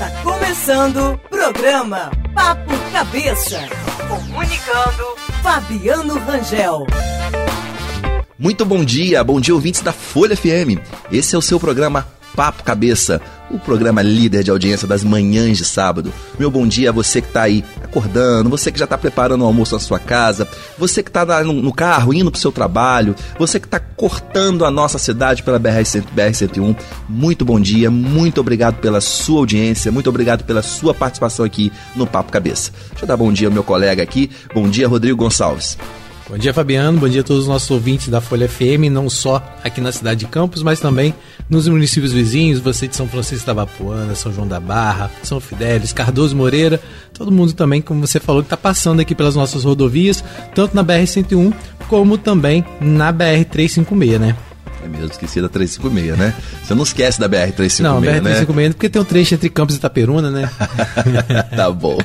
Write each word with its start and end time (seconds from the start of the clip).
Está 0.00 0.22
começando 0.22 1.12
o 1.12 1.18
programa 1.28 2.10
Papo 2.34 2.72
Cabeça. 2.90 3.60
Comunicando 4.08 5.04
Fabiano 5.42 6.18
Rangel. 6.20 6.86
Muito 8.38 8.64
bom 8.64 8.82
dia, 8.82 9.22
bom 9.22 9.38
dia 9.38 9.52
ouvintes 9.52 9.82
da 9.82 9.92
Folha 9.92 10.34
FM. 10.34 10.80
Esse 11.12 11.34
é 11.34 11.38
o 11.38 11.42
seu 11.42 11.60
programa 11.60 12.08
Papo 12.34 12.62
Cabeça, 12.62 13.20
o 13.50 13.58
programa 13.58 14.00
líder 14.02 14.44
de 14.44 14.50
audiência 14.50 14.86
das 14.86 15.02
manhãs 15.02 15.58
de 15.58 15.64
sábado. 15.64 16.12
Meu 16.38 16.50
bom 16.50 16.66
dia 16.66 16.90
a 16.90 16.92
você 16.92 17.20
que 17.20 17.28
está 17.28 17.42
aí 17.42 17.64
acordando, 17.82 18.48
você 18.48 18.70
que 18.70 18.78
já 18.78 18.84
está 18.84 18.96
preparando 18.96 19.42
o 19.42 19.44
almoço 19.44 19.74
na 19.74 19.80
sua 19.80 19.98
casa, 19.98 20.48
você 20.78 21.02
que 21.02 21.10
está 21.10 21.42
no 21.42 21.72
carro 21.72 22.14
indo 22.14 22.30
para 22.30 22.38
o 22.38 22.40
seu 22.40 22.52
trabalho, 22.52 23.14
você 23.38 23.58
que 23.58 23.66
está 23.66 23.80
cortando 23.80 24.64
a 24.64 24.70
nossa 24.70 24.98
cidade 24.98 25.42
pela 25.42 25.58
BR-101. 25.58 26.76
Muito 27.08 27.44
bom 27.44 27.60
dia, 27.60 27.90
muito 27.90 28.40
obrigado 28.40 28.76
pela 28.76 29.00
sua 29.00 29.40
audiência, 29.40 29.90
muito 29.90 30.08
obrigado 30.08 30.44
pela 30.44 30.62
sua 30.62 30.94
participação 30.94 31.44
aqui 31.44 31.72
no 31.96 32.06
Papo 32.06 32.32
Cabeça. 32.32 32.70
Deixa 32.90 33.04
eu 33.04 33.08
dar 33.08 33.16
bom 33.16 33.32
dia 33.32 33.48
ao 33.48 33.52
meu 33.52 33.64
colega 33.64 34.02
aqui. 34.02 34.30
Bom 34.54 34.68
dia, 34.68 34.88
Rodrigo 34.88 35.18
Gonçalves. 35.18 35.76
Bom 36.30 36.38
dia, 36.38 36.54
Fabiano. 36.54 37.00
Bom 37.00 37.08
dia 37.08 37.22
a 37.22 37.24
todos 37.24 37.42
os 37.42 37.48
nossos 37.48 37.68
ouvintes 37.72 38.06
da 38.06 38.20
Folha 38.20 38.48
FM, 38.48 38.86
não 38.88 39.10
só 39.10 39.42
aqui 39.64 39.80
na 39.80 39.90
cidade 39.90 40.20
de 40.20 40.26
Campos, 40.26 40.62
mas 40.62 40.78
também 40.78 41.12
nos 41.48 41.66
municípios 41.66 42.12
vizinhos, 42.12 42.60
você 42.60 42.86
de 42.86 42.94
São 42.94 43.08
Francisco 43.08 43.44
da 43.44 43.52
Vapuana, 43.52 44.14
São 44.14 44.32
João 44.32 44.46
da 44.46 44.60
Barra, 44.60 45.10
São 45.24 45.40
Fidélis, 45.40 45.92
Cardoso 45.92 46.36
Moreira, 46.36 46.80
todo 47.12 47.32
mundo 47.32 47.52
também, 47.52 47.82
como 47.82 48.06
você 48.06 48.20
falou, 48.20 48.42
que 48.42 48.46
está 48.46 48.56
passando 48.56 49.00
aqui 49.00 49.12
pelas 49.12 49.34
nossas 49.34 49.64
rodovias, 49.64 50.22
tanto 50.54 50.76
na 50.76 50.84
BR-101 50.84 51.52
como 51.88 52.16
também 52.16 52.64
na 52.80 53.12
BR-356, 53.12 54.18
né? 54.20 54.36
É 54.82 54.88
mesmo, 54.88 55.06
esqueci 55.06 55.40
da 55.40 55.48
356, 55.48 56.18
né? 56.18 56.34
Você 56.62 56.74
não 56.74 56.82
esquece 56.82 57.20
da 57.20 57.28
BR-356, 57.28 57.80
não, 57.80 58.00
né? 58.00 58.20
Não, 58.20 58.30
BR-356 58.30 58.72
porque 58.72 58.88
tem 58.88 59.02
um 59.02 59.04
trecho 59.04 59.34
entre 59.34 59.50
Campos 59.50 59.74
e 59.74 59.78
Itaperuna, 59.78 60.30
né? 60.30 60.50
tá 61.54 61.70
bom. 61.70 61.98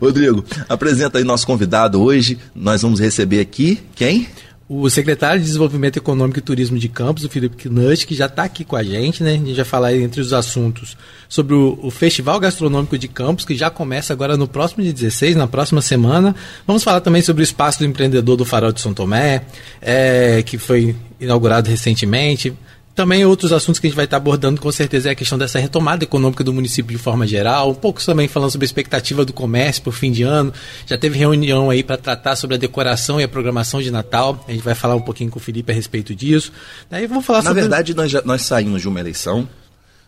Rodrigo, 0.00 0.44
apresenta 0.68 1.18
aí 1.18 1.24
nosso 1.24 1.46
convidado 1.46 2.00
hoje. 2.00 2.38
Nós 2.54 2.82
vamos 2.82 3.00
receber 3.00 3.40
aqui 3.40 3.80
quem? 3.94 4.28
o 4.68 4.88
secretário 4.88 5.40
de 5.40 5.46
Desenvolvimento 5.46 5.98
Econômico 5.98 6.38
e 6.38 6.42
Turismo 6.42 6.78
de 6.78 6.88
Campos, 6.88 7.22
o 7.22 7.28
Felipe 7.28 7.68
Knutt, 7.68 8.06
que 8.06 8.14
já 8.14 8.26
está 8.26 8.44
aqui 8.44 8.64
com 8.64 8.76
a 8.76 8.82
gente, 8.82 9.22
né? 9.22 9.32
A 9.32 9.36
gente 9.36 9.54
vai 9.54 9.64
falar 9.64 9.94
entre 9.94 10.20
os 10.20 10.32
assuntos 10.32 10.96
sobre 11.28 11.54
o, 11.54 11.78
o, 11.82 11.90
Festival 11.90 12.40
Gastronômico 12.40 12.96
de 12.96 13.06
Campos, 13.06 13.44
que 13.44 13.54
já 13.54 13.68
começa 13.68 14.12
agora 14.12 14.36
no 14.36 14.48
próximo 14.48 14.82
dia 14.82 14.92
16, 14.92 15.36
na 15.36 15.46
próxima 15.46 15.82
semana. 15.82 16.34
Vamos 16.66 16.82
falar 16.82 17.00
também 17.02 17.20
sobre 17.20 17.42
o 17.42 17.44
Espaço 17.44 17.80
do 17.80 17.84
Empreendedor 17.84 18.36
do 18.36 18.44
Farol 18.44 18.72
de 18.72 18.80
São 18.80 18.94
Tomé, 18.94 19.42
é, 19.82 20.42
que 20.42 20.56
foi 20.56 20.96
inaugurado 21.24 21.68
recentemente. 21.68 22.54
Também 22.94 23.24
outros 23.26 23.52
assuntos 23.52 23.80
que 23.80 23.88
a 23.88 23.90
gente 23.90 23.96
vai 23.96 24.04
estar 24.04 24.18
abordando 24.18 24.60
com 24.60 24.70
certeza 24.70 25.08
é 25.08 25.12
a 25.12 25.14
questão 25.16 25.36
dessa 25.36 25.58
retomada 25.58 26.04
econômica 26.04 26.44
do 26.44 26.52
município 26.52 26.96
de 26.96 27.02
forma 27.02 27.26
geral, 27.26 27.70
um 27.70 27.74
pouco 27.74 28.04
também 28.04 28.28
falando 28.28 28.52
sobre 28.52 28.64
a 28.64 28.68
expectativa 28.68 29.24
do 29.24 29.32
comércio 29.32 29.82
por 29.82 29.92
fim 29.92 30.12
de 30.12 30.22
ano. 30.22 30.52
Já 30.86 30.96
teve 30.96 31.18
reunião 31.18 31.70
aí 31.70 31.82
para 31.82 31.96
tratar 31.96 32.36
sobre 32.36 32.54
a 32.54 32.58
decoração 32.58 33.20
e 33.20 33.24
a 33.24 33.28
programação 33.28 33.82
de 33.82 33.90
Natal. 33.90 34.44
A 34.46 34.52
gente 34.52 34.62
vai 34.62 34.76
falar 34.76 34.94
um 34.94 35.00
pouquinho 35.00 35.28
com 35.28 35.40
o 35.40 35.42
Felipe 35.42 35.72
a 35.72 35.74
respeito 35.74 36.14
disso. 36.14 36.52
Daí 36.88 37.08
vamos 37.08 37.24
falar 37.24 37.38
Na 37.38 37.50
sobre... 37.50 37.62
verdade, 37.62 37.94
nós, 37.94 38.12
já, 38.12 38.22
nós 38.24 38.42
saímos 38.42 38.80
de 38.80 38.88
uma 38.88 39.00
eleição, 39.00 39.48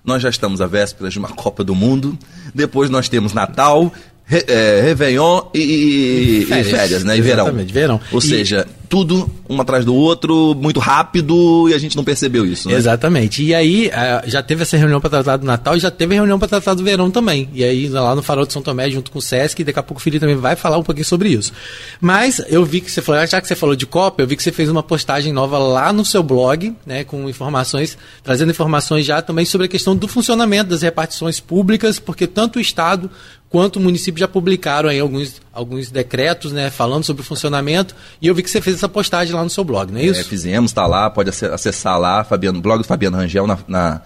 nós 0.05 0.23
já 0.23 0.29
estamos 0.29 0.61
à 0.61 0.69
véspera 0.69 1.11
de 1.11 1.19
uma 1.19 1.31
Copa 1.31 1.65
do 1.65 1.75
Mundo, 1.75 2.17
depois 2.55 2.89
nós 2.89 3.09
temos 3.09 3.33
Natal, 3.33 3.93
Re, 4.29 4.45
é, 4.49 4.81
Réveillon 4.83 5.43
e, 5.55 5.61
e, 6.43 6.47
férias, 6.47 6.67
e 6.67 6.71
férias, 6.71 7.05
né? 7.05 7.17
E 7.17 7.21
verão. 7.21 7.53
verão. 7.65 8.01
Ou 8.11 8.19
e... 8.19 8.23
seja, 8.23 8.67
tudo 8.89 9.31
um 9.49 9.61
atrás 9.61 9.85
do 9.85 9.95
outro, 9.95 10.55
muito 10.55 10.81
rápido, 10.81 11.69
e 11.69 11.75
a 11.75 11.79
gente 11.79 11.97
não 11.97 12.03
percebeu 12.03 12.45
isso. 12.45 12.69
Né? 12.69 12.75
Exatamente. 12.75 13.43
E 13.43 13.55
aí, 13.55 13.91
já 14.27 14.43
teve 14.43 14.63
essa 14.63 14.77
reunião 14.77 15.01
para 15.01 15.11
tratar 15.11 15.37
do 15.37 15.47
Natal 15.47 15.77
e 15.77 15.81
já 15.81 15.91
teve 15.91 16.15
reunião 16.15 16.39
para 16.39 16.49
tratar 16.49 16.75
do 16.75 16.83
verão 16.83 17.11
também. 17.11 17.49
E 17.53 17.63
aí, 17.63 17.89
lá 17.89 18.15
no 18.15 18.23
Farol 18.23 18.45
de 18.45 18.53
São 18.53 18.63
Tomé, 18.63 18.91
junto 18.91 19.11
com 19.11 19.19
o 19.19 19.23
Sesc, 19.23 19.63
daqui 19.63 19.79
a 19.79 19.83
pouco 19.83 20.01
o 20.01 20.03
Felipe 20.03 20.21
também 20.21 20.37
vai 20.37 20.57
falar 20.57 20.79
um 20.79 20.83
pouquinho 20.83 21.05
sobre 21.05 21.29
isso. 21.29 21.53
Mas 22.01 22.43
eu 22.49 22.65
vi 22.65 22.81
que 22.81 22.91
você 22.91 23.01
falou, 23.01 23.25
já 23.27 23.41
que 23.41 23.47
você 23.47 23.55
falou 23.55 23.77
de 23.77 23.87
Copa, 23.87 24.23
eu 24.23 24.27
vi 24.27 24.37
que 24.37 24.43
você 24.43 24.53
fez 24.53 24.69
uma 24.69 24.83
postagem 24.83 25.33
nova 25.33 25.59
lá 25.59 25.93
no 25.93 26.05
seu 26.05 26.23
blog, 26.23 26.75
né, 26.85 27.05
com 27.05 27.29
informações, 27.29 27.97
trazendo 28.25 28.51
informações 28.51 29.07
já 29.07 29.23
também 29.23 29.45
sobre 29.45 29.67
a 29.67 29.69
questão 29.69 29.95
do 29.95 30.09
funcionamento 30.09 30.71
das 30.71 30.83
repartições 30.83 31.39
públicas, 31.39 32.01
porque 32.01 32.27
tanto 32.27 32.59
o 32.59 32.61
Estado 32.61 33.09
quanto 33.49 33.77
o 33.77 33.81
município 33.81 34.19
já 34.19 34.29
publicaram 34.29 34.89
aí 34.89 34.99
alguns, 34.99 35.41
alguns 35.53 35.91
decretos, 35.91 36.53
né, 36.53 36.71
falando 36.71 37.05
sobre 37.05 37.23
o 37.23 37.25
funcionamento, 37.25 37.95
e 38.21 38.27
eu 38.27 38.35
vi 38.35 38.43
que 38.43 38.51
você 38.51 38.61
fez 38.61 38.77
essa 38.77 38.89
postagem 38.89 39.35
lá 39.35 39.43
no 39.43 39.51
seu 39.51 39.65
blog, 39.65 39.93
não 39.93 40.01
é 40.01 40.05
isso? 40.05 40.21
É, 40.21 40.25
fizemos, 40.25 40.71
está 40.71 40.87
lá, 40.87 41.09
pode 41.11 41.31
acessar 41.31 41.99
lá, 41.99 42.25
Fabiano, 42.25 42.61
blog 42.61 42.79
do 42.79 42.85
Fabiano 42.85 43.17
Rangel 43.17 43.47
na, 43.47 43.59
na, 43.69 44.03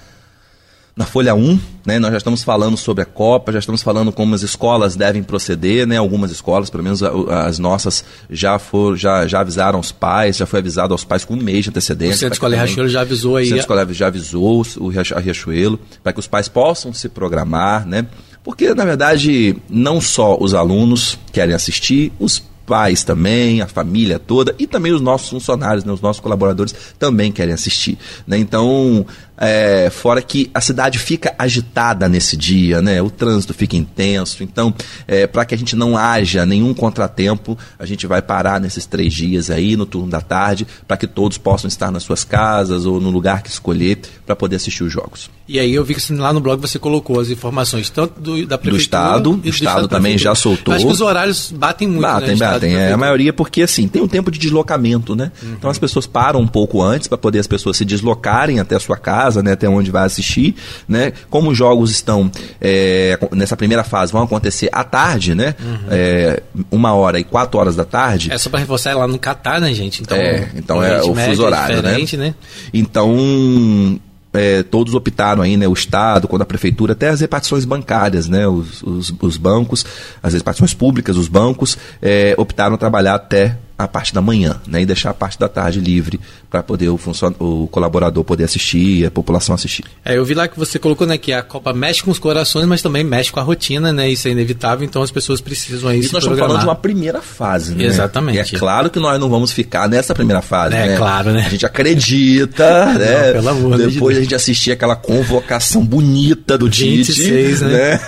na, 0.95 1.07
Folha 1.07 1.35
1, 1.35 1.59
né? 1.87 1.99
Nós 1.99 2.11
já 2.11 2.19
estamos 2.19 2.43
falando 2.43 2.77
sobre 2.77 3.03
a 3.03 3.07
Copa, 3.07 3.51
já 3.51 3.59
estamos 3.59 3.83
falando 3.83 4.13
como 4.13 4.35
as 4.35 4.43
escolas 4.43 4.95
devem 4.95 5.23
proceder, 5.23 5.87
né? 5.87 5.97
Algumas 5.97 6.31
escolas, 6.31 6.69
pelo 6.69 6.85
menos 6.85 7.03
as 7.03 7.59
nossas, 7.59 8.05
já, 8.29 8.59
for, 8.59 8.97
já, 8.97 9.27
já 9.27 9.41
avisaram 9.41 9.81
os 9.81 9.91
pais, 9.91 10.37
já 10.37 10.45
foi 10.45 10.59
avisado 10.59 10.93
aos 10.93 11.03
pais 11.03 11.25
com 11.25 11.35
um 11.35 11.43
mês 11.43 11.65
de 11.65 11.71
antecedência. 11.71 12.15
O 12.15 12.19
Centro 12.19 12.35
Escolar 12.35 12.57
Riachuelo 12.57 12.89
já 12.89 13.01
avisou 13.01 13.37
aí. 13.37 13.45
O 13.45 13.49
Centro 13.49 13.61
Escolar 13.61 13.93
já 13.93 14.07
avisou 14.09 14.63
o 14.77 14.89
Riachuelo, 14.89 15.81
para 16.03 16.13
que 16.13 16.21
os 16.21 16.27
pais 16.27 16.47
possam 16.47 16.93
se 16.93 17.09
programar, 17.09 17.87
né? 17.87 18.07
Porque, 18.43 18.75
na 18.75 18.85
verdade, 18.85 19.57
não 19.69 20.01
só 20.01 20.37
os 20.41 20.55
alunos 20.55 21.19
querem 21.33 21.55
assistir, 21.55 22.13
os 22.19 22.43
pais 22.71 23.03
também, 23.03 23.61
a 23.61 23.67
família 23.67 24.17
toda 24.17 24.55
e 24.57 24.65
também 24.65 24.93
os 24.93 25.01
nossos 25.01 25.29
funcionários, 25.29 25.85
né, 25.85 25.93
os 25.93 26.01
nossos 26.01 26.21
colaboradores 26.21 26.73
também 27.01 27.33
querem 27.33 27.53
assistir. 27.53 27.99
Né? 28.25 28.39
Então, 28.39 29.05
é, 29.41 29.89
fora 29.91 30.21
que 30.21 30.51
a 30.53 30.61
cidade 30.61 30.99
fica 30.99 31.35
agitada 31.39 32.09
nesse 32.09 32.37
dia, 32.37 32.83
né? 32.83 33.01
O 33.01 33.09
trânsito 33.09 33.55
fica 33.55 33.77
intenso. 33.77 34.43
Então, 34.43 34.75
é, 35.09 35.27
para 35.27 35.47
que 35.47 35.55
a 35.55 35.59
gente 35.59 35.75
não 35.75 35.97
haja 35.97 36.45
nenhum 36.45 36.75
contratempo, 36.75 37.57
a 37.79 37.87
gente 37.87 38.07
vai 38.07 38.21
parar 38.21 38.61
nesses 38.61 38.85
três 38.85 39.15
dias 39.15 39.51
aí, 39.51 39.77
no 39.77 39.87
turno 39.87 40.11
da 40.11 40.21
tarde, 40.21 40.67
para 40.87 40.97
que 40.97 41.07
todos 41.07 41.39
possam 41.39 41.69
estar 41.69 41.91
nas 41.91 42.03
suas 42.03 42.23
casas 42.23 42.85
ou 42.85 43.01
no 43.01 43.11
lugar 43.11 43.43
que 43.43 43.49
escolher 43.49 43.99
para 44.27 44.37
poder 44.37 44.57
assistir 44.57 44.85
os 44.85 44.93
jogos. 44.93 45.31
E 45.49 45.59
aí 45.59 45.75
eu 45.75 45.85
vi 45.85 45.95
que 45.95 46.13
lá 46.13 46.33
no 46.33 46.41
blog 46.41 46.61
você 46.61 46.79
colocou 46.79 47.19
as 47.19 47.29
informações 47.29 47.91
tanto 47.91 48.21
do, 48.21 48.47
da 48.47 48.57
prefeitura... 48.59 48.71
Do 48.71 48.77
Estado, 48.81 49.41
o 49.45 49.49
Estado 49.49 49.89
também 49.89 50.17
já 50.17 50.35
soltou. 50.35 50.75
Acho 50.75 50.87
que 50.87 50.93
os 50.93 51.01
horários 51.01 51.51
batem 51.51 51.89
muito, 51.89 52.03
Batem, 52.03 52.29
né? 52.29 52.37
batem. 52.37 52.75
É, 52.77 52.93
a 52.93 52.97
maioria 52.97 53.33
porque, 53.33 53.63
assim, 53.63 53.89
tem 53.89 54.01
um 54.01 54.09
tempo 54.09 54.31
de 54.31 54.39
deslocamento, 54.39 55.17
né? 55.17 55.33
Uhum. 55.43 55.55
Então 55.59 55.71
as 55.71 55.79
pessoas 55.79 56.07
param 56.07 56.41
um 56.41 56.47
pouco 56.47 56.83
antes 56.83 57.09
para 57.09 57.19
poder 57.19 57.41
as 57.41 57.47
pessoas 57.47 57.77
se 57.77 57.85
deslocarem 57.85 58.61
até 58.61 58.77
a 58.77 58.81
sua 58.81 58.97
casa, 58.97 59.30
casa, 59.31 59.43
né, 59.43 59.53
até 59.53 59.69
onde 59.69 59.91
vai 59.91 60.05
assistir, 60.05 60.55
né? 60.89 61.13
Como 61.31 61.51
os 61.51 61.57
jogos 61.57 61.91
estão 61.91 62.31
é, 62.61 63.19
nessa 63.33 63.57
primeira 63.57 63.85
fase 63.85 64.13
vão 64.13 64.23
acontecer 64.23 64.69
à 64.73 64.83
tarde, 64.83 65.35
né? 65.35 65.55
Uhum. 65.61 65.79
É, 65.91 66.43
uma 66.71 66.93
hora 66.95 67.19
e 67.19 67.25
quatro 67.25 67.59
horas 67.59 67.77
da 67.77 67.85
tarde. 67.85 68.33
É 68.33 68.39
só 68.39 68.51
para 68.51 68.59
reforçar 68.59 68.97
lá 68.97 69.07
no 69.07 69.19
Catar, 69.19 69.61
né, 69.61 69.73
gente? 69.73 70.03
Então, 70.03 70.17
é, 70.19 70.49
então 70.57 70.83
é 70.83 71.03
o 71.03 71.15
fuso 71.15 71.45
horário, 71.45 71.79
é 71.79 71.83
né? 71.83 72.07
né? 72.17 72.35
Então 72.75 74.01
é, 74.33 74.63
todos 74.63 74.95
optaram 74.95 75.43
aí, 75.43 75.57
né, 75.57 75.67
o 75.67 75.73
Estado, 75.73 76.29
quando 76.29 76.43
a 76.43 76.47
Prefeitura, 76.47 76.93
até 76.93 77.09
as 77.09 77.21
repartições 77.21 77.65
bancárias, 77.65 78.29
né, 78.29 78.47
os, 78.47 78.83
os, 78.83 79.13
os 79.21 79.37
bancos, 79.37 79.85
as 80.23 80.35
repartições 80.35 80.75
públicas, 80.75 81.17
os 81.17 81.29
bancos, 81.29 81.77
é, 82.01 82.35
optaram 82.37 82.77
trabalhar 82.77 83.15
até 83.15 83.57
a 83.85 83.89
parte 83.89 84.15
da 84.15 84.21
manhã, 84.21 84.61
né, 84.67 84.83
e 84.83 84.87
deixar 84.87 85.11
a 85.11 85.15
parte 85.15 85.39
da 85.39 85.49
tarde 85.49 85.81
livre 85.81 86.21
para 86.51 86.63
poder 86.63 86.89
o, 86.89 86.99
o 87.39 87.69
colaborador 87.69 88.25
poder 88.25 88.45
assistir, 88.45 89.07
a 89.07 89.11
população 89.11 89.55
assistir. 89.55 89.85
É, 90.05 90.17
eu 90.17 90.25
vi 90.25 90.35
lá 90.35 90.49
que 90.49 90.59
você 90.59 90.79
colocou 90.79 91.07
né, 91.07 91.17
que 91.17 91.33
a 91.33 91.43
Copa 91.43 91.73
mexe 91.73 92.03
com 92.03 92.11
os 92.11 92.19
corações, 92.19 92.67
mas 92.67 92.83
também 92.83 93.05
mexe 93.05 93.31
com 93.31 93.41
a 93.41 93.43
rotina, 93.43 93.93
né? 93.93 94.09
Isso 94.09 94.29
é 94.29 94.31
inevitável, 94.31 94.85
então 94.85 95.03
as 95.03 95.11
pessoas 95.11 95.41
precisam 95.41 95.89
aí 95.89 96.01
Isso 96.01 96.13
nós 96.13 96.25
programar. 96.25 96.35
estamos 96.35 96.47
falando 96.47 96.61
de 96.61 96.67
uma 96.67 96.75
primeira 96.75 97.23
fase, 97.23 97.75
né? 97.75 97.85
Exatamente. 97.85 98.53
E 98.53 98.57
é 98.57 98.59
claro 98.59 98.91
que 98.91 98.99
nós 98.99 99.19
não 99.21 99.29
vamos 99.29 99.53
ficar 99.53 99.89
nessa 99.89 100.15
primeira 100.15 100.43
fase, 100.43 100.75
é, 100.75 100.89
né? 100.89 100.97
claro, 100.97 101.31
né? 101.33 101.45
A 101.47 101.49
gente 101.49 101.67
acredita, 101.67 102.87
né? 102.99 103.27
Não, 103.27 103.33
pelo 103.33 103.49
amor 103.49 103.79
Depois 103.79 104.15
de 104.17 104.21
a 104.21 104.23
gente 104.23 104.35
assistir 104.35 104.73
aquela 104.73 104.97
convocação 104.97 105.85
bonita 105.85 106.59
do 106.59 106.67
26, 106.67 107.59
Tite, 107.59 107.65
né? 107.65 107.69
né? 107.69 108.01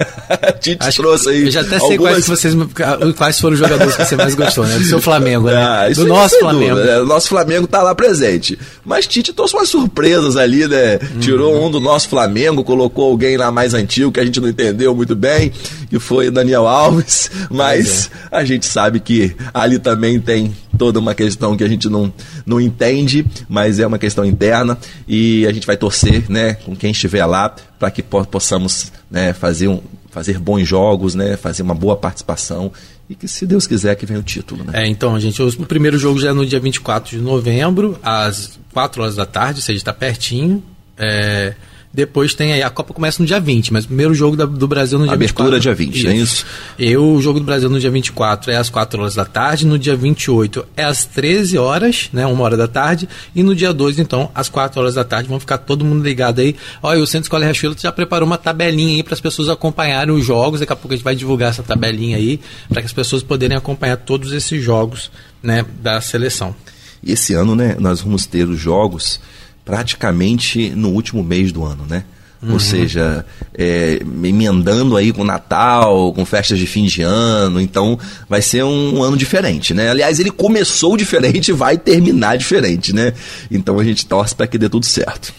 Tite 0.61 0.89
Acho 0.89 1.03
trouxe 1.03 1.29
aí. 1.29 1.45
Eu 1.45 1.51
já 1.51 1.61
até 1.61 1.79
sei 1.79 1.93
algumas... 1.93 2.13
quais, 2.13 2.27
vocês, 2.27 2.55
quais 3.17 3.41
foram 3.41 3.55
os 3.55 3.59
jogadores 3.59 3.97
que 3.97 4.05
você 4.05 4.17
mais 4.17 4.35
gostou, 4.35 4.67
né? 4.67 4.79
Do 4.79 4.85
seu 4.85 5.01
Flamengo, 5.01 5.49
né? 5.49 5.62
Ah, 5.63 5.89
do 5.89 6.07
nosso 6.07 6.39
Flamengo. 6.39 6.77
Né? 6.77 6.99
O 7.01 7.07
nosso 7.07 7.29
Flamengo 7.29 7.67
tá 7.67 7.83
lá 7.83 7.95
presente. 7.95 8.59
Mas 8.85 9.07
Tite 9.07 9.33
trouxe 9.33 9.55
umas 9.55 9.69
surpresas 9.69 10.37
ali, 10.37 10.67
né? 10.67 10.99
Uhum. 11.15 11.21
Tirou 11.21 11.65
um 11.65 11.71
do 11.71 11.81
nosso 11.81 12.09
Flamengo, 12.09 12.65
colocou 12.65 13.11
alguém 13.11 13.37
lá 13.37 13.51
mais 13.51 13.75
antigo 13.75 14.13
que 14.13 14.21
a 14.21 14.25
gente 14.25 14.41
não 14.41 14.49
entendeu 14.49 14.95
muito 14.95 15.15
bem, 15.15 15.53
que 15.89 15.99
foi 15.99 16.31
Daniel 16.31 16.67
Alves. 16.67 17.31
Mas 17.51 18.11
é. 18.31 18.39
a 18.39 18.45
gente 18.45 18.67
sabe 18.67 19.01
que 19.01 19.35
ali 19.53 19.79
também 19.79 20.21
tem 20.21 20.55
toda 20.77 20.99
uma 20.99 21.15
questão 21.15 21.57
que 21.57 21.65
a 21.65 21.69
gente 21.69 21.89
não, 21.89 22.13
não 22.45 22.61
entende, 22.61 23.25
mas 23.49 23.79
é 23.79 23.87
uma 23.87 23.99
questão 23.99 24.25
interna 24.25 24.79
e 25.07 25.47
a 25.47 25.53
gente 25.53 25.67
vai 25.67 25.77
torcer, 25.77 26.25
né, 26.29 26.55
com 26.55 26.75
quem 26.75 26.91
estiver 26.91 27.25
lá, 27.27 27.55
para 27.79 27.91
que 27.91 28.03
possamos 28.03 28.93
né, 29.11 29.33
fazer, 29.33 29.69
um, 29.69 29.81
fazer 30.11 30.39
bons 30.39 30.67
jogos, 30.67 31.15
né, 31.15 31.37
fazer 31.37 31.63
uma 31.63 31.75
boa 31.75 31.97
participação 31.97 32.73
e 33.13 33.15
que, 33.15 33.29
se 33.29 33.47
Deus 33.47 33.67
quiser, 33.67 33.95
que 33.95 34.07
venha 34.07 34.19
o 34.19 34.23
título. 34.23 34.65
Né? 34.65 34.85
É, 34.85 34.87
então, 34.87 35.19
gente, 35.21 35.41
o 35.43 35.67
primeiro 35.67 35.99
jogo 35.99 36.19
já 36.19 36.31
é 36.31 36.33
no 36.33 36.45
dia 36.45 36.59
24 36.59 37.17
de 37.17 37.23
novembro, 37.23 37.99
às 38.03 38.59
4 38.73 39.03
horas 39.03 39.17
da 39.17 39.27
tarde, 39.27 39.61
ou 39.61 39.63
seja, 39.63 39.77
está 39.77 39.93
pertinho. 39.93 40.63
É, 40.97 41.55
Depois 41.95 42.35
tem 42.35 42.55
aí, 42.55 42.63
a 42.63 42.71
Copa 42.71 42.95
começa 42.95 43.23
no 43.23 43.27
dia 43.27 43.39
20, 43.39 43.71
mas 43.71 43.85
o 43.85 43.89
primeiro 43.89 44.15
jogo 44.15 44.35
da, 44.35 44.47
do 44.47 44.67
Brasil 44.67 44.99
no 44.99 45.05
dia 45.05 45.13
Abertura 45.13 45.57
24. 45.57 45.61
dia 45.61 45.75
20, 45.75 45.97
isso. 45.97 46.09
é 46.09 46.15
isso? 46.15 46.47
E 46.79 46.97
o 46.97 47.21
jogo 47.21 47.39
do 47.39 47.45
Brasil 47.45 47.69
no 47.69 47.79
dia 47.79 47.91
24 47.91 48.51
é 48.51 48.57
às 48.57 48.71
4 48.71 48.99
horas 48.99 49.15
da 49.15 49.27
tarde, 49.27 49.67
no 49.67 49.79
dia 49.79 49.95
28 49.95 50.65
é 50.75 50.85
às 50.85 51.05
13 51.05 51.59
horas, 51.59 52.09
né, 52.11 52.25
uma 52.25 52.43
hora 52.45 52.57
da 52.57 52.67
tarde, 52.67 53.07
e 53.35 53.43
no 53.43 53.55
dia 53.55 53.75
2, 53.75 53.99
então, 53.99 54.31
às 54.35 54.49
4 54.49 54.81
horas 54.81 54.95
da 54.95 55.05
tarde, 55.05 55.29
vão 55.29 55.39
ficar 55.39 55.59
todo 55.59 55.85
mundo 55.85 56.03
ligado 56.03 56.41
aí. 56.41 56.57
Olha, 56.83 56.99
o 56.99 57.07
Centro 57.07 57.27
Escola 57.27 57.45
Riachuelo 57.45 57.77
já 57.79 57.93
preparou 57.93 58.27
uma 58.27 58.39
tabelinha 58.39 58.97
aí 58.97 59.03
para 59.03 59.13
as 59.13 59.21
pessoas 59.21 59.51
acompanharem 59.51 60.15
os 60.15 60.25
jogos, 60.25 60.61
daqui 60.61 60.73
a 60.73 60.77
pouco 60.77 60.95
a 60.95 60.97
gente 60.97 61.05
vai 61.05 61.15
divulgar 61.15 61.51
essa 61.51 61.63
tabelinha 61.63 62.17
aí, 62.17 62.41
para 62.71 62.81
que 62.81 62.87
as 62.87 62.93
pessoas 62.93 63.23
poderem 63.23 63.57
acompanhar 63.57 63.99
todos 63.99 64.33
esses 64.33 64.65
jogos, 64.65 65.11
né, 65.43 65.63
da 65.83 66.01
seleção. 66.01 66.55
E 67.03 67.13
esse 67.13 67.35
ano, 67.35 67.55
né, 67.55 67.77
nós 67.79 68.01
vamos 68.01 68.25
ter 68.25 68.49
os 68.49 68.59
jogos 68.59 69.21
praticamente 69.65 70.71
no 70.71 70.89
último 70.91 71.23
mês 71.23 71.53
do 71.53 71.65
ano, 71.65 71.85
né? 71.89 72.05
Uhum. 72.43 72.55
Ou 72.55 72.61
seja, 72.61 73.25
é, 73.57 74.01
emendando 74.03 74.97
aí 74.97 75.13
com 75.13 75.23
Natal, 75.23 76.13
com 76.13 76.25
festas 76.27 76.59
de 76.59 76.67
fim 76.67 76.85
de 76.85 77.01
ano, 77.03 77.61
então 77.61 77.97
vai 78.29 78.43
ser 78.43 78.65
um, 78.65 79.01
ano 79.01 79.17
diferente, 79.17 79.73
né? 79.73 79.91
Aliás, 79.91 80.19
ele 80.19 80.31
começou 80.31 80.97
diferente 80.97 81.51
e 81.51 81.53
vai 81.53 81.79
terminar 81.79 82.37
diferente, 82.37 82.93
né? 82.93 83.13
Então 83.49 83.79
a 83.79 83.85
gente 83.85 84.05
torce 84.07 84.35
para 84.35 84.49
que 84.49 84.59
dê 84.59 84.69
tudo 84.69 84.85
certo. 84.85 85.33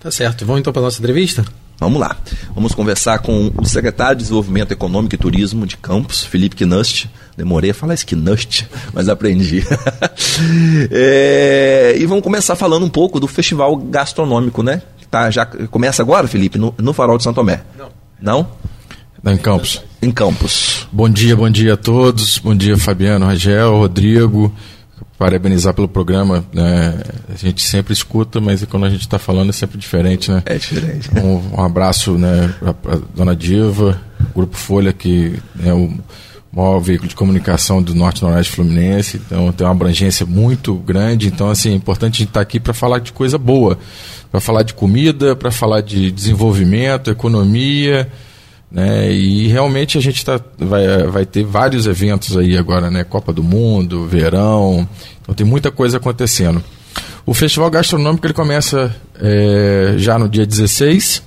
Tá 0.00 0.10
certo. 0.10 0.44
Vamos 0.44 0.60
então 0.60 0.72
para 0.72 0.82
nossa 0.82 0.98
entrevista? 0.98 1.44
Vamos 1.78 2.00
lá. 2.00 2.16
Vamos 2.54 2.74
conversar 2.74 3.20
com 3.20 3.52
o 3.56 3.64
secretário 3.64 4.16
de 4.16 4.24
Desenvolvimento 4.24 4.72
Econômico 4.72 5.14
e 5.14 5.18
Turismo 5.18 5.64
de 5.64 5.76
Campos, 5.76 6.24
Felipe 6.24 6.56
Knust. 6.56 7.08
Demorei 7.36 7.70
a 7.70 7.74
falar 7.74 7.94
isso 7.94 8.04
Knust, 8.06 8.66
mas 8.92 9.08
aprendi. 9.08 9.64
é, 10.90 11.94
e 11.96 12.04
vamos 12.04 12.24
começar 12.24 12.56
falando 12.56 12.84
um 12.84 12.88
pouco 12.88 13.20
do 13.20 13.28
festival 13.28 13.76
gastronômico, 13.76 14.62
né? 14.62 14.82
Tá, 15.08 15.30
já 15.30 15.46
começa 15.46 16.02
agora, 16.02 16.26
Felipe, 16.26 16.58
no, 16.58 16.74
no 16.76 16.92
Farol 16.92 17.16
de 17.16 17.24
Santo 17.24 17.36
Tomé? 17.36 17.62
Não. 17.78 17.88
Não? 18.20 18.48
Em 19.32 19.36
Campos. 19.36 19.82
Em 20.02 20.10
Campos. 20.10 20.86
Bom 20.90 21.08
dia, 21.08 21.36
bom 21.36 21.48
dia 21.48 21.74
a 21.74 21.76
todos. 21.76 22.38
Bom 22.38 22.54
dia, 22.54 22.76
Fabiano, 22.76 23.24
Rangel, 23.24 23.76
Rodrigo 23.76 24.52
parabenizar 25.18 25.74
pelo 25.74 25.88
programa. 25.88 26.44
Né? 26.52 26.94
A 27.28 27.36
gente 27.36 27.64
sempre 27.64 27.92
escuta, 27.92 28.40
mas 28.40 28.64
quando 28.64 28.86
a 28.86 28.90
gente 28.90 29.00
está 29.00 29.18
falando 29.18 29.50
é 29.50 29.52
sempre 29.52 29.76
diferente, 29.76 30.30
né? 30.30 30.42
É 30.46 30.56
diferente. 30.56 31.10
Um, 31.18 31.58
um 31.58 31.62
abraço 31.62 32.12
né, 32.12 32.54
para 32.80 32.94
a 32.94 32.98
dona 33.14 33.34
Diva, 33.34 34.00
Grupo 34.34 34.56
Folha, 34.56 34.92
que 34.92 35.34
é 35.64 35.74
o 35.74 35.92
maior 36.52 36.78
veículo 36.78 37.08
de 37.08 37.14
comunicação 37.14 37.82
do 37.82 37.94
Norte 37.94 38.22
Noroeste 38.22 38.52
Fluminense, 38.52 39.20
então 39.24 39.52
tem 39.52 39.66
uma 39.66 39.72
abrangência 39.72 40.24
muito 40.24 40.74
grande. 40.74 41.28
Então, 41.28 41.50
assim, 41.50 41.72
é 41.72 41.74
importante 41.74 42.14
a 42.14 42.18
gente 42.18 42.28
estar 42.28 42.40
tá 42.40 42.42
aqui 42.42 42.58
para 42.58 42.72
falar 42.72 43.00
de 43.00 43.12
coisa 43.12 43.36
boa, 43.36 43.78
para 44.30 44.40
falar 44.40 44.62
de 44.62 44.72
comida, 44.72 45.36
para 45.36 45.50
falar 45.50 45.82
de 45.82 46.10
desenvolvimento, 46.10 47.10
economia. 47.10 48.10
Né? 48.70 49.10
E 49.10 49.48
realmente 49.48 49.96
a 49.96 50.00
gente 50.00 50.24
tá, 50.24 50.38
vai, 50.58 51.06
vai 51.06 51.26
ter 51.26 51.42
vários 51.42 51.86
eventos 51.86 52.36
aí 52.36 52.56
agora, 52.56 52.90
né? 52.90 53.02
Copa 53.02 53.32
do 53.32 53.42
Mundo, 53.42 54.06
verão, 54.06 54.86
então 55.20 55.34
tem 55.34 55.46
muita 55.46 55.70
coisa 55.70 55.96
acontecendo. 55.96 56.62
O 57.24 57.34
Festival 57.34 57.70
Gastronômico 57.70 58.26
ele 58.26 58.34
começa 58.34 58.94
é, 59.20 59.94
já 59.96 60.18
no 60.18 60.28
dia 60.28 60.46
16, 60.46 61.22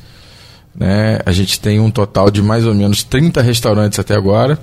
né? 0.75 1.19
A 1.25 1.31
gente 1.31 1.59
tem 1.59 1.79
um 1.79 1.91
total 1.91 2.29
de 2.29 2.41
mais 2.41 2.65
ou 2.65 2.73
menos 2.73 3.03
30 3.03 3.41
restaurantes 3.41 3.99
até 3.99 4.15
agora. 4.15 4.59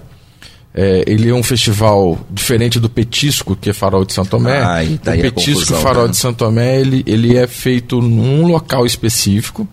É, 0.74 1.02
ele 1.06 1.31
é 1.31 1.34
um 1.34 1.42
festival 1.42 2.19
diferente 2.31 2.78
do 2.78 2.88
Petisco, 2.88 3.56
que 3.56 3.70
é 3.70 3.72
Farol 3.72 4.04
de 4.04 4.12
Santo 4.12 4.31
Tomé. 4.31 4.60
Ah, 4.60 4.78
tá 5.02 5.12
o 5.14 5.20
Petisco 5.20 5.74
Farol 5.74 6.04
né? 6.04 6.10
de 6.10 6.16
Santo 6.16 6.38
Tomé 6.38 6.81
ele, 6.81 7.02
ele 7.06 7.36
é 7.36 7.46
feito 7.46 8.00
num 8.00 8.46
local 8.46 8.86
específico 8.86 9.66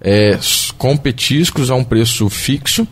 é, 0.00 0.38
com 0.76 0.96
petiscos 0.96 1.70
a 1.70 1.74
um 1.74 1.84
preço 1.84 2.28
fixo. 2.28 2.86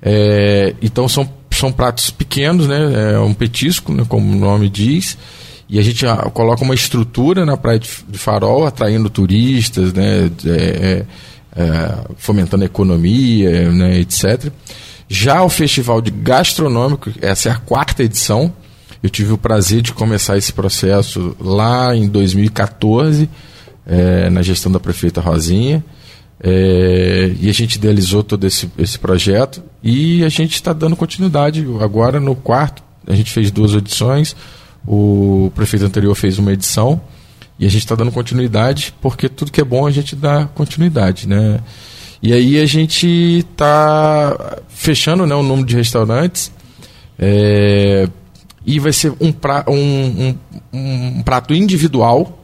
É, 0.00 0.74
então 0.82 1.08
são, 1.08 1.28
são 1.50 1.70
pratos 1.70 2.10
pequenos, 2.10 2.66
né? 2.66 3.14
É 3.14 3.18
um 3.18 3.34
petisco, 3.34 3.92
né? 3.92 4.04
como 4.08 4.32
o 4.32 4.36
nome 4.36 4.68
diz. 4.68 5.16
E 5.68 5.78
a 5.78 5.82
gente 5.82 6.04
coloca 6.34 6.62
uma 6.62 6.74
estrutura 6.74 7.46
na 7.46 7.56
praia 7.56 7.78
de, 7.78 7.88
de 8.08 8.18
farol, 8.18 8.66
atraindo 8.66 9.08
turistas, 9.08 9.92
né? 9.92 10.30
É, 10.44 10.50
é, 10.50 11.06
é, 11.54 11.94
fomentando 12.16 12.62
a 12.62 12.66
economia, 12.66 13.70
né? 13.70 13.98
etc. 13.98 14.50
Já 15.08 15.42
o 15.42 15.48
Festival 15.48 16.00
de 16.00 16.10
Gastronômico, 16.10 17.10
essa 17.20 17.48
é 17.48 17.52
a 17.52 17.56
quarta 17.56 18.02
edição. 18.02 18.52
Eu 19.02 19.10
tive 19.10 19.32
o 19.32 19.38
prazer 19.38 19.82
de 19.82 19.92
começar 19.92 20.38
esse 20.38 20.52
processo 20.52 21.36
lá 21.38 21.94
em 21.94 22.08
2014, 22.08 23.28
é, 23.86 24.30
na 24.30 24.42
gestão 24.42 24.70
da 24.70 24.80
prefeita 24.80 25.20
Rosinha. 25.20 25.84
É, 26.44 27.32
e 27.40 27.48
a 27.48 27.52
gente 27.52 27.76
idealizou 27.76 28.24
todo 28.24 28.44
esse, 28.44 28.68
esse 28.76 28.98
projeto 28.98 29.62
e 29.80 30.24
a 30.24 30.28
gente 30.28 30.54
está 30.54 30.72
dando 30.72 30.96
continuidade. 30.96 31.64
Agora, 31.80 32.18
no 32.18 32.34
quarto, 32.34 32.82
a 33.06 33.14
gente 33.14 33.30
fez 33.30 33.50
duas 33.52 33.72
edições, 33.74 34.34
o 34.84 35.52
prefeito 35.54 35.84
anterior 35.84 36.14
fez 36.16 36.38
uma 36.38 36.52
edição 36.52 37.00
e 37.58 37.64
a 37.64 37.68
gente 37.68 37.82
está 37.82 37.94
dando 37.94 38.10
continuidade 38.10 38.92
porque 39.00 39.28
tudo 39.28 39.52
que 39.52 39.60
é 39.60 39.64
bom 39.64 39.86
a 39.86 39.90
gente 39.92 40.16
dá 40.16 40.46
continuidade. 40.46 41.28
Né? 41.28 41.60
E 42.20 42.32
aí 42.32 42.58
a 42.58 42.66
gente 42.66 43.06
está 43.06 44.58
fechando 44.68 45.24
né, 45.24 45.34
o 45.36 45.44
número 45.44 45.66
de 45.66 45.76
restaurantes 45.76 46.50
é, 47.16 48.08
e 48.66 48.80
vai 48.80 48.92
ser 48.92 49.12
um, 49.20 49.30
pra, 49.30 49.64
um, 49.68 50.34
um, 50.72 51.18
um 51.18 51.22
prato 51.22 51.54
individual 51.54 52.41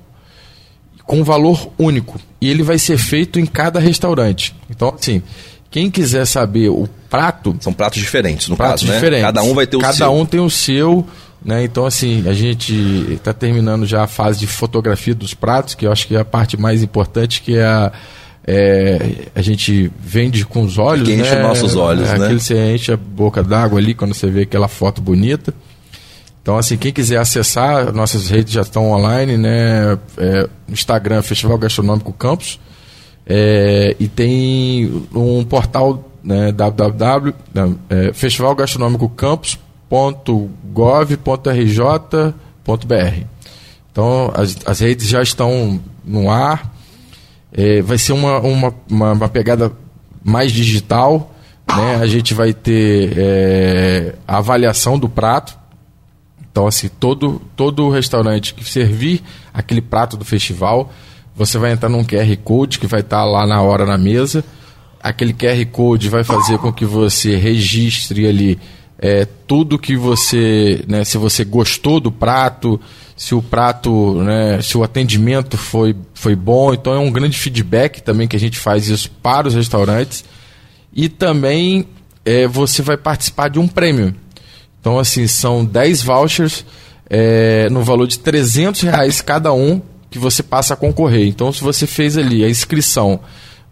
com 1.08 1.24
valor 1.24 1.70
único. 1.78 2.20
E 2.38 2.50
ele 2.50 2.62
vai 2.62 2.78
ser 2.78 2.98
feito 2.98 3.40
em 3.40 3.46
cada 3.46 3.80
restaurante. 3.80 4.54
Então, 4.68 4.94
assim, 4.94 5.22
quem 5.70 5.90
quiser 5.90 6.26
saber 6.26 6.68
o 6.68 6.86
prato. 7.08 7.56
São 7.60 7.72
pratos 7.72 7.98
diferentes, 7.98 8.46
no 8.46 8.56
pratos 8.56 8.82
caso, 8.82 8.92
né? 8.92 8.98
diferentes. 8.98 9.24
Cada 9.24 9.42
um 9.42 9.54
vai 9.54 9.66
ter 9.66 9.78
o 9.78 9.80
cada 9.80 9.94
seu. 9.94 10.06
Cada 10.06 10.16
um 10.16 10.26
tem 10.26 10.38
o 10.38 10.50
seu. 10.50 11.06
Né? 11.42 11.64
Então, 11.64 11.86
assim, 11.86 12.28
a 12.28 12.34
gente 12.34 12.74
está 13.10 13.32
terminando 13.32 13.86
já 13.86 14.04
a 14.04 14.06
fase 14.06 14.38
de 14.38 14.46
fotografia 14.46 15.14
dos 15.14 15.32
pratos, 15.32 15.74
que 15.74 15.86
eu 15.86 15.92
acho 15.92 16.06
que 16.06 16.14
é 16.14 16.20
a 16.20 16.24
parte 16.26 16.58
mais 16.58 16.82
importante, 16.82 17.40
que 17.40 17.56
é 17.56 17.64
a. 17.64 17.90
É, 18.50 19.28
a 19.34 19.42
gente 19.42 19.90
vende 20.00 20.44
com 20.44 20.62
os 20.62 20.78
olhos, 20.78 21.06
que 21.06 21.14
enche 21.14 21.34
né? 21.34 21.42
nossos 21.42 21.76
olhos, 21.76 22.08
é, 22.08 22.18
né? 22.18 22.24
Aquele 22.24 22.40
você 22.40 22.74
enche 22.74 22.92
a 22.92 22.96
boca 22.96 23.42
d'água 23.42 23.78
ali 23.78 23.92
quando 23.92 24.14
você 24.14 24.30
vê 24.30 24.42
aquela 24.42 24.68
foto 24.68 25.02
bonita. 25.02 25.54
Então, 26.48 26.56
assim, 26.56 26.78
quem 26.78 26.90
quiser 26.90 27.18
acessar, 27.18 27.92
nossas 27.92 28.30
redes 28.30 28.54
já 28.54 28.62
estão 28.62 28.90
online, 28.90 29.36
né? 29.36 29.98
É, 30.16 30.48
Instagram, 30.66 31.20
Festival 31.20 31.58
Gastronômico 31.58 32.10
Campos. 32.10 32.58
É, 33.26 33.94
e 34.00 34.08
tem 34.08 35.06
um 35.14 35.44
portal 35.44 36.10
né, 36.24 36.50
www 36.50 37.34
é. 42.94 43.24
Então, 43.92 44.32
as, 44.34 44.56
as 44.64 44.80
redes 44.80 45.06
já 45.06 45.20
estão 45.20 45.78
no 46.02 46.30
ar. 46.30 46.72
É, 47.52 47.82
vai 47.82 47.98
ser 47.98 48.14
uma, 48.14 48.38
uma, 48.38 48.74
uma, 48.88 49.12
uma, 49.12 49.28
pegada 49.28 49.70
mais 50.24 50.50
digital. 50.50 51.30
Né? 51.68 51.96
A 51.96 52.06
gente 52.06 52.32
vai 52.32 52.54
ter 52.54 53.12
é, 53.18 54.14
a 54.26 54.38
avaliação 54.38 54.98
do 54.98 55.10
prato 55.10 55.57
então, 56.50 56.66
assim, 56.66 56.88
todo, 56.88 57.40
todo 57.54 57.88
restaurante 57.90 58.54
que 58.54 58.64
servir 58.64 59.22
aquele 59.52 59.80
prato 59.80 60.16
do 60.16 60.24
festival, 60.24 60.92
você 61.34 61.56
vai 61.58 61.72
entrar 61.72 61.88
num 61.88 62.04
QR 62.04 62.36
Code 62.42 62.78
que 62.78 62.86
vai 62.86 63.00
estar 63.00 63.24
lá 63.24 63.46
na 63.46 63.62
hora 63.62 63.86
na 63.86 63.96
mesa. 63.96 64.44
Aquele 65.00 65.32
QR 65.32 65.64
Code 65.70 66.08
vai 66.08 66.24
fazer 66.24 66.58
com 66.58 66.72
que 66.72 66.84
você 66.84 67.36
registre 67.36 68.26
ali 68.26 68.58
é, 68.98 69.24
tudo 69.46 69.78
que 69.78 69.96
você, 69.96 70.84
né, 70.88 71.04
se 71.04 71.16
você 71.16 71.44
gostou 71.44 72.00
do 72.00 72.10
prato, 72.10 72.80
se 73.16 73.34
o 73.34 73.40
prato, 73.40 74.20
né, 74.22 74.60
se 74.60 74.76
o 74.76 74.82
atendimento 74.82 75.56
foi, 75.56 75.94
foi 76.12 76.34
bom. 76.34 76.74
Então 76.74 76.92
é 76.92 76.98
um 76.98 77.10
grande 77.10 77.38
feedback 77.38 78.02
também 78.02 78.26
que 78.26 78.34
a 78.34 78.40
gente 78.40 78.58
faz 78.58 78.88
isso 78.88 79.10
para 79.22 79.46
os 79.46 79.54
restaurantes. 79.54 80.24
E 80.92 81.08
também 81.08 81.86
é, 82.24 82.48
você 82.48 82.82
vai 82.82 82.96
participar 82.96 83.48
de 83.48 83.60
um 83.60 83.68
prêmio. 83.68 84.14
Então, 84.80 84.98
assim, 84.98 85.26
são 85.26 85.64
10 85.64 86.02
vouchers 86.02 86.64
é, 87.08 87.68
no 87.70 87.82
valor 87.82 88.06
de 88.06 88.18
300 88.18 88.82
reais 88.82 89.20
cada 89.20 89.52
um 89.52 89.80
que 90.10 90.18
você 90.18 90.42
passa 90.42 90.74
a 90.74 90.76
concorrer. 90.76 91.26
Então, 91.26 91.52
se 91.52 91.62
você 91.62 91.86
fez 91.86 92.16
ali 92.16 92.44
a 92.44 92.48
inscrição, 92.48 93.20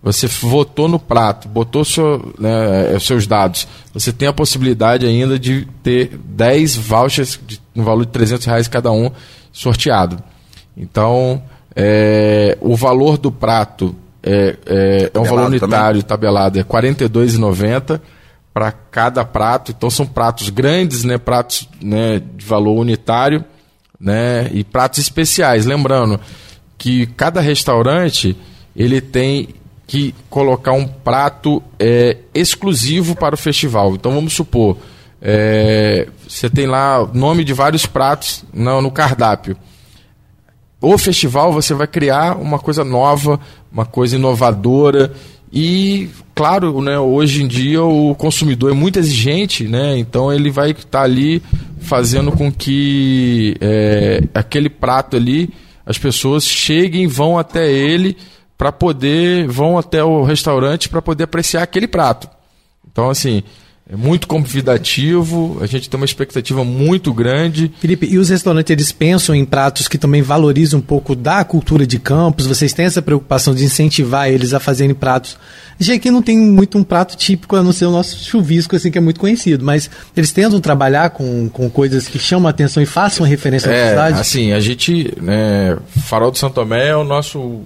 você 0.02 0.26
votou 0.26 0.88
no 0.88 0.98
prato, 0.98 1.48
botou 1.48 1.84
seu, 1.84 2.34
né, 2.38 2.94
é, 2.94 2.98
seus 2.98 3.26
dados, 3.26 3.66
você 3.92 4.12
tem 4.12 4.28
a 4.28 4.32
possibilidade 4.32 5.06
ainda 5.06 5.38
de 5.38 5.66
ter 5.82 6.18
10 6.24 6.76
vouchers 6.76 7.40
de, 7.44 7.60
no 7.74 7.82
valor 7.82 8.04
de 8.04 8.12
300 8.12 8.46
reais 8.46 8.68
cada 8.68 8.92
um 8.92 9.10
sorteado. 9.52 10.22
Então, 10.76 11.42
é, 11.74 12.56
o 12.60 12.76
valor 12.76 13.16
do 13.16 13.32
prato 13.32 13.96
é, 14.22 14.56
é, 14.66 15.10
é 15.12 15.18
um 15.18 15.24
valor 15.24 15.46
unitário 15.46 16.02
também. 16.02 16.02
tabelado, 16.02 16.58
é 16.58 16.62
R$ 16.62 16.68
42,90 16.68 18.00
para 18.56 18.72
cada 18.72 19.22
prato. 19.22 19.70
Então 19.70 19.90
são 19.90 20.06
pratos 20.06 20.48
grandes, 20.48 21.04
né, 21.04 21.18
pratos 21.18 21.68
né, 21.78 22.22
de 22.34 22.46
valor 22.46 22.80
unitário, 22.80 23.44
né, 24.00 24.50
e 24.50 24.64
pratos 24.64 24.98
especiais. 24.98 25.66
Lembrando 25.66 26.18
que 26.78 27.04
cada 27.04 27.38
restaurante 27.38 28.34
ele 28.74 29.02
tem 29.02 29.50
que 29.86 30.14
colocar 30.30 30.72
um 30.72 30.88
prato 30.88 31.62
é, 31.78 32.16
exclusivo 32.32 33.14
para 33.14 33.34
o 33.34 33.38
festival. 33.38 33.94
Então 33.94 34.14
vamos 34.14 34.32
supor, 34.32 34.78
é, 35.20 36.08
você 36.26 36.48
tem 36.48 36.66
lá 36.66 37.06
nome 37.12 37.44
de 37.44 37.52
vários 37.52 37.84
pratos 37.84 38.42
no, 38.54 38.80
no 38.80 38.90
cardápio. 38.90 39.54
O 40.80 40.96
festival 40.96 41.52
você 41.52 41.74
vai 41.74 41.86
criar 41.86 42.38
uma 42.38 42.58
coisa 42.58 42.82
nova, 42.82 43.38
uma 43.70 43.84
coisa 43.84 44.16
inovadora 44.16 45.12
e 45.52 46.08
claro, 46.34 46.80
né, 46.80 46.98
hoje 46.98 47.42
em 47.42 47.48
dia 47.48 47.82
o 47.82 48.14
consumidor 48.14 48.70
é 48.70 48.74
muito 48.74 48.98
exigente, 48.98 49.64
né, 49.64 49.96
então 49.98 50.32
ele 50.32 50.50
vai 50.50 50.70
estar 50.70 50.84
tá 50.84 51.02
ali 51.02 51.42
fazendo 51.80 52.32
com 52.32 52.50
que 52.52 53.56
é, 53.60 54.22
aquele 54.34 54.68
prato 54.68 55.16
ali 55.16 55.50
as 55.84 55.96
pessoas 55.96 56.44
cheguem, 56.44 57.06
vão 57.06 57.38
até 57.38 57.70
ele 57.70 58.16
para 58.58 58.72
poder, 58.72 59.46
vão 59.46 59.78
até 59.78 60.02
o 60.02 60.24
restaurante 60.24 60.88
para 60.88 61.00
poder 61.00 61.24
apreciar 61.24 61.62
aquele 61.62 61.86
prato. 61.86 62.28
Então, 62.90 63.08
assim, 63.08 63.42
é 63.88 63.94
muito 63.94 64.26
convidativo, 64.26 65.58
a 65.60 65.66
gente 65.66 65.88
tem 65.88 65.96
uma 65.96 66.04
expectativa 66.04 66.64
muito 66.64 67.14
grande. 67.14 67.72
Felipe, 67.78 68.08
e 68.10 68.18
os 68.18 68.30
restaurantes 68.30 68.72
eles 68.72 68.90
pensam 68.90 69.32
em 69.32 69.44
pratos 69.44 69.86
que 69.86 69.96
também 69.96 70.22
valorizam 70.22 70.80
um 70.80 70.82
pouco 70.82 71.14
da 71.14 71.44
cultura 71.44 71.86
de 71.86 71.96
campos? 72.00 72.46
Vocês 72.46 72.72
têm 72.72 72.84
essa 72.84 73.00
preocupação 73.00 73.54
de 73.54 73.64
incentivar 73.64 74.28
eles 74.28 74.52
a 74.52 74.58
fazerem 74.58 74.92
pratos? 74.92 75.38
Já 75.78 75.96
que 76.00 76.10
não 76.10 76.20
tem 76.20 76.36
muito 76.36 76.76
um 76.76 76.82
prato 76.82 77.16
típico, 77.16 77.54
a 77.54 77.62
não 77.62 77.70
ser 77.70 77.86
o 77.86 77.92
nosso 77.92 78.18
chuvisco, 78.24 78.74
assim, 78.74 78.90
que 78.90 78.98
é 78.98 79.00
muito 79.00 79.20
conhecido, 79.20 79.64
mas 79.64 79.88
eles 80.16 80.32
tentam 80.32 80.58
trabalhar 80.60 81.10
com, 81.10 81.48
com 81.48 81.70
coisas 81.70 82.08
que 82.08 82.18
chamam 82.18 82.48
a 82.48 82.50
atenção 82.50 82.82
e 82.82 82.86
façam 82.86 83.24
referência 83.24 83.70
é, 83.70 83.84
à 83.84 83.88
cidade? 83.90 84.20
Assim, 84.20 84.52
a 84.52 84.58
gente, 84.58 85.14
né, 85.22 85.78
Farol 86.06 86.32
do 86.32 86.38
Santo 86.38 86.54
Tomé 86.54 86.88
é 86.88 86.96
o 86.96 87.04
nosso 87.04 87.60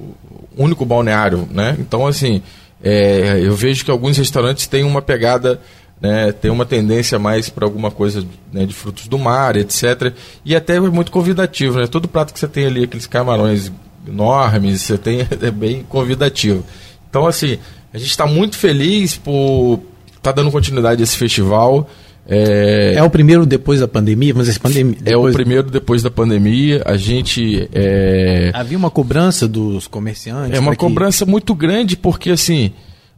único 0.54 0.84
balneário, 0.84 1.48
né? 1.50 1.76
Então, 1.78 2.06
assim, 2.06 2.42
é, 2.82 3.40
eu 3.42 3.54
vejo 3.54 3.84
que 3.84 3.90
alguns 3.90 4.16
restaurantes 4.16 4.66
têm 4.66 4.84
uma 4.84 5.00
pegada 5.02 5.60
né, 6.00 6.32
tem 6.32 6.50
uma 6.50 6.64
tendência 6.64 7.18
mais 7.18 7.50
para 7.50 7.66
alguma 7.66 7.90
coisa 7.90 8.24
né, 8.52 8.64
de 8.64 8.72
frutos 8.72 9.06
do 9.06 9.18
mar, 9.18 9.56
etc. 9.56 10.14
E 10.44 10.56
até 10.56 10.76
é 10.76 10.80
muito 10.80 11.12
convidativo, 11.12 11.78
né? 11.78 11.86
Todo 11.86 12.08
prato 12.08 12.32
que 12.32 12.40
você 12.40 12.48
tem 12.48 12.64
ali, 12.64 12.84
aqueles 12.84 13.06
camarões 13.06 13.70
enormes, 14.08 14.80
você 14.80 14.96
tem 14.96 15.20
é 15.42 15.50
bem 15.50 15.84
convidativo. 15.88 16.64
Então, 17.08 17.26
assim, 17.26 17.58
a 17.92 17.98
gente 17.98 18.10
está 18.10 18.26
muito 18.26 18.56
feliz 18.56 19.16
por 19.16 19.80
estar 20.06 20.32
tá 20.32 20.32
dando 20.32 20.50
continuidade 20.50 21.02
a 21.02 21.04
esse 21.04 21.16
festival. 21.16 21.88
É... 22.26 22.94
é, 22.96 23.02
o 23.02 23.10
primeiro 23.10 23.44
depois 23.44 23.80
da 23.80 23.88
pandemia, 23.88 24.32
mas 24.34 24.46
esse 24.48 24.60
pandemia 24.60 24.96
depois... 25.00 25.12
é 25.12 25.16
o 25.16 25.32
primeiro 25.32 25.70
depois 25.70 26.02
da 26.02 26.10
pandemia. 26.10 26.82
A 26.86 26.96
gente 26.96 27.68
é... 27.74 28.50
havia 28.54 28.78
uma 28.78 28.90
cobrança 28.90 29.46
dos 29.46 29.86
comerciantes. 29.86 30.56
É 30.56 30.60
uma 30.60 30.76
cobrança 30.76 31.24
que... 31.26 31.30
muito 31.30 31.54
grande 31.54 31.96
porque 31.96 32.30
assim 32.30 32.72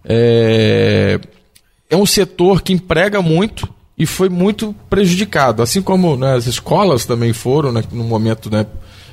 é 0.05 1.21
é 1.93 1.97
um 1.97 2.07
setor 2.07 2.63
que 2.63 2.73
emprega 2.73 3.21
muito 3.21 3.69
e 3.99 4.07
foi 4.07 4.31
muito 4.31 4.75
prejudicado, 4.89 5.63
assim 5.63 5.83
como 5.83 6.17
né, 6.17 6.35
as 6.35 6.47
escolas 6.47 7.05
também 7.05 7.35
foram 7.35 7.71
né, 7.71 7.85
no 7.93 8.03
momento 8.03 8.51
né, 8.51 8.67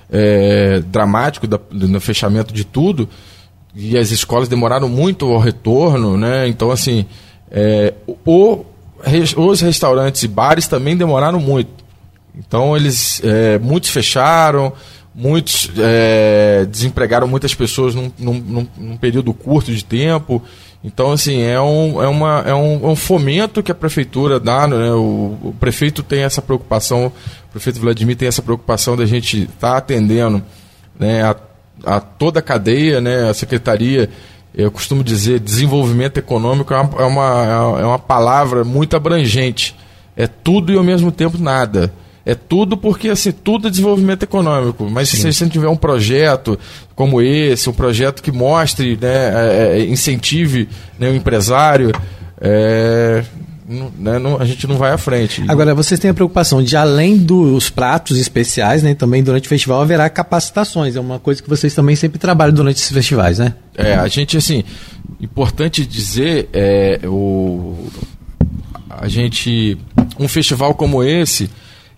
é, 0.09 0.79
dramático 0.87 1.45
da, 1.45 1.59
no 1.69 1.99
fechamento 1.99 2.53
de 2.53 2.63
tudo 2.63 3.09
e 3.75 3.97
as 3.97 4.11
escolas 4.11 4.47
demoraram 4.47 4.87
muito 4.87 5.25
ao 5.25 5.39
retorno, 5.39 6.17
né? 6.17 6.47
Então 6.47 6.71
assim, 6.71 7.05
é, 7.51 7.93
o, 8.25 8.63
os 9.35 9.61
restaurantes 9.61 10.23
e 10.23 10.27
bares 10.27 10.65
também 10.65 10.95
demoraram 10.95 11.39
muito. 11.39 11.83
Então 12.33 12.77
eles 12.77 13.21
é, 13.25 13.59
muitos 13.59 13.89
fecharam, 13.89 14.71
muitos 15.13 15.69
é, 15.77 16.65
desempregaram 16.65 17.27
muitas 17.27 17.53
pessoas 17.53 17.93
num, 17.93 18.11
num, 18.17 18.67
num, 18.77 18.97
período 18.97 19.33
curto 19.33 19.73
de 19.73 19.83
tempo. 19.83 20.41
Então, 20.83 21.11
assim, 21.11 21.41
é 21.41 21.59
um, 21.59 22.01
é 22.01 22.07
uma, 22.07 22.43
é 22.45 22.53
um, 22.53 22.85
é 22.85 22.87
um 22.87 22.95
fomento 22.95 23.61
que 23.61 23.71
a 23.71 23.75
prefeitura 23.75 24.39
dá, 24.39 24.65
né? 24.65 24.91
O, 24.93 25.37
o, 25.43 25.55
prefeito 25.59 26.01
tem 26.01 26.21
essa 26.21 26.41
preocupação, 26.41 27.07
o 27.07 27.51
prefeito 27.51 27.81
Vladimir 27.81 28.15
tem 28.15 28.29
essa 28.29 28.41
preocupação 28.41 28.95
da 28.95 29.05
gente 29.05 29.43
estar 29.43 29.71
tá 29.71 29.77
atendendo 29.77 30.41
né, 30.97 31.21
a, 31.23 31.35
a 31.85 31.99
toda 31.99 32.39
a 32.39 32.41
cadeia, 32.41 33.01
né? 33.01 33.29
A 33.29 33.33
secretaria, 33.33 34.09
eu 34.55 34.71
costumo 34.71 35.03
dizer, 35.03 35.41
desenvolvimento 35.41 36.17
econômico 36.17 36.73
é 36.73 36.79
uma, 36.79 37.01
é 37.01 37.05
uma, 37.05 37.79
é 37.81 37.85
uma 37.85 37.99
palavra 37.99 38.63
muito 38.63 38.95
abrangente. 38.95 39.75
É 40.15 40.27
tudo 40.27 40.71
e 40.71 40.77
ao 40.77 40.83
mesmo 40.83 41.11
tempo 41.11 41.37
nada. 41.37 41.93
É 42.29 42.35
tudo 42.35 42.77
porque 42.77 43.09
assim, 43.09 43.31
tudo 43.31 43.67
é 43.67 43.71
desenvolvimento 43.71 44.21
econômico. 44.21 44.87
Mas 44.87 45.09
Sim. 45.09 45.17
se 45.17 45.33
você 45.33 45.49
tiver 45.49 45.67
um 45.67 45.75
projeto 45.75 46.59
como 46.93 47.19
esse, 47.21 47.67
um 47.67 47.73
projeto 47.73 48.21
que 48.21 48.31
mostre, 48.31 48.95
né, 49.01 49.31
é, 49.33 49.79
é 49.79 49.85
incentive 49.85 50.69
né, 50.99 51.09
o 51.09 51.15
empresário, 51.15 51.91
é, 52.39 53.23
né, 53.67 54.19
não, 54.19 54.39
a 54.39 54.45
gente 54.45 54.67
não 54.67 54.77
vai 54.77 54.91
à 54.91 54.97
frente. 54.97 55.43
Agora, 55.47 55.73
vocês 55.73 55.99
têm 55.99 56.11
a 56.11 56.13
preocupação 56.13 56.61
de, 56.61 56.77
além 56.77 57.17
dos 57.17 57.71
pratos 57.71 58.19
especiais, 58.19 58.83
né, 58.83 58.93
também 58.93 59.23
durante 59.23 59.45
o 59.45 59.49
festival 59.49 59.81
haverá 59.81 60.07
capacitações. 60.07 60.95
É 60.95 60.99
uma 60.99 61.17
coisa 61.17 61.41
que 61.41 61.49
vocês 61.49 61.73
também 61.73 61.95
sempre 61.95 62.19
trabalham 62.19 62.53
durante 62.53 62.77
esses 62.77 62.91
festivais, 62.91 63.39
né? 63.39 63.55
É, 63.75 63.95
a 63.95 64.07
gente, 64.07 64.37
assim, 64.37 64.63
importante 65.19 65.83
dizer, 65.83 66.47
é, 66.53 66.99
o, 67.05 67.87
a 68.87 69.07
gente, 69.07 69.79
um 70.19 70.27
festival 70.27 70.75
como 70.75 71.03
esse, 71.03 71.49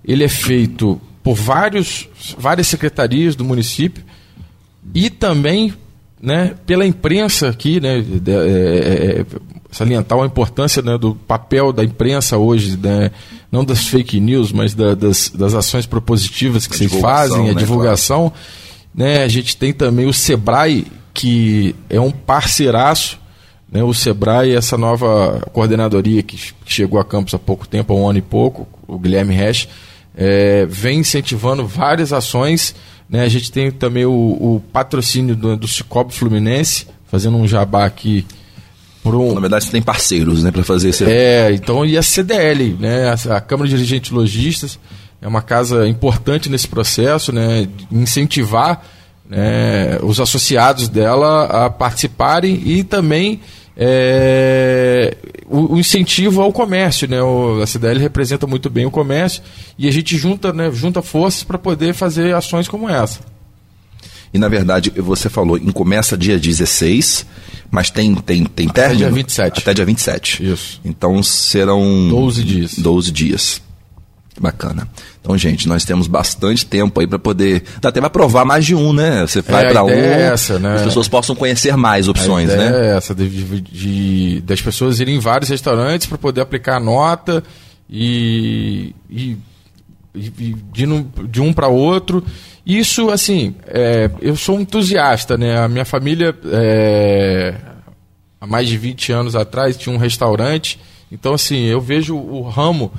ele 0.03 0.23
é 0.23 0.29
feito 0.29 0.99
por 1.23 1.35
vários, 1.35 2.09
várias 2.37 2.67
secretarias 2.67 3.35
do 3.35 3.45
município 3.45 4.03
e 4.93 5.09
também 5.09 5.73
né, 6.21 6.55
pela 6.65 6.85
imprensa 6.85 7.49
aqui, 7.49 7.79
né, 7.79 8.01
de, 8.01 8.31
é, 8.31 8.35
é, 8.35 9.21
é, 9.21 9.25
salientar 9.71 10.19
a 10.19 10.25
importância 10.25 10.81
né, 10.81 10.97
do 10.97 11.15
papel 11.15 11.73
da 11.73 11.83
imprensa 11.83 12.37
hoje, 12.37 12.77
né, 12.77 13.11
não 13.51 13.65
das 13.65 13.87
fake 13.87 14.19
news, 14.19 14.51
mas 14.51 14.73
da, 14.73 14.93
das, 14.93 15.29
das 15.29 15.53
ações 15.55 15.85
propositivas 15.85 16.67
que 16.67 16.75
a 16.75 16.77
vocês 16.77 16.93
fazem, 17.01 17.49
a 17.49 17.53
né, 17.53 17.59
divulgação. 17.59 18.29
Claro. 18.29 18.45
Né, 18.93 19.23
a 19.23 19.27
gente 19.27 19.57
tem 19.57 19.73
também 19.73 20.05
o 20.05 20.13
Sebrae, 20.13 20.85
que 21.13 21.75
é 21.89 21.99
um 21.99 22.11
parceiraço. 22.11 23.19
Né, 23.71 23.81
o 23.81 23.93
Sebrae, 23.93 24.53
essa 24.53 24.77
nova 24.77 25.41
coordenadoria 25.53 26.21
que 26.21 26.37
chegou 26.65 26.99
a 26.99 27.05
Campos 27.05 27.33
há 27.33 27.39
pouco 27.39 27.67
tempo, 27.67 27.93
há 27.93 27.95
um 27.95 28.07
ano 28.07 28.19
e 28.19 28.21
pouco, 28.21 28.67
o 28.85 28.99
Guilherme 28.99 29.33
Resch, 29.33 29.67
é, 30.15 30.65
vem 30.65 30.99
incentivando 30.99 31.65
várias 31.65 32.11
ações. 32.13 32.75
Né? 33.09 33.23
A 33.23 33.29
gente 33.29 33.51
tem 33.51 33.71
também 33.71 34.05
o, 34.05 34.11
o 34.11 34.63
patrocínio 34.71 35.35
do, 35.35 35.55
do 35.57 35.67
Cicobi 35.67 36.13
Fluminense, 36.13 36.87
fazendo 37.07 37.37
um 37.37 37.47
jabá 37.47 37.85
aqui. 37.85 38.25
Um... 39.03 39.33
Na 39.33 39.39
verdade, 39.39 39.65
você 39.65 39.71
tem 39.71 39.81
parceiros 39.81 40.43
né, 40.43 40.51
para 40.51 40.63
fazer 40.63 40.89
esse. 40.89 41.03
É, 41.05 41.51
então, 41.51 41.85
e 41.85 41.97
a 41.97 42.03
CDL, 42.03 42.77
né, 42.79 43.09
a, 43.09 43.37
a 43.37 43.41
Câmara 43.41 43.67
de 43.67 43.75
Dirigentes 43.75 44.11
Logistas, 44.11 44.79
é 45.21 45.27
uma 45.27 45.41
casa 45.41 45.87
importante 45.87 46.49
nesse 46.49 46.67
processo, 46.67 47.31
né, 47.31 47.67
incentivar 47.91 48.83
né, 49.27 49.97
os 50.03 50.19
associados 50.19 50.87
dela 50.87 51.65
a 51.65 51.69
participarem 51.69 52.61
e 52.65 52.83
também 52.83 53.39
é, 53.77 55.15
o, 55.51 55.73
o, 55.73 55.79
incentivo 55.79 56.41
ao 56.41 56.51
comércio, 56.51 57.07
né? 57.07 57.21
O, 57.21 57.61
a 57.61 57.67
CDL 57.67 57.99
representa 57.99 58.47
muito 58.47 58.69
bem 58.69 58.85
o 58.85 58.91
comércio 58.91 59.43
e 59.77 59.87
a 59.87 59.91
gente 59.91 60.17
junta, 60.17 60.53
né, 60.53 60.71
junta 60.71 61.01
forças 61.01 61.43
para 61.43 61.57
poder 61.57 61.93
fazer 61.93 62.33
ações 62.33 62.67
como 62.67 62.89
essa. 62.89 63.19
E 64.33 64.37
na 64.37 64.47
verdade, 64.47 64.89
você 64.95 65.29
falou 65.29 65.57
em 65.57 65.71
começa 65.71 66.17
dia 66.17 66.39
16, 66.39 67.25
mas 67.69 67.89
tem, 67.89 68.15
tem, 68.15 68.45
tem 68.45 68.69
Até 68.69 68.81
término? 68.81 69.05
Até 69.05 69.09
dia 69.09 69.23
27. 69.23 69.59
Até 69.59 69.73
dia 69.73 69.85
27. 69.85 70.51
Isso. 70.51 70.81
Então 70.85 71.21
serão 71.21 72.07
12 72.09 72.43
dias. 72.43 72.75
12 72.77 73.11
dias. 73.11 73.61
Bacana. 74.41 74.87
Então, 75.21 75.37
gente, 75.37 75.67
nós 75.67 75.85
temos 75.85 76.07
bastante 76.07 76.65
tempo 76.65 76.99
aí 76.99 77.05
para 77.05 77.19
poder. 77.19 77.63
Dá 77.79 77.89
até 77.89 78.01
para 78.01 78.09
provar 78.09 78.43
mais 78.43 78.65
de 78.65 78.73
um, 78.73 78.91
né? 78.91 79.21
Você 79.21 79.41
vai 79.41 79.65
é, 79.65 79.69
para 79.69 79.83
um. 79.83 79.89
É 79.89 80.33
essa, 80.33 80.57
né? 80.57 80.75
As 80.75 80.81
pessoas 80.81 81.07
possam 81.07 81.35
conhecer 81.35 81.77
mais 81.77 82.07
opções, 82.07 82.49
né? 82.49 82.71
É 82.73 82.97
essa, 82.97 83.13
de, 83.13 83.29
de, 83.29 83.61
de, 83.61 84.41
das 84.41 84.59
pessoas 84.59 84.99
irem 84.99 85.15
em 85.15 85.19
vários 85.19 85.49
restaurantes 85.49 86.07
para 86.07 86.17
poder 86.17 86.41
aplicar 86.41 86.77
a 86.77 86.79
nota 86.79 87.43
e, 87.87 88.95
e, 89.09 89.37
e 90.15 90.29
de, 90.29 91.05
de 91.29 91.41
um 91.41 91.53
para 91.53 91.67
outro. 91.67 92.25
Isso, 92.65 93.09
assim, 93.09 93.55
é, 93.67 94.09
eu 94.21 94.35
sou 94.35 94.57
um 94.57 94.61
entusiasta, 94.61 95.37
né? 95.37 95.59
A 95.59 95.67
minha 95.67 95.85
família, 95.85 96.35
é, 96.51 97.53
há 98.39 98.47
mais 98.47 98.67
de 98.67 98.77
20 98.77 99.11
anos 99.11 99.35
atrás, 99.35 99.77
tinha 99.77 99.93
um 99.93 99.99
restaurante. 99.99 100.79
Então, 101.11 101.33
assim, 101.33 101.65
eu 101.65 101.81
vejo 101.81 102.15
o 102.15 102.41
ramo 102.41 102.91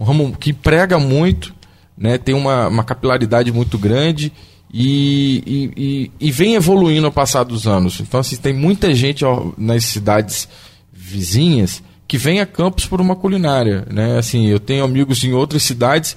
um 0.00 0.04
ramo 0.04 0.34
que 0.34 0.50
prega 0.50 0.98
muito, 0.98 1.54
né, 1.96 2.16
tem 2.16 2.34
uma, 2.34 2.68
uma 2.68 2.82
capilaridade 2.82 3.52
muito 3.52 3.76
grande 3.76 4.32
e, 4.72 5.42
e, 5.46 5.72
e, 5.76 6.10
e, 6.28 6.30
vem 6.30 6.54
evoluindo 6.54 7.06
ao 7.06 7.12
passar 7.12 7.44
dos 7.44 7.66
anos. 7.66 8.00
Então, 8.00 8.20
assim, 8.20 8.36
tem 8.36 8.54
muita 8.54 8.94
gente 8.94 9.24
ó, 9.24 9.48
nas 9.58 9.84
cidades 9.84 10.48
vizinhas 10.90 11.82
que 12.08 12.16
vem 12.16 12.40
a 12.40 12.46
Campos 12.46 12.86
por 12.86 13.00
uma 13.00 13.14
culinária. 13.14 13.84
Né? 13.90 14.16
Assim, 14.16 14.46
eu 14.46 14.58
tenho 14.58 14.84
amigos 14.84 15.22
em 15.22 15.32
outras 15.32 15.62
cidades 15.64 16.16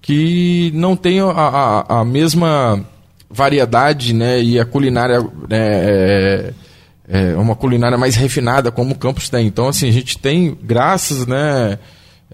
que 0.00 0.70
não 0.74 0.94
têm 0.94 1.20
a, 1.20 1.30
a, 1.30 2.00
a 2.00 2.04
mesma 2.04 2.84
variedade 3.28 4.12
né, 4.12 4.40
e 4.40 4.60
a 4.60 4.64
culinária 4.64 5.20
né, 5.48 5.58
é, 5.58 6.54
é, 7.08 7.34
uma 7.34 7.56
culinária 7.56 7.98
mais 7.98 8.14
refinada, 8.14 8.70
como 8.70 8.92
o 8.92 8.98
Campos 8.98 9.28
tem. 9.28 9.46
Então, 9.46 9.66
assim, 9.66 9.88
a 9.88 9.92
gente 9.92 10.18
tem, 10.18 10.56
graças 10.62 11.26
né, 11.26 11.78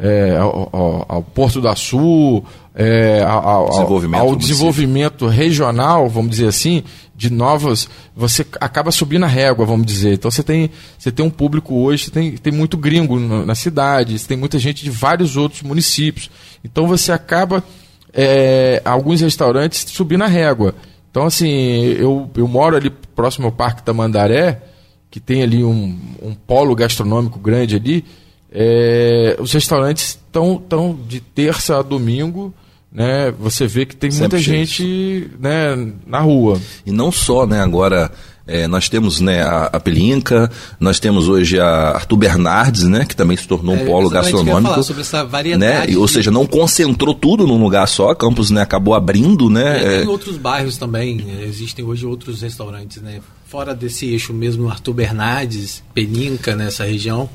é, 0.01 0.37
ao, 0.37 0.69
ao, 0.73 1.07
ao, 1.09 1.23
Porto 1.23 1.61
da 1.61 1.77
Sul, 1.77 2.45
é, 2.75 3.23
ao, 3.23 3.69
desenvolvimento, 3.69 4.21
ao 4.21 4.37
desenvolvimento 4.37 5.27
regional, 5.27 6.09
vamos 6.09 6.31
dizer 6.31 6.49
assim, 6.49 6.83
de 7.15 7.31
novas. 7.31 7.89
Você 8.17 8.47
acaba 8.61 8.91
subindo 8.91 9.25
a 9.25 9.29
régua, 9.29 9.67
vamos 9.67 9.87
dizer. 9.87 10.15
Então, 10.15 10.31
você 10.31 10.43
tem, 10.43 10.71
você 10.99 11.13
tem 11.13 11.25
um 11.25 11.31
público 11.31 11.75
hoje, 11.75 12.11
tem, 12.11 12.33
tem 12.33 12.53
muito 12.53 12.79
gringo 12.79 13.19
na 13.19 13.55
cidade, 13.55 14.27
tem 14.27 14.37
muita 14.37 14.59
gente 14.59 14.83
de 14.83 14.91
vários 14.91 15.37
outros 15.37 15.63
municípios. 15.63 16.31
Então, 16.65 16.87
você 16.87 17.13
acaba, 17.13 17.63
é, 18.15 18.81
alguns 18.85 19.21
restaurantes, 19.21 19.85
subindo 19.89 20.25
a 20.25 20.29
régua. 20.29 20.75
Então, 21.11 21.27
assim, 21.27 21.49
eu, 21.99 22.31
eu 22.35 22.49
moro 22.49 22.75
ali 22.75 22.89
próximo 22.89 23.47
ao 23.47 23.53
Parque 23.53 23.83
Tamandaré, 23.83 24.63
que 25.11 25.21
tem 25.21 25.43
ali 25.43 25.63
um, 25.63 25.99
um 26.23 26.35
polo 26.35 26.75
gastronômico 26.75 27.39
grande 27.39 27.77
ali. 27.77 28.05
É, 28.53 29.37
os 29.39 29.53
restaurantes 29.53 30.09
estão 30.09 30.57
tão 30.57 30.99
de 31.09 31.21
terça 31.21 31.79
a 31.79 31.83
domingo, 31.83 32.53
né? 32.93 33.33
Você 33.39 33.67
vê 33.67 33.87
que 33.87 33.95
tem 33.95 34.11
Sempre 34.11 34.37
muita 34.37 34.39
gente 34.39 35.31
né, 35.39 35.93
na 36.07 36.21
rua. 36.21 36.61
E 36.85 36.91
não 36.91 37.13
só, 37.13 37.47
né? 37.47 37.61
Agora 37.61 38.11
é, 38.51 38.67
nós 38.67 38.89
temos 38.89 39.21
né, 39.21 39.43
a, 39.43 39.67
a 39.67 39.79
Pelinca, 39.79 40.51
nós 40.81 40.99
temos 40.99 41.29
hoje 41.29 41.61
a 41.61 41.91
Arthur 41.91 42.17
Bernardes, 42.17 42.83
né, 42.83 43.05
que 43.05 43.15
também 43.15 43.37
se 43.37 43.47
tornou 43.47 43.77
um 43.77 43.79
é, 43.79 43.85
polo 43.85 44.11
gastronômico. 44.11 44.71
Falar 44.71 44.83
sobre 44.83 45.03
essa 45.03 45.25
variedade. 45.25 45.93
Né, 45.93 45.99
ou 45.99 46.09
seja, 46.09 46.33
não 46.33 46.45
concentrou 46.45 47.15
tudo 47.15 47.47
num 47.47 47.63
lugar 47.63 47.87
só, 47.87 48.13
Campos 48.13 48.51
né, 48.51 48.61
acabou 48.61 48.95
abrindo. 48.95 49.49
Né, 49.49 49.79
é, 49.79 49.99
tem 49.99 50.07
é. 50.07 50.09
outros 50.09 50.37
bairros 50.37 50.77
também, 50.77 51.25
é, 51.29 51.45
existem 51.45 51.85
hoje 51.85 52.05
outros 52.05 52.43
restaurantes. 52.43 53.01
Né, 53.01 53.21
fora 53.47 53.73
desse 53.73 54.07
eixo 54.07 54.35
mesmo, 54.35 54.69
Arthur 54.69 54.95
Bernardes, 54.95 55.85
Pelinca, 55.95 56.57
nessa 56.57 56.85
região, 56.85 57.31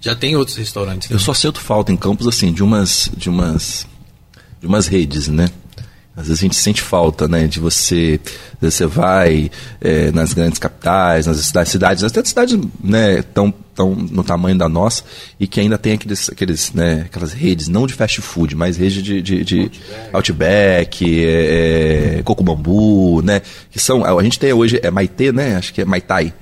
já 0.00 0.14
tem 0.14 0.36
outros 0.36 0.56
restaurantes. 0.56 1.08
Né? 1.08 1.16
Eu 1.16 1.20
só 1.20 1.34
sinto 1.34 1.60
falta 1.60 1.92
em 1.92 1.96
Campos 1.96 2.26
assim, 2.26 2.52
de 2.52 2.62
umas, 2.62 3.10
de 3.16 3.28
umas, 3.28 3.86
de 4.60 4.66
umas 4.66 4.86
redes, 4.86 5.28
né? 5.28 5.48
Às 6.16 6.28
vezes 6.28 6.42
a 6.42 6.46
gente 6.46 6.56
sente 6.56 6.80
falta, 6.80 7.28
né, 7.28 7.46
de 7.46 7.60
você, 7.60 8.18
você 8.58 8.86
vai 8.86 9.50
é, 9.82 10.10
nas 10.12 10.32
grandes 10.32 10.58
capitais, 10.58 11.26
nas 11.26 11.36
cidades, 11.36 11.70
cidades 11.70 12.04
até 12.04 12.24
cidades, 12.24 12.58
né, 12.82 13.20
tão, 13.22 13.52
tão 13.74 13.94
no 13.94 14.24
tamanho 14.24 14.56
da 14.56 14.66
nossa 14.66 15.04
e 15.38 15.46
que 15.46 15.60
ainda 15.60 15.76
tem 15.76 15.92
aqueles, 15.92 16.30
aqueles, 16.30 16.72
né, 16.72 17.02
aquelas 17.04 17.34
redes, 17.34 17.68
não 17.68 17.86
de 17.86 17.92
fast 17.92 18.22
food, 18.22 18.56
mas 18.56 18.78
redes 18.78 19.02
de, 19.04 19.20
de, 19.20 19.44
de 19.44 19.70
Outback, 20.10 21.04
Outback 21.04 21.24
é, 21.26 22.16
é, 22.18 22.22
Coco 22.22 22.42
Bambu, 22.42 23.20
né, 23.20 23.42
que 23.70 23.78
são, 23.78 24.02
a 24.02 24.22
gente 24.22 24.38
tem 24.38 24.54
hoje, 24.54 24.80
é 24.82 24.90
Maitê, 24.90 25.30
né, 25.30 25.56
acho 25.56 25.74
que 25.74 25.82
é 25.82 25.84
Maitai, 25.84 26.32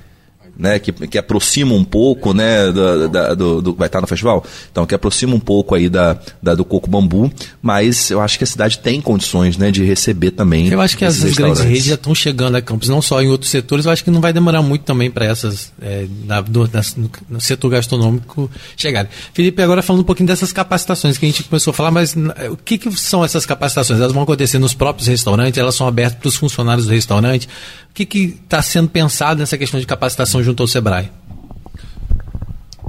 né, 0.57 0.79
que, 0.79 0.93
que 0.93 1.19
aproxima 1.19 1.75
um 1.75 1.85
pouco, 1.85 2.33
né, 2.33 2.71
do, 2.71 3.09
da, 3.09 3.35
do, 3.35 3.63
do, 3.63 3.75
vai 3.75 3.87
estar 3.87 4.01
no 4.01 4.07
festival, 4.07 4.45
então 4.71 4.87
que 4.87 4.95
aproxima 4.95 5.35
um 5.35 5.41
pouco 5.41 5.75
aí 5.75 5.89
da, 5.89 6.17
da, 6.43 6.55
do 6.55 6.65
coco 6.65 6.89
bambu, 6.89 7.31
mas 7.61 8.11
eu 8.11 8.21
acho 8.21 8.39
que 8.39 8.45
a 8.45 8.47
cidade 8.47 8.79
tem 8.79 9.01
condições, 9.01 9.57
né, 9.57 9.71
de 9.71 9.85
receber 9.85 10.31
também. 10.31 10.69
Eu 10.69 10.81
acho 10.81 10.97
que 10.97 11.05
as 11.05 11.19
grandes 11.35 11.61
redes 11.61 11.85
já 11.85 11.95
estão 11.95 12.15
chegando 12.15 12.57
a 12.57 12.63
Campos, 12.63 12.89
não 12.89 13.03
só 13.03 13.21
em 13.23 13.29
outros 13.29 13.51
setores, 13.51 13.87
eu 13.87 13.93
acho 13.93 14.05
que 14.05 14.11
não 14.11 14.21
vai 14.21 14.33
demorar 14.33 14.63
muito 14.63 14.83
também 14.83 15.11
para 15.11 15.25
essas 15.25 15.73
é, 15.81 16.07
na, 16.25 16.41
do, 16.41 16.69
na, 16.73 16.83
no 17.29 17.41
setor 17.41 17.71
gastronômico 17.71 18.51
chegarem. 18.77 19.11
Felipe, 19.33 19.61
agora 19.63 19.83
falando 19.83 20.03
um 20.03 20.05
pouquinho 20.05 20.27
dessas 20.27 20.53
capacitações 20.53 21.19
que 21.19 21.27
a 21.27 21.29
gente 21.29 21.43
começou 21.45 21.73
a 21.73 21.75
falar, 21.75 21.91
mas 21.91 22.15
o 22.51 22.57
que, 22.57 22.79
que 22.79 22.91
são 22.99 23.25
essas 23.25 23.45
capacitações? 23.45 24.01
Elas 24.01 24.13
vão 24.13 24.23
acontecer 24.23 24.59
nos 24.59 24.75
próprios 24.75 25.09
restaurantes, 25.09 25.59
elas 25.59 25.75
são 25.75 25.87
abertas 25.87 26.19
para 26.19 26.29
os 26.29 26.37
funcionários 26.37 26.87
do 26.87 26.93
restaurante. 26.93 27.49
O 27.91 27.95
que 27.95 28.37
está 28.45 28.61
sendo 28.61 28.89
pensado 28.89 29.39
nessa 29.39 29.57
questão 29.57 29.79
de 29.79 29.87
capacitação 29.87 30.43
junto 30.45 30.63
ao 30.63 30.69
Sebrae? 30.69 31.11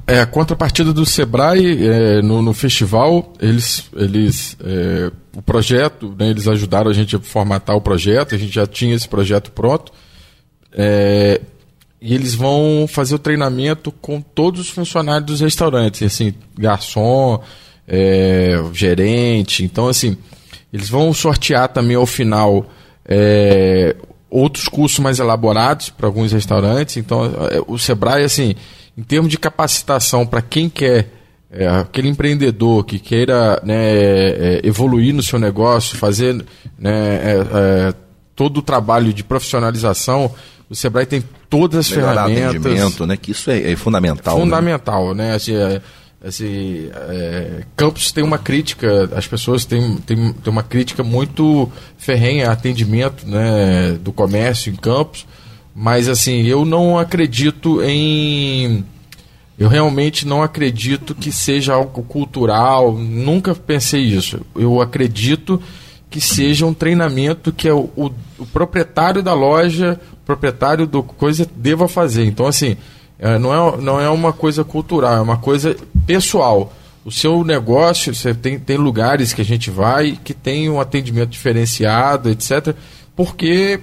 É, 0.08 0.22
a 0.22 0.26
contrapartida 0.26 0.94
do 0.94 1.04
Sebrae 1.04 1.84
é, 1.84 2.22
no, 2.22 2.40
no, 2.42 2.54
festival, 2.54 3.34
eles, 3.40 3.90
eles 3.96 4.56
é, 4.64 5.12
o 5.36 5.42
projeto, 5.42 6.16
né, 6.18 6.30
eles 6.30 6.48
ajudaram 6.48 6.92
a 6.92 6.94
gente 6.94 7.16
a 7.16 7.20
formatar 7.20 7.76
o 7.76 7.82
projeto, 7.82 8.36
a 8.36 8.38
gente 8.38 8.54
já 8.54 8.68
tinha 8.68 8.94
esse 8.94 9.08
projeto 9.10 9.52
pronto, 9.52 9.92
é, 10.72 11.42
e 12.00 12.14
eles 12.14 12.36
vão 12.36 12.86
fazer 12.88 13.16
o 13.16 13.20
treinamento 13.20 13.92
com 13.92 14.22
todos 14.22 14.62
os 14.62 14.70
funcionários 14.70 15.26
dos 15.26 15.42
restaurantes, 15.42 16.04
assim, 16.04 16.36
garçom, 16.56 17.42
é, 17.88 18.64
gerente, 18.74 19.64
então 19.64 19.88
assim, 19.88 20.16
eles 20.72 20.88
vão 20.88 21.12
sortear 21.16 21.70
também 21.70 21.96
ao 21.96 22.06
final 22.06 22.70
é, 23.08 23.96
outros 24.36 24.68
cursos 24.68 25.00
mais 25.00 25.20
elaborados 25.20 25.90
para 25.90 26.08
alguns 26.08 26.34
restaurantes. 26.34 26.98
Então, 26.98 27.26
é, 27.50 27.62
o 27.66 27.78
Sebrae, 27.78 28.24
assim, 28.24 28.54
em 28.98 29.02
termos 29.02 29.32
de 29.32 29.38
capacitação 29.38 30.26
para 30.26 30.42
quem 30.42 30.68
quer, 30.68 31.10
é, 31.50 31.68
aquele 31.68 32.10
empreendedor 32.10 32.84
que 32.84 33.00
queira 33.00 33.62
né, 33.64 33.76
é, 33.76 34.62
evoluir 34.64 35.14
no 35.14 35.24
seu 35.24 35.40
negócio, 35.40 35.98
fazer 35.98 36.34
né, 36.78 37.16
é, 37.16 37.48
é, 37.54 37.94
todo 38.36 38.58
o 38.58 38.62
trabalho 38.62 39.14
de 39.14 39.24
profissionalização, 39.24 40.30
o 40.70 40.76
Sebrae 40.76 41.06
tem 41.06 41.24
todas 41.50 41.80
as 41.80 41.96
Melhorar 41.96 42.28
ferramentas. 42.28 42.62
né? 43.08 43.16
Que 43.16 43.32
isso 43.32 43.50
é, 43.50 43.72
é 43.72 43.76
fundamental. 43.78 44.38
Fundamental, 44.38 45.16
né? 45.16 45.30
né? 45.30 45.36
Assim, 45.36 45.54
esse 46.26 46.90
é, 46.92 47.64
Campos 47.76 48.12
tem 48.12 48.24
uma 48.24 48.40
crítica, 48.40 49.10
as 49.16 49.28
pessoas 49.28 49.64
têm, 49.64 49.98
têm, 49.98 50.34
têm 50.34 50.52
uma 50.52 50.64
crítica 50.64 51.04
muito 51.04 51.70
ferrenha 51.98 52.50
atendimento 52.50 53.28
né, 53.28 53.92
do 54.02 54.12
comércio 54.12 54.74
em 54.74 54.76
Campos, 54.76 55.28
mas 55.76 56.10
assim, 56.10 56.42
eu 56.44 56.66
não 56.66 56.98
acredito 56.98 57.82
em. 57.84 58.84
Eu 59.58 59.70
realmente 59.70 60.28
não 60.28 60.42
acredito 60.42 61.14
que 61.14 61.32
seja 61.32 61.76
algo 61.76 62.04
cultural, 62.04 62.94
nunca 62.98 63.54
pensei 63.54 64.02
isso. 64.02 64.42
Eu 64.56 64.82
acredito 64.82 65.62
que 66.10 66.20
seja 66.20 66.66
um 66.66 66.74
treinamento 66.74 67.54
que 67.54 67.68
é 67.68 67.74
o, 67.74 67.90
o, 67.96 68.12
o 68.40 68.46
proprietário 68.48 69.22
da 69.22 69.34
loja, 69.34 70.00
proprietário 70.26 70.88
do 70.88 71.04
coisa 71.04 71.48
deva 71.56 71.88
fazer. 71.88 72.26
Então, 72.26 72.48
assim, 72.48 72.76
é, 73.20 73.40
não, 73.40 73.54
é, 73.54 73.82
não 73.82 74.02
é 74.02 74.10
uma 74.10 74.34
coisa 74.34 74.64
cultural, 74.64 75.16
é 75.16 75.22
uma 75.22 75.38
coisa 75.38 75.76
pessoal. 76.06 76.74
O 77.04 77.12
seu 77.12 77.44
negócio, 77.44 78.14
você 78.16 78.34
tem, 78.34 78.58
tem 78.58 78.78
lugares 78.78 79.32
que 79.32 79.42
a 79.42 79.46
gente 79.46 79.70
vai 79.70 80.18
que 80.24 80.34
tem 80.34 80.70
um 80.70 80.80
atendimento 80.80 81.30
diferenciado, 81.30 82.30
etc. 82.30 82.76
Porque 83.16 83.80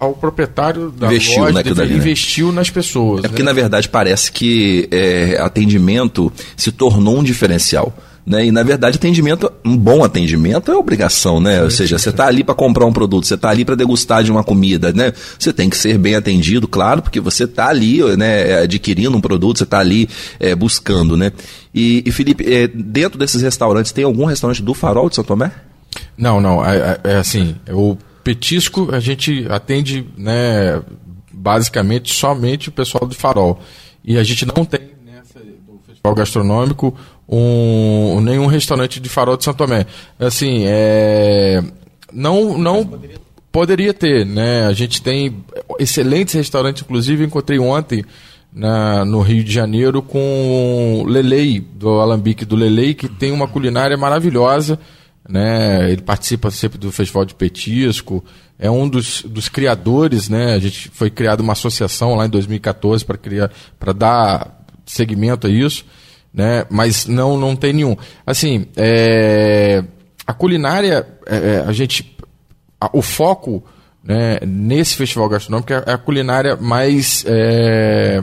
o 0.00 0.14
proprietário 0.14 0.90
da 0.90 1.06
investiu 1.06 1.40
loja 1.40 1.54
naquilo 1.54 1.74
dali, 1.74 1.90
né? 1.90 1.96
investiu 1.96 2.48
né? 2.48 2.54
nas 2.54 2.70
pessoas. 2.70 3.24
É 3.24 3.28
porque, 3.28 3.42
né? 3.42 3.46
na 3.46 3.52
verdade, 3.52 3.88
parece 3.88 4.30
que 4.32 4.88
é, 4.90 5.38
atendimento 5.40 6.32
se 6.56 6.72
tornou 6.72 7.18
um 7.18 7.22
diferencial. 7.22 7.92
Né? 8.24 8.46
E 8.46 8.52
na 8.52 8.62
verdade, 8.62 8.96
atendimento, 8.96 9.50
um 9.64 9.76
bom 9.76 10.04
atendimento 10.04 10.70
é 10.70 10.76
obrigação, 10.76 11.40
né? 11.40 11.56
Sim, 11.56 11.64
Ou 11.64 11.70
seja, 11.70 11.98
você 11.98 12.10
está 12.10 12.26
ali 12.26 12.44
para 12.44 12.54
comprar 12.54 12.86
um 12.86 12.92
produto, 12.92 13.26
você 13.26 13.34
está 13.34 13.50
ali 13.50 13.64
para 13.64 13.74
degustar 13.74 14.22
de 14.22 14.30
uma 14.30 14.44
comida, 14.44 14.92
né? 14.92 15.12
Você 15.38 15.52
tem 15.52 15.68
que 15.68 15.76
ser 15.76 15.98
bem 15.98 16.14
atendido, 16.14 16.68
claro, 16.68 17.02
porque 17.02 17.18
você 17.18 17.44
está 17.44 17.68
ali, 17.68 18.00
né, 18.16 18.60
adquirindo 18.62 19.16
um 19.16 19.20
produto, 19.20 19.58
você 19.58 19.64
está 19.64 19.80
ali 19.80 20.08
é, 20.38 20.54
buscando, 20.54 21.16
né? 21.16 21.32
E, 21.74 22.04
e 22.06 22.12
Felipe, 22.12 22.44
é, 22.46 22.68
dentro 22.68 23.18
desses 23.18 23.42
restaurantes, 23.42 23.90
tem 23.90 24.04
algum 24.04 24.24
restaurante 24.24 24.62
do 24.62 24.72
Farol 24.72 25.08
de 25.08 25.16
São 25.16 25.24
Tomé? 25.24 25.50
Não, 26.16 26.40
não. 26.40 26.64
É, 26.64 27.00
é, 27.04 27.12
é 27.12 27.16
assim, 27.16 27.56
o 27.70 27.96
petisco 28.22 28.94
a 28.94 29.00
gente 29.00 29.46
atende, 29.50 30.06
né, 30.16 30.80
basicamente 31.32 32.14
somente 32.14 32.68
o 32.68 32.72
pessoal 32.72 33.06
do 33.06 33.14
Farol. 33.14 33.60
E 34.04 34.16
a 34.16 34.22
gente 34.22 34.46
não 34.46 34.64
tem 34.64 34.91
festival 36.02 36.14
gastronômico 36.14 36.94
um, 37.28 38.20
nenhum 38.20 38.46
restaurante 38.46 39.00
de 39.00 39.08
farol 39.08 39.36
de 39.36 39.44
São 39.44 39.54
Tomé. 39.54 39.86
Assim, 40.18 40.64
é, 40.66 41.62
não, 42.12 42.58
não 42.58 42.84
poderia... 42.84 43.16
poderia 43.50 43.94
ter, 43.94 44.26
né? 44.26 44.66
A 44.66 44.72
gente 44.72 45.00
tem 45.00 45.42
excelentes 45.78 46.34
restaurantes, 46.34 46.82
inclusive 46.82 47.24
encontrei 47.24 47.58
ontem 47.58 48.04
na, 48.52 49.04
no 49.04 49.22
Rio 49.22 49.42
de 49.42 49.52
Janeiro 49.52 50.02
com 50.02 51.04
Lelei, 51.06 51.60
do 51.60 52.00
Alambique 52.00 52.44
do 52.44 52.56
Lelei, 52.56 52.92
que 52.92 53.08
tem 53.08 53.32
uma 53.32 53.48
culinária 53.48 53.96
maravilhosa. 53.96 54.78
Né? 55.26 55.90
Ele 55.92 56.02
participa 56.02 56.50
sempre 56.50 56.76
do 56.78 56.90
Festival 56.90 57.24
de 57.24 57.34
Petisco, 57.34 58.22
é 58.58 58.70
um 58.70 58.88
dos, 58.88 59.22
dos 59.22 59.48
criadores, 59.48 60.28
né? 60.28 60.54
A 60.54 60.58
gente 60.58 60.90
foi 60.90 61.10
criada 61.10 61.42
uma 61.42 61.52
associação 61.52 62.14
lá 62.16 62.26
em 62.26 62.28
2014 62.28 63.04
para 63.04 63.16
criar, 63.16 63.50
para 63.78 63.92
dar 63.92 64.61
segmento 64.92 65.46
a 65.46 65.50
isso 65.50 65.84
né? 66.32 66.64
Mas 66.70 67.06
não 67.06 67.36
não 67.36 67.54
tem 67.54 67.72
nenhum. 67.72 67.96
Assim, 68.26 68.66
é, 68.76 69.84
a 70.26 70.32
culinária, 70.32 71.06
é, 71.26 71.36
é, 71.36 71.64
a 71.66 71.72
gente, 71.72 72.16
a, 72.80 72.88
o 72.92 73.02
foco 73.02 73.62
né, 74.02 74.38
nesse 74.46 74.96
festival 74.96 75.28
gastronômico 75.28 75.72
é 75.72 75.92
a 75.92 75.98
culinária 75.98 76.56
mais 76.56 77.24
é, 77.26 78.22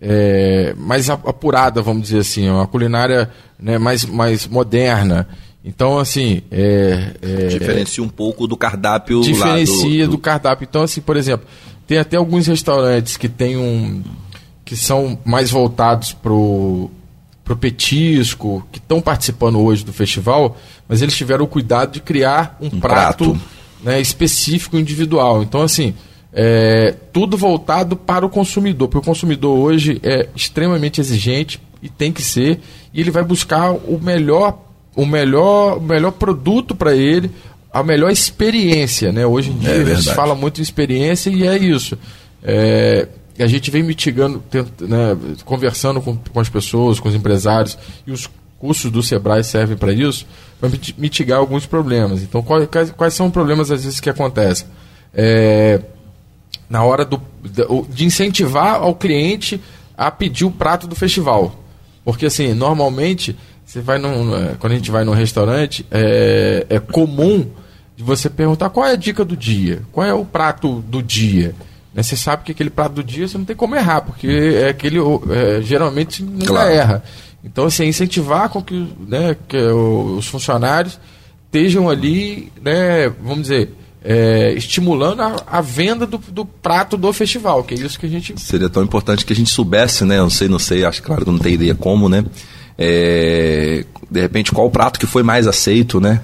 é, 0.00 0.74
mais 0.76 1.10
apurada, 1.10 1.82
vamos 1.82 2.04
dizer 2.04 2.18
assim, 2.18 2.46
é 2.46 2.52
uma 2.52 2.66
culinária 2.66 3.30
né, 3.58 3.78
mais, 3.78 4.04
mais 4.04 4.46
moderna. 4.46 5.28
Então, 5.64 5.98
assim. 5.98 6.42
É, 6.48 7.10
é, 7.20 7.46
diferencia 7.48 8.00
um 8.00 8.08
pouco 8.08 8.46
do 8.46 8.56
cardápio. 8.56 9.20
Diferencia 9.20 10.04
do, 10.04 10.10
do... 10.12 10.16
do, 10.16 10.18
cardápio. 10.18 10.64
Então, 10.64 10.82
assim, 10.82 11.00
por 11.00 11.16
exemplo, 11.16 11.44
Tem 11.88 11.98
até 11.98 12.16
alguns 12.16 12.46
restaurantes 12.46 13.16
que 13.16 13.28
tem 13.28 13.56
um 13.56 14.00
que 14.66 14.76
são 14.76 15.18
mais 15.24 15.50
voltados 15.50 16.12
pro 16.12 16.90
pro 17.42 17.56
petisco, 17.56 18.66
que 18.72 18.80
estão 18.80 19.00
participando 19.00 19.60
hoje 19.60 19.84
do 19.84 19.92
festival, 19.92 20.58
mas 20.88 21.00
eles 21.00 21.16
tiveram 21.16 21.44
o 21.44 21.48
cuidado 21.48 21.92
de 21.92 22.00
criar 22.00 22.58
um, 22.60 22.66
um 22.66 22.80
prato, 22.80 23.30
prato. 23.30 23.40
Né, 23.84 24.00
específico 24.00 24.76
individual. 24.76 25.44
Então 25.44 25.62
assim, 25.62 25.94
é, 26.32 26.92
tudo 27.12 27.36
voltado 27.36 27.96
para 27.96 28.26
o 28.26 28.28
consumidor, 28.28 28.88
porque 28.88 28.98
o 28.98 29.08
consumidor 29.08 29.56
hoje 29.56 30.00
é 30.02 30.28
extremamente 30.34 31.00
exigente 31.00 31.60
e 31.80 31.88
tem 31.88 32.10
que 32.10 32.20
ser, 32.20 32.58
e 32.92 33.00
ele 33.00 33.12
vai 33.12 33.22
buscar 33.22 33.70
o 33.70 34.00
melhor, 34.02 34.58
o 34.96 35.06
melhor, 35.06 35.78
o 35.78 35.80
melhor 35.80 36.10
produto 36.10 36.74
para 36.74 36.96
ele, 36.96 37.30
a 37.72 37.84
melhor 37.84 38.10
experiência, 38.10 39.12
né? 39.12 39.24
Hoje 39.24 39.50
em 39.50 39.58
dia 39.58 39.70
é 39.70 39.82
a 39.82 39.94
gente 39.94 40.14
fala 40.14 40.34
muito 40.34 40.56
de 40.56 40.62
experiência 40.62 41.30
e 41.30 41.46
é 41.46 41.56
isso. 41.56 41.96
É, 42.42 43.06
a 43.42 43.46
gente 43.46 43.70
vem 43.70 43.82
mitigando, 43.82 44.42
né, 44.80 45.16
conversando 45.44 46.00
com, 46.00 46.16
com 46.16 46.40
as 46.40 46.48
pessoas, 46.48 46.98
com 46.98 47.08
os 47.08 47.14
empresários, 47.14 47.78
e 48.06 48.12
os 48.12 48.28
cursos 48.58 48.90
do 48.90 49.02
Sebrae 49.02 49.44
servem 49.44 49.76
para 49.76 49.92
isso, 49.92 50.26
para 50.58 50.70
mitigar 50.96 51.38
alguns 51.38 51.66
problemas. 51.66 52.22
Então, 52.22 52.42
quais, 52.42 52.68
quais, 52.96 53.14
são 53.14 53.26
os 53.26 53.32
problemas 53.32 53.70
às 53.70 53.84
vezes 53.84 54.00
que 54.00 54.08
acontecem? 54.08 54.66
É, 55.12 55.80
na 56.68 56.82
hora 56.82 57.04
do, 57.04 57.20
de 57.88 58.04
incentivar 58.04 58.76
ao 58.76 58.94
cliente 58.94 59.60
a 59.96 60.10
pedir 60.10 60.44
o 60.44 60.50
prato 60.50 60.86
do 60.86 60.94
festival. 60.94 61.62
Porque 62.04 62.26
assim, 62.26 62.54
normalmente, 62.54 63.36
você 63.64 63.80
vai 63.80 63.98
num, 63.98 64.34
é, 64.36 64.54
quando 64.58 64.72
a 64.72 64.76
gente 64.76 64.90
vai 64.90 65.04
num 65.04 65.12
restaurante, 65.12 65.84
é, 65.90 66.66
é 66.68 66.78
comum 66.78 67.46
de 67.96 68.02
você 68.04 68.28
perguntar 68.28 68.70
qual 68.70 68.86
é 68.86 68.92
a 68.92 68.96
dica 68.96 69.24
do 69.24 69.36
dia, 69.36 69.82
qual 69.90 70.06
é 70.06 70.12
o 70.12 70.24
prato 70.24 70.80
do 70.82 71.02
dia. 71.02 71.54
Né, 71.96 72.02
você 72.02 72.14
sabe 72.14 72.44
que 72.44 72.52
aquele 72.52 72.68
prato 72.68 72.96
do 72.96 73.02
dia 73.02 73.26
você 73.26 73.38
não 73.38 73.46
tem 73.46 73.56
como 73.56 73.74
errar, 73.74 74.02
porque 74.02 74.28
é 74.28 74.68
aquele 74.68 74.98
é, 75.30 75.62
geralmente 75.62 76.22
nunca 76.22 76.46
claro. 76.48 76.70
erra. 76.70 77.02
Então, 77.42 77.64
assim, 77.64 77.86
incentivar 77.86 78.50
com 78.50 78.62
que, 78.62 78.86
né, 79.08 79.34
que 79.48 79.56
os 79.56 80.26
funcionários 80.26 81.00
estejam 81.46 81.88
ali, 81.88 82.52
né, 82.60 83.08
vamos 83.08 83.42
dizer, 83.42 83.72
é, 84.04 84.52
estimulando 84.52 85.22
a, 85.22 85.36
a 85.46 85.60
venda 85.62 86.06
do, 86.06 86.18
do, 86.18 86.44
prato 86.44 86.98
do 86.98 87.10
festival, 87.14 87.64
que 87.64 87.72
é 87.72 87.78
isso 87.78 87.98
que 87.98 88.04
a 88.04 88.10
gente. 88.10 88.38
Seria 88.38 88.68
tão 88.68 88.82
importante 88.82 89.24
que 89.24 89.32
a 89.32 89.36
gente 89.36 89.50
soubesse, 89.50 90.04
né? 90.04 90.18
Não 90.18 90.28
sei, 90.28 90.48
não 90.48 90.58
sei, 90.58 90.84
acho 90.84 91.02
claro 91.02 91.24
que 91.24 91.30
não 91.30 91.38
tem 91.38 91.54
ideia 91.54 91.74
como, 91.74 92.10
né? 92.10 92.24
É, 92.76 93.84
de 94.10 94.20
repente, 94.20 94.52
qual 94.52 94.66
o 94.66 94.70
prato 94.70 95.00
que 95.00 95.06
foi 95.06 95.22
mais 95.22 95.46
aceito, 95.46 95.98
né? 95.98 96.20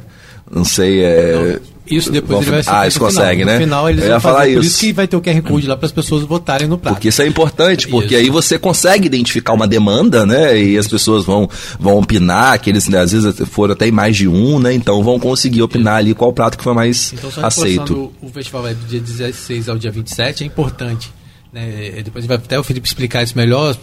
Não 0.50 0.64
sei. 0.64 1.02
É... 1.02 1.60
Isso 1.90 2.10
depois 2.12 2.44
Vamos, 2.44 2.46
ele 2.46 2.62
vai 2.62 2.82
Ah, 2.84 2.86
isso 2.86 2.98
consegue, 2.98 3.40
final. 3.40 3.46
né? 3.46 3.58
No 3.58 3.64
final 3.64 3.90
eles 3.90 4.04
Eu 4.04 4.10
vão 4.12 4.20
falar 4.20 4.38
fazer, 4.40 4.50
isso. 4.50 4.60
Por 4.60 4.66
isso 4.66 4.78
que 4.80 4.92
vai 4.92 5.08
ter 5.08 5.16
o 5.16 5.20
QR 5.20 5.42
Code 5.42 5.66
lá 5.66 5.76
para 5.76 5.86
as 5.86 5.92
pessoas 5.92 6.22
votarem 6.22 6.68
no 6.68 6.78
prato. 6.78 6.94
Porque 6.94 7.08
isso 7.08 7.20
é 7.22 7.26
importante, 7.26 7.88
porque 7.88 8.14
Isso. 8.14 8.24
aí 8.24 8.30
você 8.30 8.58
consegue 8.58 9.06
identificar 9.06 9.52
uma 9.52 9.66
demanda, 9.66 10.24
né? 10.24 10.56
E 10.58 10.78
as 10.78 10.86
pessoas 10.86 11.24
vão, 11.24 11.50
vão 11.80 11.98
opinar, 11.98 12.58
que 12.60 12.70
eles 12.70 12.88
né, 12.88 12.98
às 13.00 13.10
vezes 13.12 13.34
foram 13.50 13.72
até 13.72 13.90
mais 13.90 14.16
de 14.16 14.28
um, 14.28 14.58
né? 14.60 14.72
Então 14.72 15.02
vão 15.02 15.18
conseguir 15.18 15.62
opinar 15.62 15.96
ali 15.96 16.14
qual 16.14 16.32
prato 16.32 16.56
que 16.56 16.64
foi 16.64 16.72
mais 16.72 17.12
Então, 17.12 17.30
só 17.30 17.44
aceito. 17.44 18.12
o 18.22 18.28
festival 18.28 18.68
é 18.68 18.74
do 18.74 18.86
dia 18.86 19.00
16 19.00 19.68
ao 19.68 19.76
dia 19.76 19.90
27, 19.90 20.44
é 20.44 20.46
importante. 20.46 21.10
Né? 21.52 22.00
Depois 22.02 22.24
vai 22.24 22.38
até 22.38 22.58
o 22.58 22.62
Felipe 22.64 22.86
explicar 22.88 23.22
isso 23.22 23.36
melhor. 23.36 23.76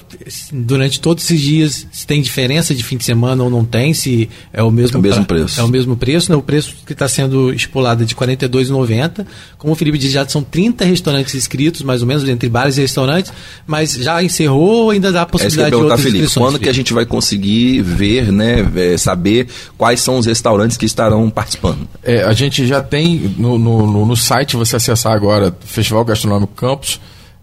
Durante 0.52 1.00
todos 1.00 1.24
esses 1.24 1.40
dias, 1.40 1.86
se 1.92 2.08
tem 2.08 2.20
diferença 2.22 2.74
de 2.74 2.84
fim 2.84 2.98
de 2.98 3.04
semana 3.04 3.44
ou 3.44 3.50
não 3.50 3.64
tem, 3.64 3.94
se 3.94 4.28
é 4.52 4.64
o 4.64 4.72
mesmo, 4.72 4.98
É 4.98 5.00
o 5.00 5.02
mesmo 5.04 5.26
preço. 5.26 5.60
É 5.60 5.64
o 5.64 5.68
mesmo 5.68 5.96
preço, 5.96 6.32
né? 6.32 6.36
O 6.38 6.42
preço 6.42 6.74
que 6.86 6.94
está 6.94 7.08
sendo 7.08 7.54
estipulado 7.54 8.02
é 8.02 8.06
de 8.08 8.16
R$ 8.16 8.20
42,90. 8.20 9.26
Como 9.58 9.74
o 9.74 9.76
Felipe 9.76 10.00
disse, 10.00 10.14
já 10.14 10.28
são 10.28 10.42
30 10.44 10.84
restaurantes 10.84 11.36
inscritos, 11.36 11.84
mais 11.84 12.02
ou 12.02 12.08
menos, 12.08 12.28
entre 12.28 12.50
bares 12.50 12.78
e 12.78 12.82
restaurantes, 12.82 13.32
mas 13.68 13.94
já 13.94 14.24
encerrou 14.24 14.86
ou 14.86 14.90
ainda 14.90 15.12
dá 15.12 15.20
a 15.20 15.24
É 15.24 15.26
possibilidade 15.26 15.70
de 15.70 15.72
perguntar, 15.76 15.94
outras 15.94 16.02
Felipe. 16.02 16.24
inscrições? 16.26 16.46
Quando 16.54 16.60
que 16.60 16.70
a 16.70 16.74
gente 16.74 16.92
vai 16.94 17.06
conseguir 17.06 17.82
ver, 17.84 18.32
né? 18.32 18.68
é, 18.76 18.98
Saber 18.98 19.48
quais 19.78 20.00
são 20.00 20.18
os 20.18 20.26
restaurantes 20.26 20.76
que 20.76 20.86
estarão 20.86 21.30
participando? 21.30 21.88
É, 22.04 22.24
a 22.24 22.34
gente 22.34 22.66
já 22.66 22.82
tem 22.82 23.34
no, 23.38 23.58
no, 23.60 23.86
no- 23.86 24.06
no 24.08 24.16
site, 24.16 24.56
você 24.56 24.76
acessar 24.76 25.14
agora, 25.14 25.56
Festival 25.66 26.04
Gastronômico 26.04 26.54
Campos, 26.54 27.00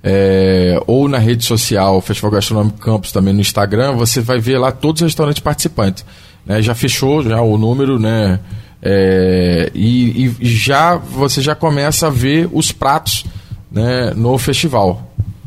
é, 0.08 0.80
ou 0.86 1.08
na 1.08 1.18
rede 1.18 1.44
social, 1.44 2.00
Festival 2.00 2.30
Gastronômico 2.30 2.78
Campos, 2.78 3.10
também 3.10 3.34
no 3.34 3.40
Instagram, 3.40 3.96
você 3.96 4.20
vai 4.20 4.38
ver 4.38 4.56
lá 4.56 4.70
todos 4.70 5.02
os 5.02 5.06
restaurantes 5.06 5.40
participantes. 5.40 6.04
né? 6.46 6.62
Já 6.62 6.76
fechou 6.76 7.24
já 7.24 7.40
o 7.42 7.58
número, 7.58 7.98
né? 7.98 8.38
É, 8.80 9.68
e, 9.74 10.32
e 10.38 10.46
já 10.46 10.94
você 10.94 11.40
já 11.42 11.56
começa 11.56 12.06
a 12.06 12.10
ver 12.10 12.48
os 12.52 12.70
pratos 12.70 13.24
né, 13.72 14.12
no 14.14 14.38
festival. 14.38 15.02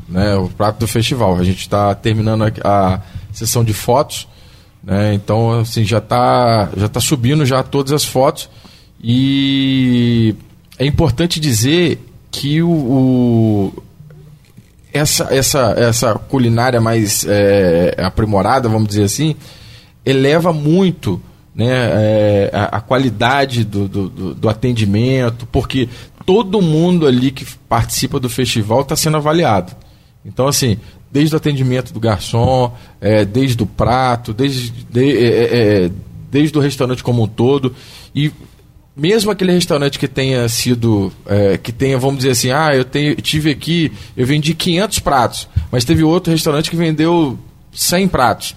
Né, 0.10 0.36
o 0.36 0.50
prato 0.50 0.80
do 0.80 0.88
festival. 0.88 1.38
A 1.38 1.44
gente 1.44 1.60
está 1.62 1.96
terminando 1.96 2.44
a, 2.44 2.50
a 2.96 3.02
sessão 3.32 3.64
de 3.64 3.74
fotos. 3.74 4.28
Né, 4.84 5.14
então, 5.14 5.60
assim, 5.62 5.86
já 5.86 6.00
está 6.00 6.68
já 6.76 6.90
tá 6.90 7.00
subindo 7.00 7.46
já 7.46 7.64
todas 7.64 7.94
as 7.94 8.04
fotos. 8.04 8.50
E 9.02 10.36
é 10.78 10.86
importante 10.86 11.40
dizer 11.40 12.04
que 12.32 12.62
o, 12.62 12.70
o- 12.70 13.84
essa, 14.94 15.28
essa, 15.34 15.74
essa 15.78 16.14
culinária 16.16 16.82
mais 16.82 17.26
é, 17.28 17.96
aprimorada, 18.00 18.68
vamos 18.70 18.88
dizer 18.90 19.04
assim, 19.04 19.36
eleva 20.06 20.52
muito 20.52 21.22
né, 21.54 21.68
é, 21.70 22.50
a, 22.54 22.78
a 22.78 22.82
qualidade 22.82 23.64
do, 23.64 23.88
do, 23.88 24.10
do- 24.34 24.50
atendimento, 24.50 25.48
porque 25.52 25.90
todo 26.26 26.62
mundo 26.62 27.06
ali 27.06 27.32
que 27.32 27.46
participa 27.68 28.20
do 28.20 28.30
festival 28.30 28.82
está 28.82 28.96
sendo 28.96 29.18
avaliado. 29.18 29.74
Então, 30.26 30.48
assim, 30.48 30.78
desde 31.12 31.36
o 31.36 31.38
atendimento 31.38 31.92
do 31.94 32.00
garçom, 32.00 32.74
é, 33.02 33.26
desde 33.26 33.62
o 33.62 33.66
prato, 33.66 34.34
desde, 34.34 34.72
de- 34.72 35.18
é, 35.18 35.24
é, 35.28 35.86
é, 35.86 35.92
desde 36.32 36.58
o 36.58 36.62
restaurante 36.62 37.04
como 37.04 37.24
um 37.24 37.28
todo. 37.28 37.76
E 38.16 38.32
mesmo 39.00 39.32
aquele 39.32 39.54
restaurante 39.54 39.98
que 39.98 40.08
tenha 40.08 40.48
sido, 40.50 41.12
é, 41.26 41.58
que 41.58 41.72
tenha, 41.72 41.98
vamos 41.98 42.18
dizer 42.18 42.32
assim, 42.32 42.52
ah, 42.52 42.76
eu 42.76 42.84
tenho, 42.84 43.16
tive 43.16 43.50
aqui, 43.50 43.92
eu 44.16 44.26
vendi 44.26 44.54
500 44.54 45.00
pratos, 45.00 45.48
mas 45.72 45.86
teve 45.86 46.04
outro 46.04 46.32
restaurante 46.32 46.70
que 46.70 46.76
vendeu 46.76 47.40
100 47.74 48.08
pratos. 48.10 48.56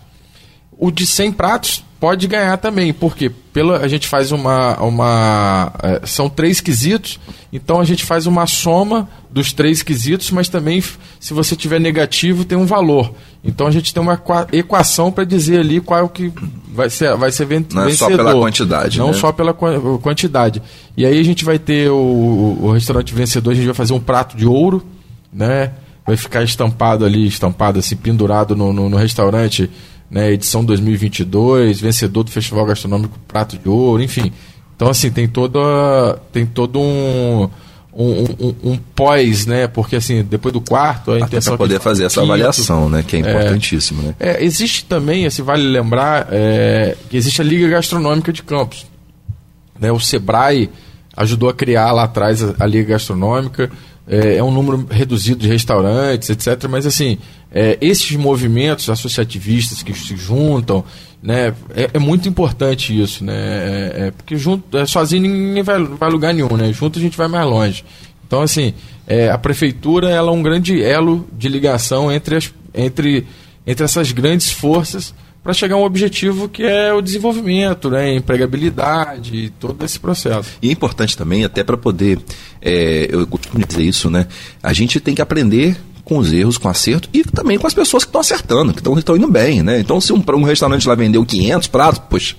O 0.77 0.91
de 0.91 1.07
100 1.07 1.33
pratos 1.33 1.85
pode 2.03 2.27
ganhar 2.27 2.57
também, 2.59 2.93
porque 2.93 3.31
pela, 3.31 3.79
a 3.79 3.87
gente 3.87 4.09
faz 4.09 4.33
uma. 4.33 4.77
uma 4.83 5.73
é, 5.81 6.01
são 6.05 6.29
três 6.29 6.61
quesitos, 6.61 7.21
então 7.53 7.79
a 7.79 7.85
gente 7.85 8.03
faz 8.05 8.27
uma 8.27 8.45
soma 8.45 9.09
dos 9.31 9.53
três 9.53 9.85
quesitos, 9.85 10.29
mas 10.33 10.49
também, 10.49 10.83
se 11.21 11.33
você 11.33 11.55
tiver 11.55 11.79
negativo, 11.81 12.45
tem 12.45 12.59
um 12.59 12.67
valor. 12.67 13.15
Então 13.45 13.69
a 13.69 13.71
gente 13.71 13.95
tem 13.95 14.03
uma 14.03 14.15
equa- 14.15 14.49
equação 14.53 15.13
para 15.13 15.23
dizer 15.23 15.61
ali 15.61 15.81
qual 15.81 16.01
é 16.01 16.03
o 16.03 16.09
que 16.09 16.33
vai 16.75 16.91
ser, 16.91 17.17
vai 17.17 17.31
ser 17.31 17.45
ven- 17.47 17.65
Não 17.73 17.83
é 17.85 17.93
só 17.93 18.07
vencedor. 18.09 18.17
pela 18.27 18.35
quantidade, 18.41 18.99
Não 18.99 19.07
né? 19.09 19.13
só 19.13 19.31
pela 19.31 19.55
qua- 19.55 19.79
quantidade. 20.03 20.61
E 20.97 21.07
aí 21.07 21.21
a 21.21 21.23
gente 21.25 21.45
vai 21.45 21.57
ter 21.59 21.89
o, 21.89 22.59
o 22.63 22.73
restaurante 22.73 23.15
vencedor, 23.15 23.53
a 23.53 23.55
gente 23.55 23.67
vai 23.67 23.75
fazer 23.75 23.93
um 23.93 24.01
prato 24.01 24.37
de 24.37 24.45
ouro, 24.45 24.85
né? 25.33 25.71
Vai 26.05 26.17
ficar 26.17 26.43
estampado 26.43 27.05
ali, 27.05 27.29
estampado 27.29 27.79
assim, 27.79 27.95
pendurado 27.95 28.57
no, 28.57 28.73
no, 28.73 28.89
no 28.89 28.97
restaurante, 28.97 29.71
né? 30.13 30.31
Edição 30.33 30.63
2022, 30.65 31.81
vencedor 31.81 32.23
do 32.23 32.31
Festival 32.31 32.67
Gastronômico 32.67 33.19
Prato 33.27 33.59
de 33.59 33.69
Ouro, 33.69 34.01
enfim. 34.03 34.31
Então 34.77 34.89
assim, 34.89 35.11
tem 35.11 35.27
toda 35.27 35.59
tem 36.31 36.45
todo 36.47 36.79
um 36.79 37.49
um, 37.95 38.23
um- 38.41 38.55
um 38.73 38.77
pós, 38.95 39.45
né? 39.47 39.67
Porque 39.67 39.97
assim, 39.97 40.23
depois 40.23 40.53
do 40.53 40.61
quarto, 40.61 41.11
a 41.13 41.17
Até 41.17 41.25
intenção 41.27 41.55
é 41.55 41.57
poder 41.59 41.79
fazer 41.81 42.05
essa 42.05 42.21
quinto, 42.21 42.33
avaliação, 42.33 42.89
né? 42.89 43.03
Que 43.03 43.17
é 43.17 43.21
importantíssimo, 43.21 44.01
né? 44.03 44.15
é, 44.21 44.43
existe 44.45 44.85
também, 44.87 45.29
se 45.29 45.43
vale 45.43 45.63
lembrar, 45.63 46.29
é, 46.31 46.97
que 47.11 47.17
existe 47.17 47.41
a 47.43 47.45
Liga 47.45 47.69
Gastronômica 47.69 48.33
de 48.33 48.43
Campos. 48.43 48.87
Né, 49.79 49.91
o 49.93 49.99
Sebrae 50.01 50.71
ajudou 51.17 51.49
a 51.49 51.55
criar 51.55 51.93
lá 51.93 52.05
atrás 52.05 52.43
a, 52.43 52.55
a 52.61 52.67
Liga 52.67 52.93
Gastronômica. 52.95 53.71
É, 54.09 54.37
é 54.37 54.43
um 54.43 54.51
número 54.51 54.87
reduzido 54.91 55.41
de 55.41 55.49
restaurantes, 55.49 56.31
etc. 56.31 56.67
Mas, 56.71 56.87
assim, 56.87 57.19
é, 57.55 57.77
esses 57.81 58.17
movimentos 58.17 58.89
associativistas 58.89 59.83
que 59.83 59.93
se 59.93 60.17
juntam, 60.17 60.85
né, 61.23 61.55
é, 61.75 61.91
é 61.95 61.99
muito 61.99 62.29
importante 62.29 62.99
isso, 62.99 63.25
né? 63.25 63.35
É, 63.35 63.95
é, 64.07 64.11
porque 64.11 64.37
junto, 64.37 64.77
é, 64.77 64.87
sozinho 64.87 65.23
ninguém 65.23 65.63
vai, 65.63 65.83
vai 65.85 66.11
lugar 66.11 66.35
nenhum, 66.35 66.57
né? 66.57 66.73
Junto 66.73 66.99
a 66.99 67.03
gente 67.03 67.17
vai 67.17 67.29
mais 67.29 67.47
longe. 67.47 67.85
Então, 68.27 68.43
assim, 68.43 68.73
é, 69.07 69.31
a 69.31 69.39
prefeitura 69.39 70.09
ela 70.09 70.31
é 70.31 70.35
um 70.35 70.43
grande 70.43 70.83
elo 70.83 71.29
de 71.33 71.49
ligação 71.49 72.11
entre, 72.11 72.37
as, 72.37 72.53
entre, 72.75 73.27
entre 73.67 73.85
essas 73.85 74.11
grandes 74.11 74.51
forças 74.51 75.15
para 75.45 75.53
chegar 75.53 75.75
a 75.75 75.79
um 75.79 75.85
objetivo 75.85 76.49
que 76.49 76.63
é 76.63 76.93
o 76.93 77.03
desenvolvimento, 77.03 77.91
né, 77.91 78.15
empregabilidade, 78.15 79.53
todo 79.61 79.85
esse 79.85 79.99
processo. 79.99 80.51
E 80.63 80.69
é 80.69 80.73
importante 80.73 81.17
também, 81.17 81.45
até 81.45 81.65
para 81.65 81.77
poder, 81.77 82.21
eu 82.63 83.27
costumo 83.27 83.65
dizer 83.67 83.83
isso, 83.83 84.09
né? 84.09 84.29
A 84.63 84.73
gente 84.73 85.01
tem 85.01 85.17
que 85.17 85.21
aprender 85.21 85.77
com 86.13 86.19
os 86.19 86.31
erros, 86.31 86.59
com 86.59 86.69
acerto 86.69 87.09
e 87.11 87.25
também 87.25 87.57
com 87.59 87.67
as 87.67 87.73
pessoas 87.73 88.05
que 88.05 88.09
estão 88.09 88.21
acertando, 88.21 88.75
que 88.75 88.87
estão 88.87 89.17
indo 89.17 89.29
bem, 89.29 89.63
né? 89.63 89.81
Então, 89.81 89.99
se 89.99 90.13
um, 90.13 90.23
um 90.35 90.43
restaurante 90.43 90.87
lá 90.87 90.95
vendeu 90.95 91.25
500 91.25 91.69
pratos, 91.69 92.03
poxa, 92.11 92.37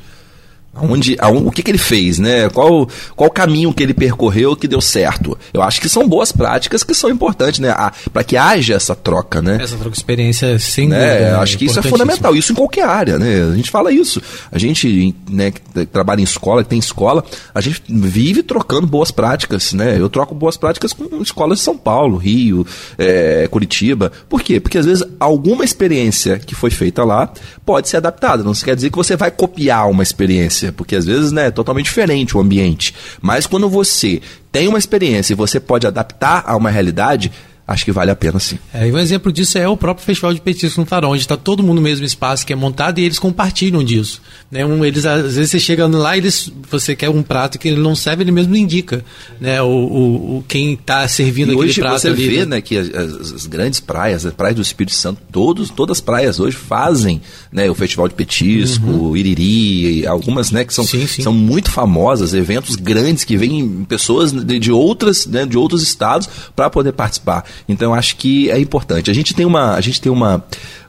Onde, 0.75 1.15
o 1.21 1.51
que, 1.51 1.61
que 1.61 1.69
ele 1.69 1.77
fez, 1.77 2.17
né? 2.17 2.49
Qual, 2.49 2.89
qual 3.15 3.29
caminho 3.29 3.71
que 3.71 3.83
ele 3.83 3.93
percorreu 3.93 4.55
que 4.55 4.67
deu 4.67 4.81
certo? 4.81 5.37
Eu 5.53 5.61
acho 5.61 5.79
que 5.79 5.87
são 5.87 6.07
boas 6.07 6.31
práticas 6.31 6.83
que 6.83 6.95
são 6.95 7.11
importantes, 7.11 7.59
né? 7.59 7.73
Para 8.11 8.23
que 8.23 8.35
haja 8.35 8.73
essa 8.73 8.95
troca, 8.95 9.39
né? 9.39 9.59
Essa 9.61 9.75
troca 9.75 9.91
de 9.91 9.97
experiência, 9.97 10.57
sem 10.57 10.87
né? 10.87 11.19
Né? 11.19 11.35
Acho 11.35 11.59
que 11.59 11.65
isso 11.65 11.79
é 11.79 11.81
fundamental. 11.83 12.35
Isso 12.35 12.53
em 12.53 12.55
qualquer 12.55 12.85
área, 12.85 13.19
né? 13.19 13.51
A 13.51 13.55
gente 13.55 13.69
fala 13.69 13.91
isso. 13.91 14.19
A 14.51 14.57
gente, 14.57 15.15
né, 15.29 15.51
que 15.51 15.85
trabalha 15.85 16.21
em 16.21 16.23
escola, 16.23 16.63
que 16.63 16.69
tem 16.69 16.79
escola, 16.79 17.23
a 17.53 17.61
gente 17.61 17.83
vive 17.87 18.41
trocando 18.41 18.87
boas 18.87 19.11
práticas, 19.11 19.73
né? 19.73 19.99
Eu 19.99 20.09
troco 20.09 20.33
boas 20.33 20.57
práticas 20.57 20.91
com 20.91 21.21
escolas 21.21 21.59
de 21.59 21.63
São 21.63 21.77
Paulo, 21.77 22.17
Rio, 22.17 22.65
é, 22.97 23.47
Curitiba. 23.49 24.11
Por 24.27 24.41
quê? 24.41 24.59
Porque 24.59 24.79
às 24.79 24.87
vezes 24.87 25.03
alguma 25.19 25.63
experiência 25.63 26.39
que 26.39 26.55
foi 26.55 26.71
feita 26.71 27.03
lá 27.03 27.31
pode 27.63 27.89
ser 27.89 27.97
adaptada. 27.97 28.43
Não 28.43 28.53
quer 28.53 28.75
dizer 28.75 28.89
que 28.89 28.97
você 28.97 29.15
vai 29.15 29.29
copiar 29.29 29.89
uma 29.89 30.01
experiência 30.01 30.62
experiência, 30.63 30.71
porque 30.71 30.95
às 30.95 31.05
vezes 31.05 31.31
né, 31.31 31.47
é 31.47 31.51
totalmente 31.51 31.85
diferente 31.85 32.37
o 32.37 32.39
ambiente. 32.39 32.93
Mas 33.21 33.45
quando 33.45 33.69
você 33.69 34.21
tem 34.51 34.67
uma 34.67 34.77
experiência 34.77 35.33
e 35.33 35.35
você 35.35 35.59
pode 35.59 35.85
adaptar 35.85 36.43
a 36.45 36.55
uma 36.55 36.69
realidade, 36.69 37.31
acho 37.65 37.85
que 37.85 37.91
vale 37.91 38.11
a 38.11 38.15
pena 38.15 38.39
sim. 38.39 38.59
É, 38.73 38.87
e 38.87 38.91
um 38.91 38.97
exemplo 38.97 39.31
disso 39.31 39.57
é 39.57 39.67
o 39.67 39.77
próprio 39.77 40.05
Festival 40.05 40.33
de 40.33 40.41
Petiscos 40.41 40.77
no 40.77 40.85
Farol, 40.85 41.13
onde 41.13 41.21
está 41.21 41.37
todo 41.37 41.63
mundo 41.63 41.75
no 41.75 41.81
mesmo 41.81 42.05
espaço 42.05 42.45
que 42.45 42.51
é 42.51 42.55
montado 42.55 42.99
e 42.99 43.03
eles 43.03 43.17
compartilham 43.17 43.83
disso. 43.83 44.21
Né? 44.51 44.65
Um, 44.65 44.83
eles, 44.83 45.05
às 45.05 45.35
vezes 45.35 45.51
você 45.51 45.59
chega 45.59 45.87
lá 45.87 46.15
e 46.15 46.19
eles, 46.19 46.51
você 46.69 46.95
quer 46.95 47.09
um 47.09 47.23
prato 47.23 47.57
que 47.57 47.69
ele 47.69 47.79
não 47.79 47.95
serve, 47.95 48.23
ele 48.23 48.31
mesmo 48.31 48.55
indica. 48.55 49.03
Né? 49.39 49.61
O, 49.61 49.67
o, 49.67 50.37
o 50.37 50.45
quem 50.47 50.73
está 50.73 51.07
servindo 51.07 51.51
e 51.51 51.53
aquele 51.53 51.69
hoje 51.69 51.81
prato 51.81 51.99
você 51.99 52.09
ali. 52.09 52.27
vê 52.27 52.45
né, 52.45 52.61
que 52.61 52.77
as, 52.77 52.89
as, 52.89 53.47
grandes 53.47 53.79
praias, 53.79 54.25
as 54.25 54.33
praias 54.33 54.55
do 54.55 54.61
Espírito 54.61 54.95
Santo, 54.95 55.21
todos, 55.31 55.69
todas 55.69 55.97
as 55.97 56.01
praias 56.01 56.39
hoje 56.39 56.57
fazem 56.57 57.21
né, 57.51 57.69
o 57.69 57.75
Festival 57.75 58.09
de 58.09 58.15
Petisco, 58.15 58.85
uhum. 58.85 59.11
o 59.11 59.17
Iriri, 59.17 60.05
algumas 60.05 60.51
né, 60.51 60.65
que 60.65 60.73
são, 60.73 60.85
sim, 60.85 61.07
sim. 61.07 61.21
são 61.21 61.33
muito 61.33 61.71
famosas, 61.71 62.33
eventos 62.33 62.75
grandes 62.75 63.23
que 63.23 63.37
vêm 63.37 63.85
pessoas 63.87 64.31
de, 64.33 64.59
de 64.59 64.71
outras, 64.71 65.25
né, 65.25 65.45
de 65.45 65.57
outros 65.57 65.81
estados 65.81 66.29
para 66.55 66.69
poder 66.69 66.91
participar. 66.91 67.45
Então 67.67 67.93
acho 67.93 68.15
que 68.15 68.49
é 68.49 68.59
importante. 68.59 69.09
A 69.09 69.13
gente 69.13 69.33
tem 69.33 69.45
uma, 69.45 69.75
a 69.75 69.81
gente 69.81 70.01
tem 70.01 70.11
uma, 70.11 70.43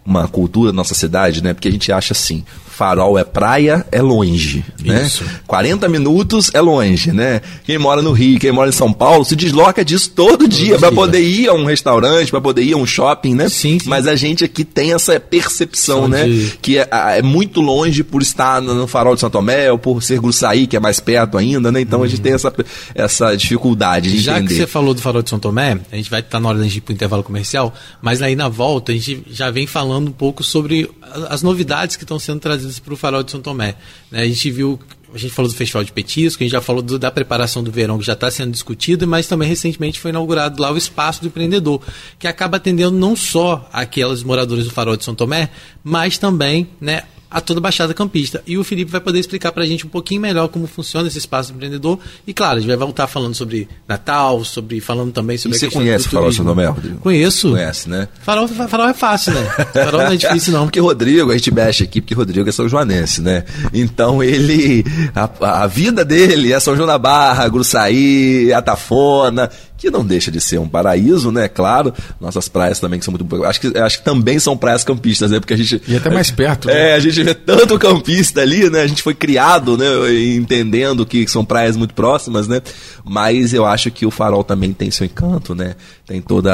uma 0.04 0.28
cultura 0.28 0.72
na 0.72 0.76
nossa 0.76 0.94
cidade, 0.94 1.42
né? 1.42 1.54
Porque 1.54 1.68
a 1.68 1.72
gente 1.72 1.90
acha 1.92 2.12
assim, 2.12 2.44
farol 2.74 3.16
é 3.16 3.22
praia, 3.22 3.86
é 3.92 4.02
longe, 4.02 4.64
né? 4.84 5.04
Isso. 5.06 5.24
40 5.46 5.88
minutos 5.88 6.50
é 6.52 6.60
longe, 6.60 7.12
né? 7.12 7.40
Quem 7.64 7.78
mora 7.78 8.02
no 8.02 8.10
Rio, 8.10 8.40
quem 8.40 8.50
mora 8.50 8.68
em 8.68 8.72
São 8.72 8.92
Paulo, 8.92 9.24
se 9.24 9.36
desloca 9.36 9.84
disso 9.84 10.10
todo, 10.10 10.48
dia 10.48 10.76
para 10.76 10.90
poder 10.90 11.22
ir 11.22 11.48
a 11.48 11.54
um 11.54 11.64
restaurante, 11.64 12.32
para 12.32 12.40
poder 12.40 12.62
ir 12.62 12.72
a 12.72 12.76
um 12.76 12.84
shopping, 12.84 13.34
né? 13.34 13.48
Sim, 13.48 13.78
sim. 13.78 13.88
Mas 13.88 14.08
a 14.08 14.16
gente 14.16 14.44
aqui 14.44 14.64
tem 14.64 14.92
essa 14.92 15.18
percepção, 15.20 16.00
São 16.00 16.08
né? 16.08 16.24
De... 16.24 16.58
Que 16.60 16.78
é, 16.78 16.88
é, 16.90 17.22
muito 17.22 17.60
longe 17.60 18.02
por 18.02 18.20
estar 18.20 18.60
no 18.60 18.88
farol 18.88 19.14
de 19.14 19.20
São 19.20 19.30
Tomé 19.30 19.70
ou 19.70 19.78
por 19.78 20.02
ser 20.02 20.18
Gruçaí, 20.18 20.66
que 20.66 20.76
é 20.76 20.80
mais 20.80 20.98
perto 20.98 21.38
ainda, 21.38 21.70
né? 21.70 21.80
Então 21.80 22.02
a 22.02 22.08
gente 22.08 22.20
tem 22.20 22.32
essa, 22.32 22.52
essa 22.92 23.36
dificuldade 23.36 24.10
de 24.10 24.18
já 24.18 24.32
entender. 24.32 24.54
Já 24.54 24.54
que 24.56 24.60
você 24.62 24.66
falou 24.66 24.94
do 24.94 25.00
farol 25.00 25.22
de 25.22 25.30
São 25.30 25.38
Tomé, 25.38 25.78
a 25.92 25.96
gente 25.96 26.10
vai 26.10 26.20
estar 26.20 26.40
na 26.40 26.48
hora 26.48 26.58
da 26.58 26.64
gente 26.64 26.78
ir 26.78 26.80
pro 26.80 26.92
intervalo 26.92 27.22
comercial, 27.22 27.72
mas 28.02 28.20
aí 28.20 28.34
na 28.34 28.48
volta 28.48 28.90
a 28.90 28.94
gente 28.94 29.22
já 29.30 29.50
vem 29.50 29.66
falando 29.66 30.08
um 30.08 30.12
pouco 30.12 30.42
sobre 30.42 30.90
as 31.28 31.42
novidades 31.42 31.96
que 31.96 32.04
estão 32.04 32.18
sendo 32.18 32.40
trazidas 32.40 32.78
para 32.78 32.92
o 32.92 32.96
Farol 32.96 33.22
de 33.22 33.30
São 33.30 33.40
Tomé. 33.40 33.76
Né? 34.10 34.22
A 34.22 34.26
gente 34.26 34.50
viu, 34.50 34.78
a 35.14 35.18
gente 35.18 35.32
falou 35.32 35.50
do 35.50 35.56
Festival 35.56 35.84
de 35.84 35.92
Petisco, 35.92 36.42
a 36.42 36.44
gente 36.44 36.52
já 36.52 36.60
falou 36.60 36.82
do, 36.82 36.98
da 36.98 37.10
preparação 37.10 37.62
do 37.62 37.70
verão 37.70 37.98
que 37.98 38.04
já 38.04 38.14
está 38.14 38.30
sendo 38.30 38.50
discutido, 38.50 39.06
mas 39.06 39.26
também 39.26 39.48
recentemente 39.48 40.00
foi 40.00 40.10
inaugurado 40.10 40.60
lá 40.60 40.72
o 40.72 40.76
Espaço 40.76 41.20
do 41.20 41.28
Empreendedor, 41.28 41.80
que 42.18 42.26
acaba 42.26 42.56
atendendo 42.56 42.96
não 42.96 43.14
só 43.14 43.68
aqueles 43.72 44.22
moradores 44.22 44.64
do 44.64 44.70
Farol 44.70 44.96
de 44.96 45.04
São 45.04 45.14
Tomé, 45.14 45.50
mas 45.84 46.18
também 46.18 46.68
né, 46.80 47.02
a 47.30 47.40
toda 47.40 47.60
a 47.60 47.62
Baixada 47.62 47.92
Campista. 47.92 48.42
E 48.46 48.56
o 48.56 48.64
Felipe 48.64 48.90
vai 48.90 49.00
poder 49.00 49.18
explicar 49.18 49.52
para 49.52 49.64
a 49.64 49.66
gente 49.66 49.86
um 49.86 49.88
pouquinho 49.88 50.20
melhor 50.20 50.48
como 50.48 50.66
funciona 50.66 51.08
esse 51.08 51.18
espaço 51.18 51.52
empreendedor. 51.52 51.98
E 52.26 52.32
claro, 52.32 52.58
a 52.58 52.60
gente 52.60 52.68
vai 52.68 52.76
voltar 52.76 53.06
falando 53.06 53.34
sobre 53.34 53.68
Natal, 53.88 54.44
sobre 54.44 54.80
falando 54.80 55.12
também 55.12 55.36
sobre 55.36 55.56
e 55.56 55.60
você 55.60 55.70
conhece 55.70 56.06
o 56.06 56.10
Farol 56.10 56.32
São 56.32 56.44
Tomé, 56.44 56.66
Rodrigo? 56.66 56.98
Conheço. 56.98 57.50
Conhece, 57.50 57.88
né? 57.88 58.08
Farol, 58.22 58.48
farol 58.48 58.88
é 58.88 58.94
fácil, 58.94 59.32
né? 59.32 59.42
Farol 59.72 60.02
não 60.02 60.12
é 60.12 60.16
difícil, 60.16 60.52
não. 60.52 60.64
porque 60.64 60.80
Rodrigo, 60.80 61.30
a 61.30 61.34
gente 61.34 61.52
mexe 61.52 61.84
aqui, 61.84 62.00
porque 62.00 62.14
Rodrigo 62.14 62.48
é 62.48 62.52
São 62.52 62.68
Joanense, 62.68 63.20
né? 63.20 63.44
Então 63.72 64.22
ele. 64.22 64.84
A, 65.14 65.62
a 65.62 65.66
vida 65.66 66.04
dele 66.04 66.52
é 66.52 66.60
São 66.60 66.76
João 66.76 66.86
da 66.86 66.98
Barra, 66.98 67.48
Gruçaí, 67.48 68.52
Atafona 68.52 69.50
que 69.84 69.90
não 69.90 70.04
deixa 70.04 70.30
de 70.30 70.40
ser 70.40 70.58
um 70.58 70.68
paraíso, 70.68 71.30
né? 71.30 71.46
Claro, 71.46 71.92
nossas 72.18 72.48
praias 72.48 72.80
também 72.80 72.98
que 72.98 73.04
são 73.04 73.12
muito. 73.12 73.44
Acho 73.44 73.60
que, 73.60 73.78
acho 73.78 73.98
que 73.98 74.04
também 74.04 74.38
são 74.38 74.56
praias 74.56 74.82
campistas, 74.82 75.30
né? 75.30 75.38
Porque 75.38 75.52
a 75.52 75.56
gente. 75.56 75.82
E 75.86 75.96
até 75.96 76.08
mais 76.08 76.30
perto. 76.30 76.70
É, 76.70 76.72
né? 76.72 76.94
a 76.94 76.98
gente 76.98 77.22
vê 77.22 77.34
tanto 77.34 77.78
campista 77.78 78.40
ali, 78.40 78.70
né? 78.70 78.80
A 78.80 78.86
gente 78.86 79.02
foi 79.02 79.14
criado, 79.14 79.76
né? 79.76 79.86
Entendendo 80.34 81.04
que 81.04 81.28
são 81.28 81.44
praias 81.44 81.76
muito 81.76 81.92
próximas, 81.92 82.48
né? 82.48 82.62
Mas 83.04 83.52
eu 83.52 83.66
acho 83.66 83.90
que 83.90 84.06
o 84.06 84.10
farol 84.10 84.42
também 84.42 84.72
tem 84.72 84.90
seu 84.90 85.04
encanto, 85.04 85.54
né? 85.54 85.76
Tem 86.06 86.20
todo 86.20 86.48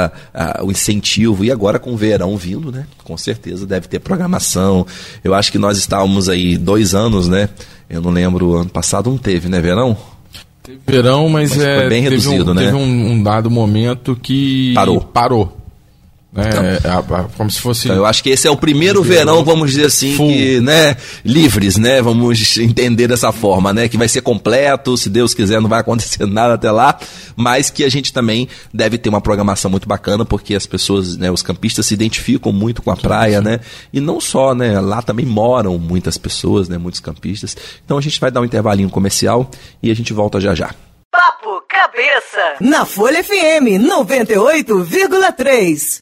o 0.62 0.70
incentivo. 0.70 1.44
E 1.44 1.52
agora 1.52 1.78
com 1.78 1.92
o 1.92 1.96
verão 1.96 2.36
vindo, 2.36 2.72
né? 2.72 2.86
Com 3.04 3.16
certeza 3.16 3.66
deve 3.66 3.86
ter 3.86 4.00
programação. 4.00 4.86
Eu 5.22 5.34
acho 5.34 5.52
que 5.52 5.58
nós 5.58 5.78
estávamos 5.78 6.28
aí 6.28 6.58
dois 6.58 6.94
anos, 6.94 7.28
né? 7.28 7.48
Eu 7.88 8.00
não 8.00 8.10
lembro, 8.10 8.54
ano 8.54 8.70
passado 8.70 9.10
não 9.10 9.18
teve, 9.18 9.48
né, 9.48 9.60
verão? 9.60 9.96
Verão, 10.86 11.28
mas, 11.28 11.50
mas 11.56 11.62
é, 11.62 11.88
bem 11.88 12.02
reduzido, 12.02 12.50
um, 12.50 12.54
né? 12.54 12.64
Teve 12.64 12.76
um, 12.76 13.12
um, 13.12 13.22
dado 13.22 13.50
momento 13.50 14.16
que 14.20 14.72
parou. 14.74 15.00
Parou. 15.00 15.59
Né? 16.32 16.44
Então, 16.46 16.64
é, 16.64 16.78
como 17.36 17.50
se 17.50 17.60
fosse. 17.60 17.88
Então, 17.88 17.96
eu 17.96 18.06
acho 18.06 18.22
que 18.22 18.30
esse 18.30 18.46
é 18.46 18.50
o 18.50 18.56
primeiro 18.56 19.02
verão, 19.02 19.42
vamos 19.44 19.70
dizer 19.70 19.86
assim, 19.86 20.16
que, 20.16 20.60
né, 20.60 20.96
livres, 21.24 21.76
né? 21.76 22.00
Vamos 22.00 22.56
entender 22.56 23.08
dessa 23.08 23.32
forma, 23.32 23.72
né? 23.72 23.88
Que 23.88 23.96
vai 23.96 24.06
ser 24.08 24.20
completo, 24.20 24.96
se 24.96 25.10
Deus 25.10 25.34
quiser, 25.34 25.60
não 25.60 25.68
vai 25.68 25.80
acontecer 25.80 26.24
nada 26.30 26.54
até 26.54 26.70
lá, 26.70 26.96
mas 27.34 27.68
que 27.68 27.82
a 27.82 27.88
gente 27.88 28.12
também 28.12 28.48
deve 28.72 28.96
ter 28.96 29.08
uma 29.08 29.20
programação 29.20 29.68
muito 29.68 29.88
bacana, 29.88 30.24
porque 30.24 30.54
as 30.54 30.66
pessoas, 30.66 31.16
né, 31.16 31.32
os 31.32 31.42
campistas 31.42 31.86
se 31.86 31.94
identificam 31.94 32.52
muito 32.52 32.80
com 32.80 32.92
a 32.92 32.96
praia, 32.96 33.40
né? 33.40 33.58
E 33.92 33.98
não 34.00 34.20
só, 34.20 34.54
né? 34.54 34.78
Lá 34.78 35.02
também 35.02 35.26
moram 35.26 35.76
muitas 35.78 36.16
pessoas, 36.16 36.68
né? 36.68 36.78
Muitos 36.78 37.00
campistas. 37.00 37.56
Então 37.84 37.98
a 37.98 38.00
gente 38.00 38.20
vai 38.20 38.30
dar 38.30 38.40
um 38.40 38.44
intervalinho 38.44 38.88
comercial 38.88 39.50
e 39.82 39.90
a 39.90 39.94
gente 39.94 40.12
volta 40.12 40.40
já 40.40 40.54
já. 40.54 40.72
Papo 41.10 41.60
Cabeça, 41.68 42.54
na 42.60 42.84
Folha 42.84 43.24
FM 43.24 43.82
98,3. 43.82 45.98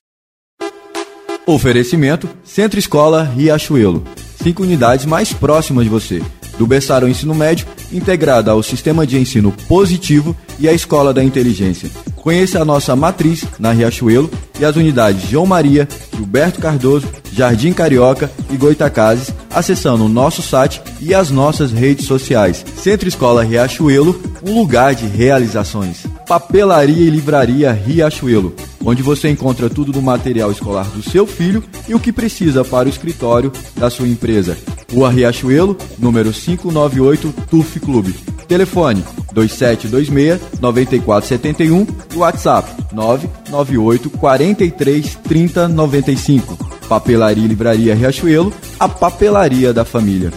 Oferecimento 1.49 2.29
Centro 2.45 2.79
Escola 2.79 3.23
Riachuelo. 3.23 4.05
Cinco 4.43 4.65
unidades 4.65 5.07
mais 5.07 5.33
próximas 5.33 5.83
de 5.83 5.89
você. 5.89 6.23
Do 6.59 6.67
berçário 6.67 7.09
ensino 7.09 7.35
médio, 7.35 7.67
integrada 7.91 8.51
ao 8.51 8.63
sistema 8.63 9.07
de 9.07 9.17
ensino 9.17 9.51
positivo 9.67 10.37
e 10.59 10.69
à 10.69 10.75
Escola 10.75 11.15
da 11.15 11.25
Inteligência. 11.25 11.89
Conheça 12.17 12.61
a 12.61 12.67
nossa 12.67 12.95
matriz 12.95 13.47
na 13.59 13.73
Riachuelo 13.73 14.31
e 14.61 14.65
as 14.67 14.77
unidades 14.77 15.27
João 15.31 15.47
Maria, 15.47 15.89
Gilberto 16.15 16.61
Cardoso, 16.61 17.09
Jardim 17.33 17.73
Carioca 17.73 18.31
e 18.51 18.57
Goitacazes, 18.59 19.33
acessando 19.49 20.05
o 20.05 20.09
nosso 20.09 20.43
site 20.43 20.83
e 21.01 21.15
as 21.15 21.31
nossas 21.31 21.73
redes 21.73 22.05
sociais. 22.05 22.63
Centro 22.77 23.09
Escola 23.09 23.43
Riachuelo, 23.43 24.21
um 24.43 24.53
lugar 24.53 24.95
de 24.95 25.07
realizações. 25.07 26.05
Papelaria 26.29 27.07
e 27.07 27.09
Livraria 27.09 27.73
Riachuelo, 27.73 28.55
onde 28.85 29.03
você 29.03 29.31
encontra 29.31 29.71
tudo 29.71 29.91
do 29.91 30.03
material 30.03 30.53
escolar 30.53 30.85
do 30.91 31.03
seu 31.03 31.27
filho 31.27 31.65
e 31.89 31.95
o 31.95 32.01
que 32.01 32.13
precisa 32.13 32.63
para 32.63 32.87
o 32.87 32.91
escritório 32.91 33.51
da 33.75 33.89
sua 33.89 34.07
empresa. 34.07 34.55
Rua 34.93 35.11
Riachuelo, 35.11 35.75
número 35.99 36.31
598, 36.31 37.33
Turf 37.51 37.81
Clube. 37.81 38.15
Telefone 38.47 39.03
2726-9471 39.35 41.89
e 42.15 42.17
WhatsApp 42.17 42.71
998 42.93 44.11
43 44.11 45.19
30 45.27 45.69
95. 45.69 46.59
Papelaria 46.87 47.43
e 47.43 47.49
Livraria 47.49 47.95
Riachuelo, 47.95 48.53
a 48.79 48.87
papelaria 48.87 49.73
da 49.73 49.87
família. 49.87 50.31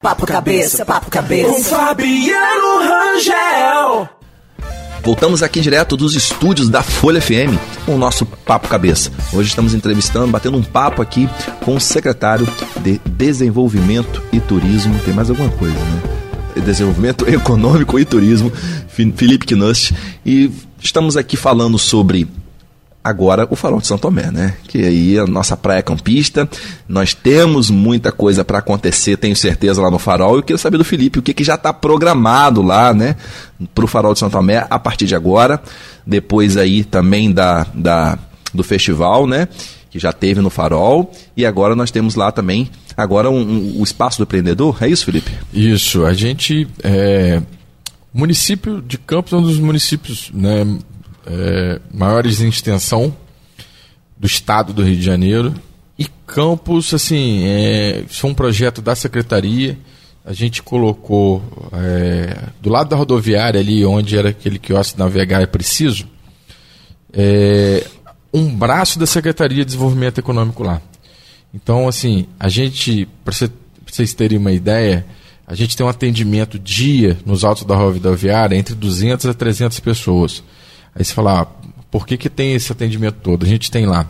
Papo 0.00 0.26
cabeça, 0.26 0.84
papo 0.84 1.08
cabeça. 1.08 1.52
Com 1.52 1.62
Fabiano 1.62 2.80
Rangel. 2.80 4.21
Voltamos 5.04 5.42
aqui 5.42 5.60
direto 5.60 5.96
dos 5.96 6.14
estúdios 6.14 6.68
da 6.68 6.80
Folha 6.80 7.20
FM 7.20 7.58
com 7.84 7.96
o 7.96 7.98
nosso 7.98 8.24
Papo 8.24 8.68
Cabeça. 8.68 9.10
Hoje 9.32 9.48
estamos 9.48 9.74
entrevistando, 9.74 10.30
batendo 10.30 10.56
um 10.56 10.62
papo 10.62 11.02
aqui 11.02 11.28
com 11.64 11.74
o 11.74 11.80
secretário 11.80 12.46
de 12.80 13.00
Desenvolvimento 13.04 14.22
e 14.32 14.38
Turismo. 14.38 14.96
Tem 15.04 15.12
mais 15.12 15.28
alguma 15.28 15.50
coisa, 15.50 15.74
né? 15.74 16.62
Desenvolvimento 16.64 17.26
Econômico 17.28 17.98
e 17.98 18.04
Turismo, 18.04 18.52
Felipe 18.88 19.44
Knust. 19.46 19.92
E 20.24 20.52
estamos 20.80 21.16
aqui 21.16 21.36
falando 21.36 21.80
sobre 21.80 22.28
agora 23.02 23.46
o 23.50 23.56
Farol 23.56 23.80
de 23.80 23.86
São 23.86 23.98
Tomé, 23.98 24.30
né? 24.30 24.54
Que 24.64 24.84
aí 24.84 25.16
é 25.16 25.20
a 25.20 25.26
nossa 25.26 25.56
praia 25.56 25.82
campista. 25.82 26.48
Nós 26.88 27.14
temos 27.14 27.70
muita 27.70 28.12
coisa 28.12 28.44
para 28.44 28.58
acontecer, 28.58 29.16
tenho 29.16 29.34
certeza, 29.34 29.82
lá 29.82 29.90
no 29.90 29.98
Farol. 29.98 30.36
Eu 30.36 30.42
queria 30.42 30.58
saber 30.58 30.78
do 30.78 30.84
Felipe 30.84 31.18
o 31.18 31.22
que, 31.22 31.34
que 31.34 31.44
já 31.44 31.54
está 31.54 31.72
programado 31.72 32.62
lá, 32.62 32.94
né? 32.94 33.16
Para 33.74 33.84
o 33.84 33.88
Farol 33.88 34.12
de 34.12 34.20
São 34.20 34.30
Tomé 34.30 34.66
a 34.68 34.78
partir 34.78 35.06
de 35.06 35.14
agora. 35.14 35.60
Depois 36.06 36.56
aí 36.56 36.84
também 36.84 37.32
da, 37.32 37.66
da, 37.74 38.18
do 38.54 38.62
festival, 38.62 39.26
né? 39.26 39.48
que 39.90 39.98
já 39.98 40.10
teve 40.10 40.40
no 40.40 40.48
Farol, 40.48 41.12
e 41.36 41.44
agora 41.44 41.76
nós 41.76 41.90
temos 41.90 42.14
lá 42.14 42.32
também 42.32 42.70
agora 42.96 43.28
um, 43.28 43.42
um, 43.42 43.78
o 43.78 43.84
espaço 43.84 44.16
do 44.16 44.22
empreendedor. 44.22 44.78
É 44.80 44.88
isso, 44.88 45.04
Felipe? 45.04 45.30
Isso. 45.52 46.06
A 46.06 46.14
gente 46.14 46.66
é, 46.82 47.42
município 48.12 48.80
de 48.80 48.96
Campos 48.98 49.32
é 49.32 49.36
um 49.36 49.42
dos 49.42 49.58
municípios 49.58 50.30
né, 50.32 50.64
é, 51.26 51.80
maiores 51.92 52.40
em 52.40 52.48
extensão 52.48 53.14
do 54.18 54.26
estado 54.26 54.72
do 54.72 54.82
Rio 54.82 54.96
de 54.96 55.02
Janeiro. 55.02 55.54
E 55.98 56.06
Campos, 56.26 56.92
assim, 56.94 57.42
é, 57.44 58.04
foi 58.08 58.30
um 58.30 58.34
projeto 58.34 58.80
da 58.80 58.94
secretaria. 58.94 59.78
A 60.24 60.32
gente 60.32 60.62
colocou 60.62 61.42
é, 61.72 62.48
do 62.60 62.70
lado 62.70 62.88
da 62.88 62.96
rodoviária 62.96 63.60
ali, 63.60 63.84
onde 63.84 64.16
era 64.16 64.28
aquele 64.28 64.58
quiosque 64.58 64.98
navegar 64.98 65.42
é 65.42 65.46
preciso, 65.46 66.06
é, 67.12 67.84
um 68.32 68.54
braço 68.54 68.98
da 68.98 69.06
Secretaria 69.06 69.58
de 69.58 69.66
Desenvolvimento 69.66 70.18
Econômico 70.18 70.62
lá. 70.62 70.80
Então, 71.52 71.86
assim, 71.86 72.26
a 72.40 72.48
gente, 72.48 73.06
para 73.24 73.34
vocês 73.86 74.14
terem 74.14 74.38
uma 74.38 74.52
ideia, 74.52 75.04
a 75.46 75.54
gente 75.54 75.76
tem 75.76 75.84
um 75.84 75.88
atendimento 75.88 76.58
dia 76.58 77.18
nos 77.26 77.44
altos 77.44 77.64
da 77.64 77.76
rodoviária 77.76 78.56
entre 78.56 78.74
200 78.74 79.26
a 79.26 79.34
300 79.34 79.78
pessoas. 79.80 80.42
Aí 80.94 81.04
você 81.04 81.12
fala, 81.12 81.42
ah, 81.42 81.46
por 81.90 82.06
que, 82.06 82.16
que 82.16 82.30
tem 82.30 82.54
esse 82.54 82.70
atendimento 82.72 83.16
todo? 83.22 83.44
A 83.44 83.48
gente 83.48 83.70
tem 83.70 83.86
lá 83.86 84.08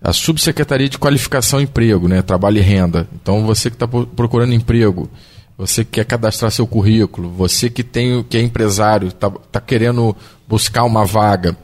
a 0.00 0.12
Subsecretaria 0.12 0.88
de 0.88 0.98
Qualificação 0.98 1.60
e 1.60 1.64
Emprego, 1.64 2.08
né, 2.08 2.22
Trabalho 2.22 2.58
e 2.58 2.60
Renda. 2.60 3.08
Então, 3.20 3.44
você 3.44 3.68
que 3.68 3.76
está 3.76 3.86
procurando 3.88 4.54
emprego, 4.54 5.10
você 5.56 5.84
que 5.84 5.92
quer 5.92 6.04
cadastrar 6.04 6.52
seu 6.52 6.66
currículo, 6.66 7.30
você 7.30 7.68
que 7.68 7.82
tem 7.82 8.22
que 8.22 8.36
é 8.36 8.42
empresário, 8.42 9.08
está 9.08 9.28
tá 9.28 9.60
querendo 9.60 10.16
buscar 10.46 10.84
uma 10.84 11.04
vaga, 11.04 11.56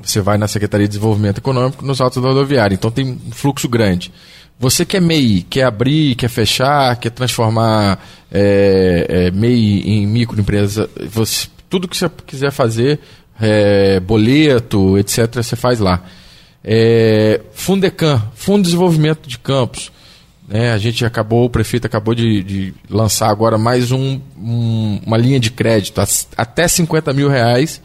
você 0.00 0.20
vai 0.20 0.38
na 0.38 0.46
Secretaria 0.46 0.86
de 0.86 0.92
Desenvolvimento 0.92 1.38
Econômico 1.38 1.84
nos 1.84 2.00
autos 2.00 2.22
da 2.22 2.28
rodoviária. 2.28 2.74
Então 2.74 2.90
tem 2.90 3.18
um 3.26 3.32
fluxo 3.32 3.68
grande. 3.68 4.12
Você 4.58 4.84
quer 4.84 5.00
MEI, 5.00 5.44
quer 5.48 5.64
abrir, 5.64 6.14
quer 6.14 6.28
fechar, 6.28 6.94
quer 6.96 7.10
transformar 7.10 7.98
é, 8.30 9.06
é, 9.08 9.30
MEI 9.32 9.80
em 9.80 10.06
microempresa, 10.06 10.88
você, 11.10 11.48
tudo 11.74 11.88
que 11.88 11.96
você 11.96 12.08
quiser 12.24 12.52
fazer, 12.52 13.00
é, 13.40 13.98
boleto, 13.98 14.96
etc., 14.96 15.42
você 15.42 15.56
faz 15.56 15.80
lá. 15.80 16.04
É, 16.62 17.40
Fundecam, 17.52 18.22
Fundo 18.36 18.58
de 18.58 18.66
Desenvolvimento 18.66 19.28
de 19.28 19.36
Campos. 19.40 19.90
Né, 20.46 20.70
a 20.70 20.78
gente 20.78 21.04
acabou, 21.04 21.44
o 21.44 21.50
prefeito 21.50 21.84
acabou 21.84 22.14
de, 22.14 22.44
de 22.44 22.74
lançar 22.88 23.28
agora 23.28 23.58
mais 23.58 23.90
um, 23.90 24.20
um, 24.38 25.00
uma 25.04 25.16
linha 25.16 25.40
de 25.40 25.50
crédito, 25.50 26.00
até 26.36 26.68
50 26.68 27.12
mil 27.12 27.28
reais 27.28 27.82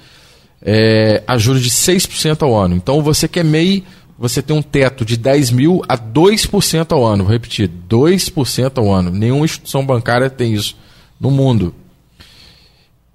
é, 0.62 1.24
a 1.26 1.36
juros 1.40 1.64
de 1.64 1.72
6% 1.72 2.44
ao 2.44 2.56
ano. 2.56 2.76
Então 2.76 3.02
você 3.02 3.28
que 3.28 3.40
é 3.40 3.44
MEI, 3.44 3.84
você 4.20 4.40
tem 4.40 4.56
um 4.56 4.62
teto 4.62 5.04
de 5.04 5.18
10 5.18 5.50
mil 5.50 5.82
a 5.90 5.98
2% 5.98 6.92
ao 6.92 7.04
ano. 7.04 7.24
Vou 7.24 7.34
repetir, 7.34 7.72
2% 7.90 8.78
ao 8.78 8.94
ano. 8.94 9.10
Nenhuma 9.10 9.46
instituição 9.46 9.84
bancária 9.84 10.30
tem 10.30 10.54
isso 10.54 10.78
no 11.20 11.32
mundo. 11.32 11.74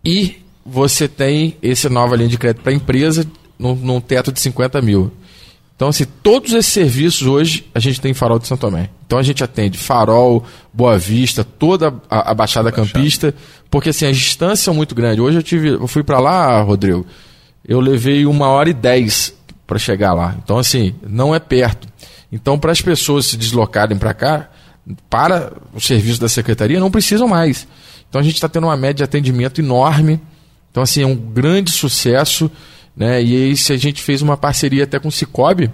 E 0.04 0.43
você 0.64 1.06
tem 1.08 1.56
essa 1.62 1.88
nova 1.88 2.16
linha 2.16 2.28
de 2.28 2.38
crédito 2.38 2.62
para 2.62 2.72
a 2.72 2.74
empresa 2.74 3.26
num, 3.58 3.74
num, 3.74 4.00
teto 4.00 4.32
de 4.32 4.40
50 4.40 4.80
mil. 4.82 5.12
Então, 5.76 5.88
assim, 5.88 6.04
todos 6.22 6.52
esses 6.52 6.72
serviços 6.72 7.26
hoje 7.26 7.66
a 7.74 7.80
gente 7.80 8.00
tem 8.00 8.12
em 8.12 8.14
Farol 8.14 8.38
de 8.38 8.46
Santo 8.46 8.60
Tomé. 8.60 8.90
Então 9.06 9.18
a 9.18 9.22
gente 9.22 9.42
atende 9.42 9.76
Farol, 9.76 10.44
Boa 10.72 10.96
Vista, 10.96 11.44
toda 11.44 11.88
a, 12.08 12.30
a 12.30 12.34
Baixada, 12.34 12.70
Baixada 12.70 12.72
Campista, 12.72 13.34
porque 13.70 13.90
assim, 13.90 14.06
as 14.06 14.16
distâncias 14.16 14.60
são 14.60 14.74
muito 14.74 14.94
grandes. 14.94 15.18
Hoje 15.18 15.38
eu 15.38 15.42
tive, 15.42 15.68
eu 15.70 15.86
fui 15.86 16.02
para 16.02 16.20
lá, 16.20 16.62
Rodrigo, 16.62 17.04
eu 17.66 17.80
levei 17.80 18.24
uma 18.24 18.48
hora 18.48 18.70
e 18.70 18.74
dez 18.74 19.34
para 19.66 19.78
chegar 19.78 20.12
lá. 20.12 20.36
Então, 20.42 20.58
assim, 20.58 20.94
não 21.06 21.34
é 21.34 21.40
perto. 21.40 21.88
Então, 22.30 22.58
para 22.58 22.72
as 22.72 22.80
pessoas 22.80 23.26
se 23.26 23.36
deslocarem 23.36 23.96
para 23.96 24.12
cá, 24.12 24.50
para 25.08 25.52
o 25.72 25.80
serviço 25.80 26.20
da 26.20 26.28
secretaria, 26.28 26.78
não 26.78 26.90
precisam 26.90 27.26
mais. 27.26 27.66
Então, 28.08 28.20
a 28.20 28.24
gente 28.24 28.34
está 28.34 28.48
tendo 28.48 28.66
uma 28.66 28.76
média 28.76 28.94
de 28.94 29.04
atendimento 29.04 29.60
enorme. 29.60 30.20
Então, 30.74 30.82
assim, 30.82 31.02
é 31.02 31.06
um 31.06 31.14
grande 31.14 31.70
sucesso. 31.70 32.50
Né? 32.96 33.22
E 33.22 33.44
aí, 33.44 33.56
se 33.56 33.72
a 33.72 33.76
gente 33.76 34.02
fez 34.02 34.22
uma 34.22 34.36
parceria 34.36 34.82
até 34.82 34.98
com 34.98 35.06
o 35.06 35.12
Cicobi, 35.12 35.70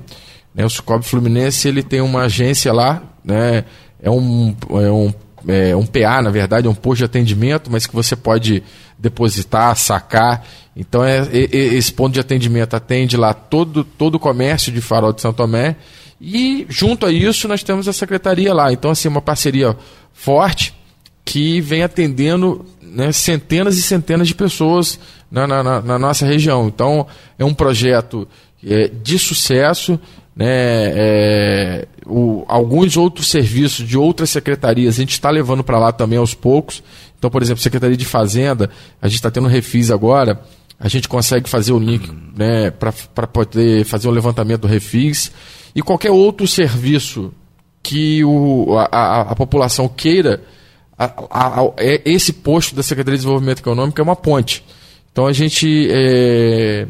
né? 0.54 0.62
o 0.62 0.68
Cicobi 0.68 1.06
Fluminense 1.06 1.66
ele 1.66 1.82
tem 1.82 2.02
uma 2.02 2.24
agência 2.24 2.70
lá, 2.70 3.02
né? 3.24 3.64
é, 4.02 4.10
um, 4.10 4.54
é 4.72 4.90
um 4.90 5.10
é, 5.48 5.74
um 5.74 5.86
PA, 5.86 6.20
na 6.20 6.28
verdade, 6.28 6.66
é 6.66 6.70
um 6.70 6.74
posto 6.74 6.98
de 6.98 7.04
atendimento, 7.04 7.70
mas 7.72 7.86
que 7.86 7.94
você 7.94 8.14
pode 8.14 8.62
depositar, 8.98 9.74
sacar. 9.74 10.46
Então, 10.76 11.02
é, 11.02 11.26
é, 11.32 11.44
esse 11.50 11.90
ponto 11.90 12.12
de 12.12 12.20
atendimento 12.20 12.76
atende 12.76 13.16
lá 13.16 13.32
todo, 13.32 13.82
todo 13.82 14.16
o 14.16 14.20
comércio 14.20 14.70
de 14.70 14.82
Farol 14.82 15.14
de 15.14 15.22
São 15.22 15.32
Tomé. 15.32 15.76
E, 16.20 16.66
junto 16.68 17.06
a 17.06 17.10
isso, 17.10 17.48
nós 17.48 17.62
temos 17.62 17.88
a 17.88 17.92
secretaria 17.94 18.52
lá. 18.52 18.70
Então, 18.70 18.90
assim, 18.90 19.08
uma 19.08 19.22
parceria 19.22 19.74
forte 20.12 20.74
que 21.24 21.60
vem 21.60 21.82
atendendo 21.82 22.64
né, 22.82 23.12
centenas 23.12 23.76
e 23.78 23.82
centenas 23.82 24.28
de 24.28 24.34
pessoas 24.34 24.98
na, 25.30 25.46
na, 25.46 25.80
na 25.80 25.98
nossa 25.98 26.26
região. 26.26 26.66
Então, 26.66 27.06
é 27.38 27.44
um 27.44 27.54
projeto 27.54 28.26
é, 28.64 28.88
de 28.88 29.18
sucesso 29.18 29.98
né, 30.34 30.46
é, 30.46 31.88
o, 32.06 32.44
alguns 32.48 32.96
outros 32.96 33.28
serviços 33.28 33.86
de 33.86 33.98
outras 33.98 34.30
secretarias 34.30 34.94
a 34.94 35.00
gente 35.00 35.12
está 35.12 35.28
levando 35.28 35.62
para 35.62 35.78
lá 35.78 35.92
também 35.92 36.18
aos 36.18 36.34
poucos. 36.34 36.82
Então, 37.18 37.30
por 37.30 37.42
exemplo, 37.42 37.62
Secretaria 37.62 37.96
de 37.96 38.06
Fazenda, 38.06 38.70
a 39.02 39.06
gente 39.06 39.16
está 39.16 39.30
tendo 39.30 39.48
refis 39.48 39.90
agora, 39.90 40.40
a 40.78 40.88
gente 40.88 41.08
consegue 41.08 41.48
fazer 41.48 41.72
o 41.72 41.78
link 41.78 42.10
né, 42.34 42.70
para 42.70 43.26
poder 43.26 43.84
fazer 43.84 44.08
o 44.08 44.10
levantamento 44.10 44.62
do 44.62 44.66
refis. 44.66 45.30
E 45.74 45.82
qualquer 45.82 46.10
outro 46.10 46.48
serviço 46.48 47.32
que 47.82 48.24
o, 48.24 48.78
a, 48.78 48.88
a, 48.90 49.20
a 49.32 49.36
população 49.36 49.88
queira, 49.88 50.42
a, 51.08 51.72
é, 51.78 52.02
esse 52.04 52.32
posto 52.32 52.74
da 52.74 52.82
Secretaria 52.82 53.16
de 53.16 53.22
Desenvolvimento 53.22 53.60
Econômico 53.60 54.00
é 54.00 54.04
uma 54.04 54.16
ponte. 54.16 54.64
Então 55.12 55.26
a 55.26 55.32
gente 55.32 55.88
é, 55.90 56.86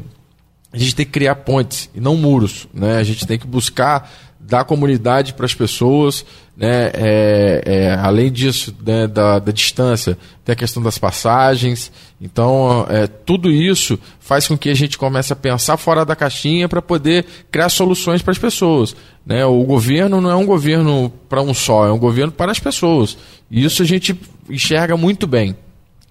a 0.72 0.78
gente 0.78 0.94
tem 0.94 1.06
que 1.06 1.12
criar 1.12 1.36
pontes 1.36 1.90
e 1.94 2.00
não 2.00 2.16
muros. 2.16 2.68
Né? 2.72 2.96
A 2.96 3.02
gente 3.02 3.26
tem 3.26 3.38
que 3.38 3.46
buscar 3.46 4.10
dar 4.38 4.64
comunidade 4.64 5.34
para 5.34 5.46
as 5.46 5.54
pessoas. 5.54 6.24
Né? 6.56 6.90
É, 6.94 7.62
é, 7.64 7.94
além 7.94 8.30
disso, 8.30 8.74
né, 8.84 9.06
da, 9.06 9.38
da, 9.38 9.52
distância, 9.52 10.16
tem 10.44 10.52
a 10.52 10.56
questão 10.56 10.82
das 10.82 10.98
passagens. 10.98 11.90
Então, 12.20 12.87
é, 12.90 13.06
tudo 13.06 13.50
isso 13.50 13.98
faz 14.18 14.46
com 14.46 14.56
que 14.56 14.68
a 14.68 14.74
gente 14.74 14.98
comece 14.98 15.33
a 15.33 15.37
pensar 15.37 15.78
fora 15.78 16.04
da 16.04 16.14
caixinha 16.14 16.68
para 16.68 16.83
poder 16.83 17.24
criar 17.50 17.70
soluções 17.70 18.20
para 18.20 18.33
as 18.33 18.38
pessoas. 18.38 18.94
Né? 19.24 19.44
O 19.46 19.64
governo 19.64 20.20
não 20.20 20.30
é 20.30 20.37
um 20.37 20.44
governo 20.44 21.11
para 21.28 21.40
um 21.40 21.54
só, 21.54 21.87
é 21.87 21.92
um 21.92 21.98
governo 21.98 22.30
para 22.30 22.52
as 22.52 22.61
pessoas. 22.61 23.16
E 23.50 23.64
isso 23.64 23.83
a 23.83 23.87
gente 23.87 24.14
enxerga 24.50 24.98
muito 24.98 25.26
bem. 25.26 25.56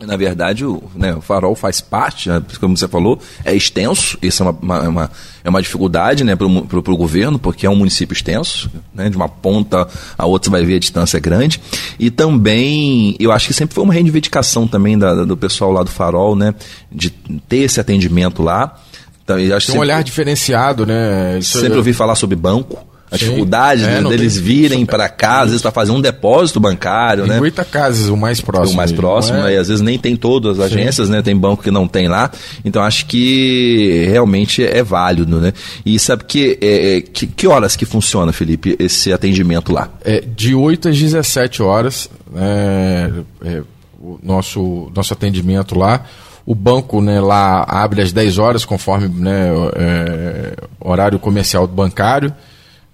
Na 0.01 0.15
verdade, 0.15 0.65
o, 0.65 0.81
né, 0.95 1.13
o 1.13 1.19
farol 1.19 1.53
faz 1.55 1.81
parte, 1.81 2.29
né, 2.29 2.41
como 2.59 2.77
você 2.77 2.87
falou, 2.87 3.19
é 3.43 3.53
extenso, 3.53 4.17
isso 4.21 4.41
é 4.41 4.45
uma, 4.45 4.57
uma, 4.61 4.81
uma 4.87 5.11
é 5.43 5.49
uma 5.49 5.61
dificuldade 5.61 6.23
né, 6.23 6.35
para 6.35 6.45
o 6.47 6.97
governo, 6.97 7.37
porque 7.37 7.65
é 7.65 7.69
um 7.69 7.75
município 7.75 8.13
extenso, 8.13 8.71
né, 8.93 9.09
de 9.09 9.17
uma 9.17 9.27
ponta 9.27 9.87
a 10.17 10.25
outra 10.25 10.49
você 10.49 10.51
vai 10.51 10.65
ver 10.65 10.75
a 10.75 10.79
distância 10.79 11.17
é 11.17 11.19
grande. 11.19 11.61
E 11.99 12.09
também, 12.09 13.15
eu 13.19 13.31
acho 13.31 13.47
que 13.47 13.53
sempre 13.53 13.75
foi 13.75 13.83
uma 13.83 13.93
reivindicação 13.93 14.67
também 14.67 14.97
da, 14.97 15.25
do 15.25 15.35
pessoal 15.35 15.71
lá 15.71 15.83
do 15.83 15.91
farol, 15.91 16.33
né, 16.33 16.55
de 16.89 17.09
ter 17.09 17.57
esse 17.57 17.79
atendimento 17.79 18.41
lá. 18.41 18.79
Então, 19.23 19.37
Tem 19.37 19.53
um 19.53 19.59
sempre, 19.59 19.79
olhar 19.79 20.03
diferenciado, 20.03 20.85
né? 20.85 21.37
Isso 21.37 21.59
sempre 21.59 21.75
é... 21.75 21.77
ouvi 21.77 21.93
falar 21.93 22.15
sobre 22.15 22.35
banco 22.35 22.88
a 23.11 23.17
Sim. 23.17 23.25
dificuldade 23.25 23.83
é, 23.83 24.01
deles 24.03 24.37
virem 24.37 24.85
para 24.85 25.09
cá, 25.09 25.41
às 25.41 25.47
vezes 25.47 25.61
para 25.61 25.71
fazer 25.71 25.91
um 25.91 25.99
depósito 25.99 26.59
bancário, 26.59 27.25
em 27.25 27.29
né? 27.29 27.39
Goitacazes, 27.39 28.07
o 28.07 28.15
mais 28.15 28.39
próximo. 28.39 28.73
O 28.73 28.77
mais 28.77 28.91
próximo, 28.91 29.39
é... 29.39 29.55
e 29.55 29.57
às 29.57 29.67
vezes 29.67 29.81
nem 29.81 29.97
tem 29.97 30.15
todas 30.15 30.59
as 30.59 30.65
agências, 30.65 31.07
Sim. 31.07 31.13
né? 31.13 31.21
Tem 31.21 31.35
banco 31.35 31.63
que 31.63 31.71
não 31.71 31.87
tem 31.87 32.07
lá. 32.07 32.31
Então 32.63 32.83
acho 32.83 33.05
que 33.07 34.07
realmente 34.09 34.63
é 34.63 34.83
válido, 34.83 35.39
né? 35.39 35.53
E 35.85 35.97
sabe 35.97 36.23
que, 36.25 36.57
é, 36.61 36.97
é 36.97 37.01
que, 37.01 37.25
que 37.25 37.47
horas 37.47 37.75
que 37.75 37.85
funciona, 37.85 38.31
Felipe, 38.31 38.75
esse 38.79 39.11
atendimento 39.11 39.73
lá? 39.73 39.89
É, 40.03 40.21
de 40.21 40.53
8 40.53 40.89
às 40.89 40.97
17 40.97 41.63
horas, 41.63 42.09
né, 42.31 43.11
é, 43.43 43.61
o 43.99 44.19
nosso, 44.21 44.91
nosso 44.95 45.13
atendimento 45.13 45.77
lá. 45.77 46.05
O 46.45 46.55
banco 46.55 47.01
né, 47.01 47.19
lá 47.19 47.63
abre 47.67 48.01
às 48.01 48.11
10 48.11 48.37
horas, 48.39 48.65
conforme 48.65 49.07
né, 49.07 49.49
é, 49.75 50.53
horário 50.79 51.19
comercial 51.19 51.67
do 51.67 51.73
bancário. 51.73 52.33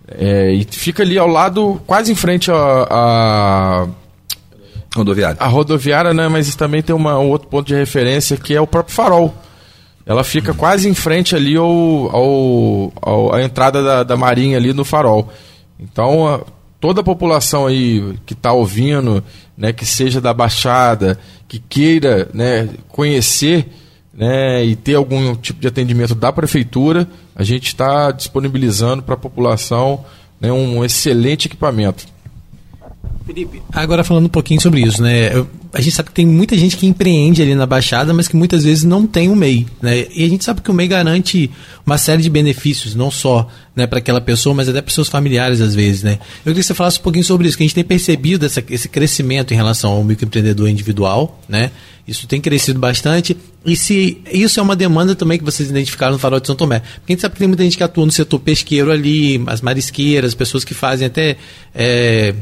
É, 0.08 0.51
e 0.51 0.64
fica 0.64 1.03
ali 1.03 1.18
ao 1.18 1.28
lado, 1.28 1.82
quase 1.88 2.12
em 2.12 2.16
frente 2.16 2.51
a, 2.51 2.88
a 2.89 3.88
rodoviária. 4.95 5.38
A 5.39 5.47
rodoviária, 5.47 6.14
né? 6.14 6.28
Mas 6.28 6.56
também 6.56 6.82
tem 6.82 6.95
uma, 6.95 7.18
um 7.20 7.30
outro 7.30 7.47
ponto 7.47 7.68
de 7.68 7.76
referência 7.76 8.38
que 8.38 8.53
é 8.53 8.62
o 8.62 8.68
próprio 8.68 8.95
farol. 8.95 9.34
Ela 10.06 10.24
fica 10.24 10.51
hum. 10.51 10.56
quase 10.56 10.88
em 10.88 10.93
frente 10.93 11.36
ali 11.36 11.56
ao, 11.56 11.66
ao, 12.16 12.93
ao 13.01 13.34
a 13.34 13.43
entrada 13.43 13.84
da, 13.84 14.03
da 14.03 14.16
marinha 14.16 14.58
ali 14.58 14.74
no 14.74 14.86
farol. 14.86 15.30
Então, 15.80 16.28
a, 16.28 16.41
toda 16.80 17.01
a 17.01 17.03
população 17.03 17.66
aí 17.66 18.16
que 18.26 18.34
está 18.34 18.53
ouvindo, 18.53 19.24
né, 19.58 19.74
que 19.74 19.86
seja 19.86 20.22
da 20.22 20.34
Baixada, 20.34 21.18
que 21.47 21.58
queira 21.58 22.30
né, 22.34 22.70
conhecer 22.89 23.68
né, 24.16 24.63
e 24.63 24.76
ter 24.76 24.95
algum 24.95 25.36
tipo 25.36 25.59
de 25.59 25.68
atendimento 25.68 26.16
da 26.16 26.32
prefeitura, 26.32 27.07
a 27.36 27.43
gente 27.43 27.68
está 27.68 28.11
disponibilizando 28.11 29.03
para 29.03 29.16
a 29.16 29.18
população 29.18 30.05
né, 30.39 30.51
um 30.51 30.84
excelente 30.86 31.47
equipamento. 31.47 32.07
Felipe, 33.26 33.60
agora 33.74 34.04
falando 34.04 34.26
um 34.26 34.30
pouquinho 34.30 34.62
sobre 34.62 34.82
isso, 34.82 35.02
né? 35.02 35.30
A 35.74 35.82
gente 35.82 35.96
sabe 35.96 36.10
que 36.10 36.16
tem 36.16 36.28
muita 36.28 36.56
gente 36.56 36.78
que 36.78 36.86
empreende 36.86 37.42
ali 37.42 37.56
na 37.56 37.66
Baixada, 37.66 38.14
mas 38.14 38.28
que 38.28 38.36
muitas 38.36 38.64
vezes 38.64 38.84
não 38.84 39.08
tem 39.08 39.30
o 39.30 39.36
MEI, 39.36 39.66
né? 39.82 40.06
E 40.16 40.24
a 40.24 40.30
gente 40.30 40.46
sabe 40.46 40.62
que 40.62 40.70
o 40.70 40.74
MEI 40.74 40.88
garante 40.88 41.50
uma 41.84 41.98
série 41.98 42.22
de 42.22 42.30
benefícios, 42.30 42.94
não 42.94 43.10
só 43.10 43.50
né, 43.76 43.88
para 43.88 43.98
aquela 43.98 44.22
pessoa, 44.22 44.54
mas 44.54 44.70
até 44.70 44.80
para 44.80 44.94
seus 44.94 45.10
familiares 45.10 45.60
às 45.60 45.74
vezes, 45.74 46.04
né? 46.04 46.20
Eu 46.46 46.52
queria 46.52 46.62
que 46.62 46.64
você 46.64 46.76
falasse 46.76 47.00
um 47.00 47.02
pouquinho 47.02 47.26
sobre 47.26 47.48
isso, 47.48 47.58
que 47.58 47.64
a 47.64 47.66
gente 47.66 47.76
tem 47.76 47.84
percebido 47.84 48.46
essa, 48.46 48.64
esse 48.70 48.88
crescimento 48.88 49.54
em 49.54 49.58
relação 49.58 49.92
ao 49.94 50.04
microempreendedor 50.04 50.70
individual, 50.70 51.42
né? 51.50 51.72
Isso 52.08 52.28
tem 52.28 52.40
crescido 52.40 52.80
bastante. 52.80 53.36
E 53.66 53.76
se 53.76 54.22
isso 54.32 54.60
é 54.60 54.64
uma 54.64 54.76
demanda 54.76 55.16
também 55.16 55.40
que 55.40 55.44
vocês 55.44 55.70
identificaram 55.70 56.14
no 56.14 56.20
Farol 56.20 56.40
de 56.40 56.46
São 56.46 56.56
Tomé. 56.56 56.80
Porque 56.80 57.12
a 57.12 57.14
gente 57.14 57.22
sabe 57.22 57.34
que 57.34 57.40
tem 57.40 57.48
muita 57.48 57.64
gente 57.64 57.76
que 57.76 57.84
atua 57.84 58.06
no 58.06 58.12
setor 58.12 58.40
pesqueiro 58.40 58.92
ali, 58.92 59.44
as 59.48 59.62
marisqueiras, 59.62 60.36
pessoas 60.36 60.64
que 60.64 60.76
fazem 60.76 61.08
até 61.08 61.36
é, 61.74 62.36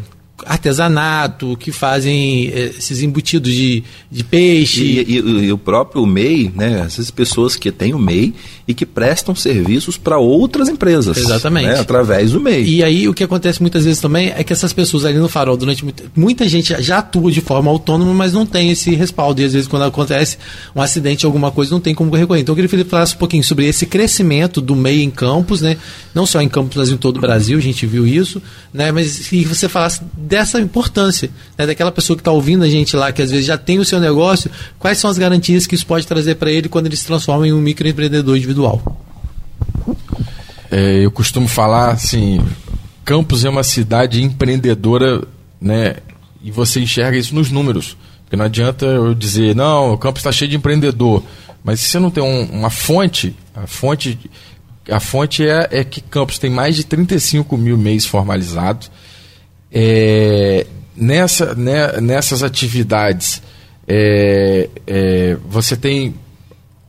artesanato, 0.45 1.55
que 1.57 1.71
fazem 1.71 2.47
eh, 2.47 2.73
esses 2.77 3.01
embutidos 3.01 3.51
de, 3.51 3.83
de 4.11 4.23
peixe. 4.23 4.83
E, 4.83 5.19
e, 5.19 5.45
e, 5.45 5.51
o 5.51 5.57
próprio 5.57 6.05
MEI, 6.05 6.51
né? 6.55 6.83
Essas 6.85 7.11
pessoas 7.11 7.55
que 7.55 7.71
têm 7.71 7.93
o 7.93 7.99
MEI 7.99 8.33
e 8.67 8.73
que 8.73 8.85
prestam 8.85 9.35
serviços 9.35 9.97
para 9.97 10.17
outras 10.17 10.69
empresas. 10.69 11.17
Exatamente. 11.17 11.67
Né, 11.67 11.79
através 11.79 12.31
do 12.31 12.39
MEI. 12.39 12.63
E 12.63 12.83
aí 12.83 13.07
o 13.07 13.13
que 13.13 13.23
acontece 13.23 13.61
muitas 13.61 13.85
vezes 13.85 14.01
também 14.01 14.33
é 14.35 14.43
que 14.43 14.53
essas 14.53 14.73
pessoas 14.73 15.05
ali 15.05 15.17
no 15.17 15.27
farol, 15.27 15.57
durante 15.57 15.83
muita, 15.83 16.03
muita 16.15 16.47
gente 16.47 16.73
já 16.81 16.99
atua 16.99 17.31
de 17.31 17.41
forma 17.41 17.69
autônoma, 17.69 18.13
mas 18.13 18.33
não 18.33 18.45
tem 18.45 18.71
esse 18.71 18.95
respaldo. 18.95 19.41
E 19.41 19.45
às 19.45 19.53
vezes 19.53 19.67
quando 19.67 19.83
acontece 19.83 20.37
um 20.75 20.81
acidente, 20.81 21.25
alguma 21.25 21.51
coisa, 21.51 21.71
não 21.71 21.79
tem 21.79 21.93
como 21.93 22.15
recorrer. 22.15 22.41
Então 22.41 22.53
eu 22.53 22.55
queria 22.55 22.69
que 22.69 22.75
ele 22.75 22.85
falasse 22.85 23.15
um 23.15 23.19
pouquinho 23.19 23.43
sobre 23.43 23.67
esse 23.67 23.85
crescimento 23.85 24.61
do 24.61 24.75
MEI 24.75 25.03
em 25.03 25.11
campos, 25.11 25.61
né? 25.61 25.77
Não 26.13 26.25
só 26.25 26.41
em 26.41 26.49
campos, 26.49 26.77
mas 26.77 26.89
em 26.89 26.97
todo 26.97 27.17
o 27.17 27.21
Brasil, 27.21 27.57
a 27.57 27.61
gente 27.61 27.85
viu 27.85 28.07
isso, 28.07 28.41
né? 28.73 28.91
Mas 28.91 29.27
que 29.27 29.43
você 29.45 29.67
falasse 29.67 30.01
dessa 30.33 30.59
importância, 30.59 31.29
né, 31.55 31.67
daquela 31.67 31.91
pessoa 31.91 32.17
que 32.17 32.21
está 32.21 32.31
ouvindo 32.31 32.63
a 32.63 32.67
gente 32.67 32.95
lá, 32.95 33.11
que 33.11 33.21
às 33.21 33.29
vezes 33.29 33.45
já 33.45 33.55
tem 33.55 33.77
o 33.77 33.85
seu 33.85 33.99
negócio, 33.99 34.49
quais 34.79 34.97
são 34.97 35.07
as 35.07 35.15
garantias 35.15 35.67
que 35.67 35.75
isso 35.75 35.85
pode 35.85 36.07
trazer 36.07 36.35
para 36.35 36.51
ele 36.51 36.67
quando 36.67 36.87
ele 36.87 36.95
se 36.95 37.05
transforma 37.05 37.47
em 37.47 37.53
um 37.53 37.61
microempreendedor 37.61 38.35
individual? 38.35 38.81
É, 40.71 41.05
eu 41.05 41.11
costumo 41.11 41.47
falar 41.47 41.91
assim, 41.91 42.43
Campos 43.05 43.45
é 43.45 43.49
uma 43.49 43.61
cidade 43.61 44.23
empreendedora, 44.23 45.21
né? 45.61 45.97
E 46.43 46.49
você 46.49 46.79
enxerga 46.79 47.15
isso 47.15 47.35
nos 47.35 47.51
números. 47.51 47.95
Porque 48.23 48.35
não 48.35 48.45
adianta 48.45 48.87
eu 48.87 49.13
dizer, 49.13 49.55
não, 49.55 49.93
o 49.93 49.97
Campos 49.99 50.21
está 50.21 50.31
cheio 50.31 50.49
de 50.49 50.57
empreendedor. 50.57 51.23
Mas 51.63 51.79
se 51.79 51.89
você 51.89 51.99
não 51.99 52.09
tem 52.09 52.23
um, 52.23 52.45
uma 52.45 52.71
fonte, 52.71 53.35
a 53.53 53.67
fonte, 53.67 54.17
a 54.89 54.99
fonte 54.99 55.47
é, 55.47 55.67
é 55.69 55.83
que 55.83 56.01
Campos 56.01 56.39
tem 56.39 56.49
mais 56.49 56.75
de 56.75 56.83
35 56.83 57.55
mil 57.55 57.77
mês 57.77 58.03
formalizados 58.03 58.89
é, 59.73 60.67
nessa, 60.95 61.55
né, 61.55 61.99
nessas 61.99 62.43
atividades, 62.43 63.41
é, 63.87 64.69
é, 64.85 65.37
você 65.49 65.75
tem, 65.75 66.13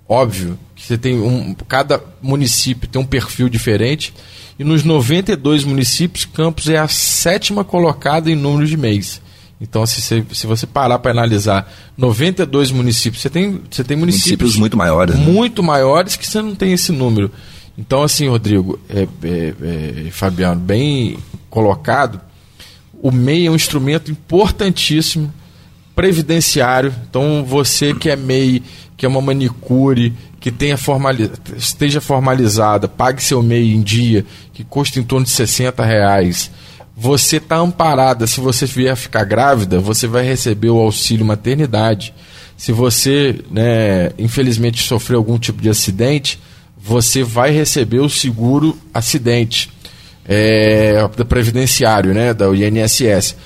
óbvio, 0.06 0.58
que 0.76 0.84
você 0.84 0.98
tem 0.98 1.18
um, 1.18 1.54
cada 1.66 2.00
município 2.20 2.86
tem 2.86 3.00
um 3.00 3.06
perfil 3.06 3.48
diferente, 3.48 4.12
e 4.58 4.62
nos 4.62 4.84
92 4.84 5.64
municípios, 5.64 6.26
Campos 6.26 6.68
é 6.68 6.76
a 6.76 6.86
sétima 6.86 7.64
colocada 7.64 8.30
em 8.30 8.36
número 8.36 8.66
de 8.66 8.76
mês. 8.76 9.20
Então, 9.60 9.86
se 9.86 10.02
você, 10.02 10.24
se 10.32 10.46
você 10.46 10.66
parar 10.66 10.98
para 10.98 11.10
analisar 11.10 11.72
92 11.96 12.70
municípios, 12.70 13.22
você 13.22 13.30
tem, 13.30 13.62
você 13.70 13.82
tem 13.82 13.96
municípios, 13.96 14.26
municípios 14.26 14.56
muito 14.56 14.76
maiores. 14.76 15.16
Né? 15.16 15.24
Muito 15.24 15.62
maiores 15.62 16.16
que 16.16 16.26
você 16.26 16.42
não 16.42 16.54
tem 16.54 16.72
esse 16.72 16.92
número. 16.92 17.30
Então, 17.78 18.02
assim, 18.02 18.28
Rodrigo, 18.28 18.78
é, 18.88 19.08
é, 19.22 19.54
é, 20.06 20.10
Fabiano, 20.10 20.60
bem 20.60 21.16
colocado 21.48 22.20
o 23.04 23.12
MEI 23.12 23.48
é 23.48 23.50
um 23.50 23.54
instrumento 23.54 24.10
importantíssimo, 24.10 25.30
previdenciário. 25.94 26.90
Então, 27.06 27.44
você 27.46 27.92
que 27.92 28.08
é 28.08 28.16
MEI, 28.16 28.62
que 28.96 29.04
é 29.04 29.08
uma 29.08 29.20
manicure, 29.20 30.14
que 30.40 30.50
tenha 30.50 30.78
formali 30.78 31.30
esteja 31.54 32.00
formalizada, 32.00 32.88
pague 32.88 33.22
seu 33.22 33.42
MEI 33.42 33.74
em 33.74 33.82
dia, 33.82 34.24
que 34.54 34.64
custa 34.64 34.98
em 34.98 35.02
torno 35.02 35.26
de 35.26 35.32
60 35.32 35.84
reais. 35.84 36.50
Você 36.96 37.36
está 37.36 37.58
amparada. 37.58 38.26
Se 38.26 38.40
você 38.40 38.64
vier 38.64 38.96
ficar 38.96 39.24
grávida, 39.24 39.78
você 39.78 40.06
vai 40.06 40.24
receber 40.24 40.70
o 40.70 40.80
auxílio 40.80 41.26
maternidade. 41.26 42.14
Se 42.56 42.72
você, 42.72 43.38
né, 43.50 44.12
infelizmente, 44.18 44.82
sofreu 44.82 45.18
algum 45.18 45.38
tipo 45.38 45.60
de 45.60 45.68
acidente, 45.68 46.40
você 46.74 47.22
vai 47.22 47.50
receber 47.50 48.00
o 48.00 48.08
seguro 48.08 48.78
acidente 48.94 49.73
é, 50.26 51.06
Previdenciário, 51.28 52.14
né, 52.14 52.32
da 52.32 52.46
INSS. 52.48 53.36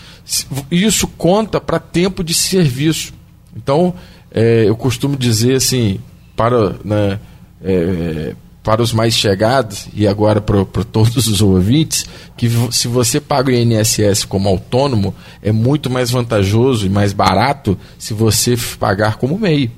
Isso 0.70 1.06
conta 1.06 1.60
para 1.60 1.78
tempo 1.78 2.22
de 2.22 2.34
serviço. 2.34 3.12
Então, 3.56 3.94
é, 4.30 4.64
eu 4.66 4.76
costumo 4.76 5.16
dizer 5.16 5.56
assim, 5.56 5.98
para, 6.36 6.74
né, 6.84 7.18
é, 7.62 8.34
para 8.62 8.82
os 8.82 8.92
mais 8.92 9.14
chegados, 9.14 9.88
e 9.94 10.06
agora 10.06 10.40
para, 10.40 10.64
todos 10.84 11.26
os 11.26 11.40
ouvintes, 11.40 12.04
que 12.36 12.50
se 12.70 12.86
você 12.86 13.20
paga 13.20 13.50
o 13.50 13.54
INSS 13.54 14.24
como 14.24 14.48
autônomo, 14.48 15.14
é 15.42 15.50
muito 15.50 15.88
mais 15.88 16.10
vantajoso 16.10 16.86
e 16.86 16.90
mais 16.90 17.12
barato 17.12 17.78
se 17.98 18.12
você 18.12 18.54
pagar 18.78 19.16
como 19.16 19.38
MEI. 19.38 19.70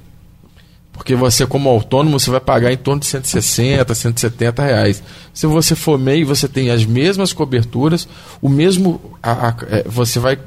Porque 1.01 1.14
você, 1.14 1.46
como 1.46 1.70
autônomo, 1.70 2.20
você 2.20 2.30
vai 2.30 2.40
pagar 2.40 2.70
em 2.70 2.76
torno 2.76 3.01
de 3.01 3.07
160, 3.07 3.94
170 3.94 4.62
reais. 4.62 5.03
Se 5.32 5.46
você 5.46 5.74
for 5.74 5.98
MEI, 5.98 6.24
você 6.24 6.46
tem 6.46 6.68
as 6.68 6.84
mesmas 6.84 7.32
coberturas, 7.32 8.07
o 8.42 8.51
mesmo. 8.51 9.16
A, 9.22 9.48
a, 9.48 9.55
é, 9.70 9.84
você 9.88 10.18
vai 10.18 10.38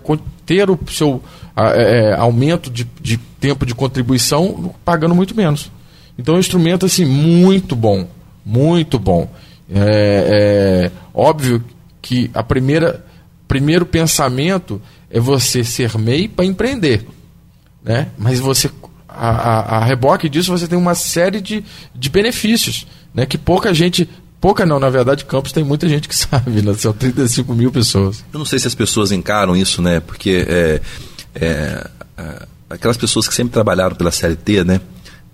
ter 0.46 0.70
o 0.70 0.78
seu 0.92 1.24
a, 1.56 1.72
é, 1.72 1.82
é, 1.82 2.14
aumento 2.14 2.70
de, 2.70 2.88
de 3.02 3.18
tempo 3.18 3.66
de 3.66 3.74
contribuição 3.74 4.76
pagando 4.86 5.16
muito 5.16 5.36
menos. 5.36 5.72
Então 6.20 6.36
é 6.36 6.38
um 6.38 6.40
instrumento 6.40 6.86
assim, 6.86 7.04
muito 7.04 7.76
bom. 7.76 8.08
Muito 8.46 9.00
bom. 9.00 9.28
É, 9.74 10.92
é 10.92 10.92
óbvio 11.12 11.64
que 12.00 12.30
a 12.32 12.44
primeira 12.44 13.04
primeiro 13.48 13.88
pensamento 13.88 14.80
é 15.10 15.20
você 15.20 15.64
ser 15.64 15.98
MEI 15.98 16.28
para 16.28 16.46
empreender. 16.46 17.08
Né? 17.84 18.10
Mas 18.20 18.40
você 18.40 18.70
a, 19.16 19.78
a, 19.78 19.86
reboque 19.86 20.30
disso 20.30 20.52
você 20.52 20.68
tem 20.68 20.78
uma 20.78 20.96
série 20.96 21.42
de, 21.42 21.64
de 21.94 22.10
benefícios, 22.10 22.88
né? 23.14 23.26
Que 23.26 23.38
pouca 23.38 23.74
gente. 23.74 24.10
Pouca 24.42 24.66
não, 24.66 24.78
na 24.78 24.90
verdade, 24.90 25.24
Campos 25.24 25.54
tem 25.54 25.64
muita 25.64 25.88
gente 25.88 26.08
que 26.08 26.16
sabe, 26.16 26.62
né? 26.62 26.74
São 26.74 26.92
35 26.94 27.54
mil 27.54 27.72
pessoas. 27.72 28.24
Eu 28.34 28.40
não 28.40 28.46
sei 28.46 28.60
se 28.60 28.68
as 28.68 28.76
pessoas 28.76 29.12
encaram 29.12 29.56
isso, 29.56 29.82
né? 29.82 30.00
Porque 30.00 30.46
é, 30.48 30.82
é 31.36 31.88
aquelas 32.70 32.98
pessoas 32.98 33.28
que 33.28 33.34
sempre 33.34 33.54
trabalharam 33.54 33.96
pela 33.96 34.12
CLT, 34.12 34.64
né? 34.64 34.82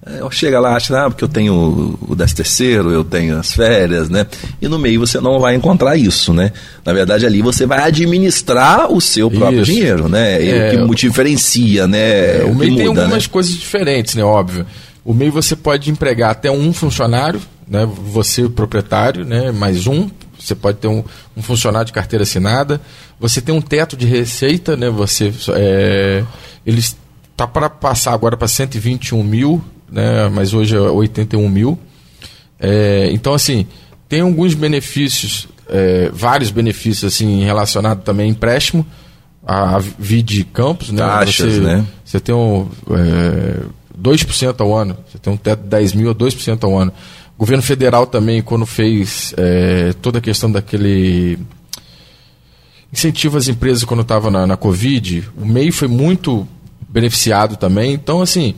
É, 0.06 0.22
chega 0.32 0.60
lá, 0.62 0.76
acha, 0.76 1.06
ah, 1.06 1.10
porque 1.10 1.24
eu 1.24 1.28
tenho 1.28 1.98
o 2.02 2.16
13 2.16 2.36
terceiro, 2.36 2.90
eu 2.90 3.04
tenho 3.04 3.38
as 3.38 3.52
férias, 3.52 4.10
né? 4.10 4.26
E 4.62 4.68
no 4.68 4.80
meio 4.80 5.02
você 5.02 5.20
não 5.20 5.40
vai 5.40 5.56
encontrar 5.56 5.98
isso, 5.98 6.34
né? 6.34 6.54
Na 6.86 6.94
verdade, 6.94 7.26
ali 7.26 7.42
você 7.42 7.66
vai 7.66 7.80
administrar 7.80 8.92
o 8.92 9.02
seu 9.02 9.30
próprio 9.30 9.62
isso. 9.62 9.72
dinheiro, 9.72 10.08
né? 10.08 10.42
É, 10.42 10.84
o 10.84 10.90
que 10.90 10.96
diferencia, 10.96 11.86
né? 11.86 12.40
É, 12.40 12.46
o, 12.46 12.56
MEI 12.56 12.76
tem 12.76 12.88
muda, 12.88 13.02
algumas 13.02 13.24
né? 13.24 13.30
coisas 13.30 13.52
diferentes, 13.52 14.16
né? 14.16 14.24
Óbvio. 14.24 14.66
O 15.04 15.14
MEI 15.14 15.30
você 15.30 15.56
pode 15.56 15.92
empregar 15.92 16.32
até 16.32 16.50
um 16.50 16.72
funcionário, 16.72 17.42
né? 17.68 17.88
Você, 18.14 18.44
o 18.44 18.50
proprietário, 18.50 19.26
né? 19.26 19.52
Mais 19.52 19.86
um. 19.86 20.10
Você 20.40 20.56
pode 20.56 20.78
ter 20.78 20.88
um, 20.88 21.04
um 21.36 21.42
funcionário 21.42 21.88
de 21.88 21.94
carteira 21.94 22.24
assinada. 22.24 22.80
Você 23.20 23.42
tem 23.42 23.54
um 23.54 23.62
teto 23.62 23.98
de 23.98 24.06
receita, 24.06 24.78
né? 24.78 24.90
Você, 24.90 25.34
é, 25.50 26.24
eles 26.66 26.96
tá 27.36 27.46
para 27.46 27.70
passar 27.70 28.14
agora 28.14 28.38
para 28.38 28.48
121 28.48 29.22
mil 29.24 29.62
né? 29.92 30.30
mas 30.30 30.54
hoje 30.54 30.76
é 30.76 30.80
81 30.80 31.50
mil. 31.50 31.80
É, 32.60 33.10
então, 33.12 33.34
assim, 33.34 33.66
tem 34.08 34.22
alguns 34.22 34.54
benefícios, 34.54 35.48
é, 35.70 36.10
vários 36.12 36.52
benefícios 36.52 37.14
assim 37.14 37.44
relacionados 37.44 38.04
também 38.04 38.28
a 38.28 38.30
empréstimo, 38.30 38.86
a, 39.46 39.78
a 39.78 39.80
VID 39.80 40.46
Campos, 40.46 40.92
né? 40.92 40.98
Taxas, 41.00 41.54
você, 41.54 41.60
né? 41.62 41.86
Você 42.04 42.20
tem 42.20 42.36
um, 42.36 42.68
é, 42.92 43.62
2% 44.00 44.62
ao 44.62 44.76
ano, 44.76 44.98
você 45.10 45.18
tem 45.18 45.32
um 45.32 45.38
teto 45.38 45.64
de 45.64 45.70
10 45.70 45.94
mil 45.94 46.10
a 46.10 46.16
2% 46.16 46.64
ao 46.64 46.78
ano. 46.78 46.92
O 47.36 47.40
governo 47.40 47.64
federal 47.64 48.06
também, 48.06 48.42
quando 48.42 48.66
fez 48.66 49.34
é, 49.38 49.94
toda 50.02 50.18
a 50.18 50.22
questão 50.22 50.52
daquele 50.52 51.40
incentivo 52.92 53.38
às 53.38 53.48
empresas 53.48 53.84
quando 53.84 54.02
estava 54.02 54.32
na, 54.32 54.46
na 54.46 54.58
Covid, 54.58 55.30
o 55.38 55.46
MEI 55.46 55.72
foi 55.72 55.88
muito 55.88 56.48
beneficiado 56.90 57.56
também. 57.56 57.94
Então, 57.94 58.22
assim, 58.22 58.56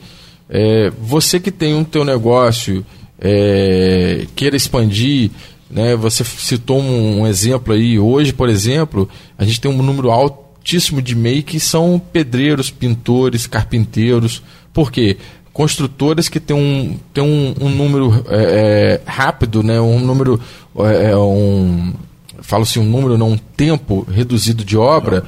é, 0.54 0.92
você 1.00 1.40
que 1.40 1.50
tem 1.50 1.74
um 1.74 1.82
teu 1.82 2.04
negócio, 2.04 2.84
é, 3.18 4.26
queira 4.36 4.54
expandir, 4.54 5.30
né, 5.70 5.96
você 5.96 6.22
citou 6.22 6.78
um, 6.78 7.22
um, 7.22 7.26
exemplo 7.26 7.72
aí, 7.72 7.98
hoje, 7.98 8.34
por 8.34 8.50
exemplo, 8.50 9.08
a 9.38 9.46
gente 9.46 9.58
tem 9.62 9.70
um 9.70 9.82
número 9.82 10.10
altíssimo 10.10 11.00
de 11.00 11.16
MEI 11.16 11.42
que 11.42 11.58
são 11.58 11.98
pedreiros, 12.12 12.70
pintores, 12.70 13.46
carpinteiros. 13.46 14.42
Por 14.74 14.92
quê? 14.92 15.16
construtoras 15.52 16.28
que 16.28 16.40
tem 16.40 16.56
um, 16.56 16.98
tem 17.12 17.22
um, 17.22 17.54
um 17.60 17.68
número 17.68 18.24
é, 18.28 19.00
é, 19.04 19.10
rápido, 19.10 19.62
né? 19.62 19.80
um 19.80 20.00
número, 20.00 20.40
é, 20.78 21.10
é 21.10 21.16
um, 21.16 21.92
falo-se 22.40 22.78
um 22.78 22.84
número, 22.84 23.18
não 23.18 23.32
um 23.32 23.36
tempo 23.36 24.06
reduzido 24.10 24.64
de 24.64 24.78
obra, 24.78 25.24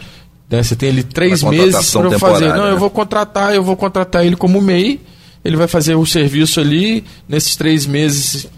né? 0.49 0.63
você 0.63 0.75
tem 0.75 0.89
ali 0.89 1.03
três 1.03 1.43
meses 1.43 1.93
para 1.93 2.19
fazer. 2.19 2.49
Não, 2.49 2.65
né? 2.65 2.73
eu 2.73 2.79
vou 2.79 2.89
contratar, 2.89 3.55
eu 3.55 3.63
vou 3.63 3.77
contratar 3.77 4.25
ele 4.25 4.37
como 4.37 4.63
MEI, 4.63 5.01
ele 5.45 5.57
vai 5.57 5.69
fazer 5.69 5.95
o 5.95 6.07
serviço 6.07 6.61
ali, 6.61 7.05
nesses 7.29 7.55
três 7.55 7.87
meses 7.87 8.49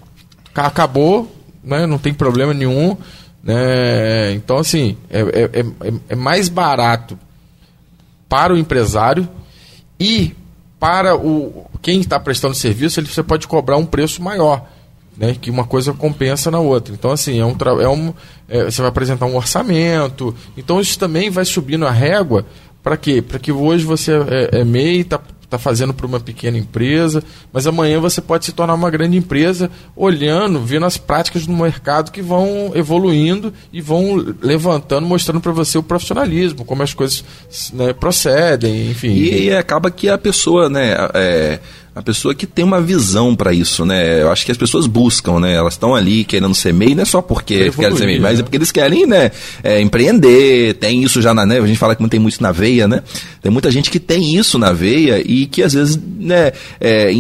acabou, 0.55 1.31
né? 1.63 1.87
não 1.87 1.99
tem 1.99 2.15
problema 2.15 2.55
nenhum. 2.55 2.97
Né? 3.43 4.33
Então, 4.33 4.59
assim, 4.59 4.97
é, 5.11 5.21
é, 5.21 5.61
é, 5.61 5.93
é 6.11 6.17
mais 6.17 6.49
barato 6.49 7.19
para 8.29 8.55
o 8.55 8.59
empresário 8.59 9.29
e 9.99 10.35
para 10.79 11.17
o 11.17 11.67
quem 11.83 12.01
está 12.01 12.19
prestando 12.19 12.55
serviço, 12.55 12.99
ele, 12.99 13.07
você 13.07 13.23
pode 13.23 13.47
cobrar 13.47 13.77
um 13.77 13.87
preço 13.87 14.21
maior, 14.21 14.69
né? 15.17 15.37
Que 15.41 15.51
uma 15.51 15.65
coisa 15.65 15.93
compensa 15.93 16.51
na 16.51 16.59
outra. 16.59 16.93
Então, 16.93 17.13
assim, 17.13 17.39
é 17.39 17.45
um, 17.45 17.57
é 17.81 17.89
um 17.89 18.13
é, 18.49 18.65
você 18.65 18.83
vai 18.83 18.89
apresentar 18.89 19.27
um 19.27 19.37
orçamento. 19.37 20.35
Então, 20.57 20.81
isso 20.81 20.99
também 20.99 21.31
vai 21.31 21.45
subindo 21.45 21.87
a 21.87 21.91
régua 21.91 22.45
para 22.83 22.97
quê? 22.97 23.23
Para 23.23 23.39
que 23.39 23.53
hoje 23.53 23.85
você 23.85 24.13
é, 24.13 24.61
é 24.61 24.65
MEI, 24.65 25.01
está 25.01 25.21
está 25.47 25.59
fazendo 25.59 25.95
para 25.95 26.07
uma 26.07 26.21
pequena 26.21 26.59
empresa, 26.59 27.23
mas 27.53 27.67
amanhã 27.67 27.99
você 28.01 28.21
pode 28.21 28.45
se 28.45 28.53
tornar 28.53 28.75
uma 28.75 28.91
grande 28.91 29.17
empresa 29.17 29.71
olhando, 29.95 30.61
vendo 30.61 30.85
as 30.87 30.99
práticas 30.99 31.47
no 31.47 31.57
mercado 31.57 32.11
que 32.11 32.21
vão 32.21 32.73
evoluindo 32.75 33.53
e 33.73 33.81
vão 33.81 34.17
levantando, 34.43 35.07
mostrando 35.07 35.41
para 35.41 35.53
você 35.53 35.79
o 35.79 35.83
profissionalismo, 35.83 36.65
como 36.65 36.83
as 36.83 36.93
coisas 36.93 37.25
né, 37.73 37.93
procedem, 37.93 38.91
enfim. 38.91 39.13
E, 39.13 39.45
e, 39.45 39.55
acaba 39.55 39.91
que 39.91 40.09
a 40.09 40.19
pessoa, 40.19 40.69
né, 40.69 40.97
é, 41.15 41.61
a 41.97 42.03
pessoa 42.03 42.35
que 42.35 42.47
tem 42.47 42.63
uma 42.63 42.79
visão 42.79 43.35
para 43.35 43.55
isso, 43.55 43.87
né? 43.87 44.21
Eu 44.21 44.31
acho 44.31 44.45
que 44.45 44.53
as 44.53 44.59
pessoas 44.59 44.87
buscam, 44.87 45.41
né? 45.41 45.55
Elas 45.55 45.73
estão 45.73 45.95
ali 45.95 46.25
querendo 46.25 46.55
ser 46.55 46.75
MEI, 46.75 46.95
não 46.95 47.03
é 47.03 47.07
só 47.07 47.23
porque 47.23 47.71
querem 47.71 47.97
ser 47.97 48.05
MEI, 48.05 48.21
mas 48.21 48.35
é 48.35 48.37
né? 48.37 48.43
porque 48.43 48.59
eles 48.59 48.71
querem, 48.71 49.07
né? 49.07 49.31
É, 49.65 49.81
empreender, 49.81 50.75
tem 50.75 51.03
isso 51.03 51.23
já 51.23 51.33
na, 51.33 51.47
né? 51.47 51.59
A 51.59 51.67
gente 51.67 51.79
fala 51.79 51.97
que 51.97 52.03
não 52.03 52.09
tem 52.11 52.21
muito 52.21 52.43
na 52.43 52.53
veia, 52.53 52.87
né? 52.87 53.03
Tem 53.41 53.51
muita 53.51 53.71
gente 53.71 53.91
que 53.91 53.99
tem 53.99 54.37
isso 54.37 54.59
na 54.59 54.75
veia 54.75 55.23
e 55.25 55.47
que 55.47 55.63
às 55.63 55.73
vezes, 55.73 55.99
né, 56.19 56.53
é, 56.79 57.11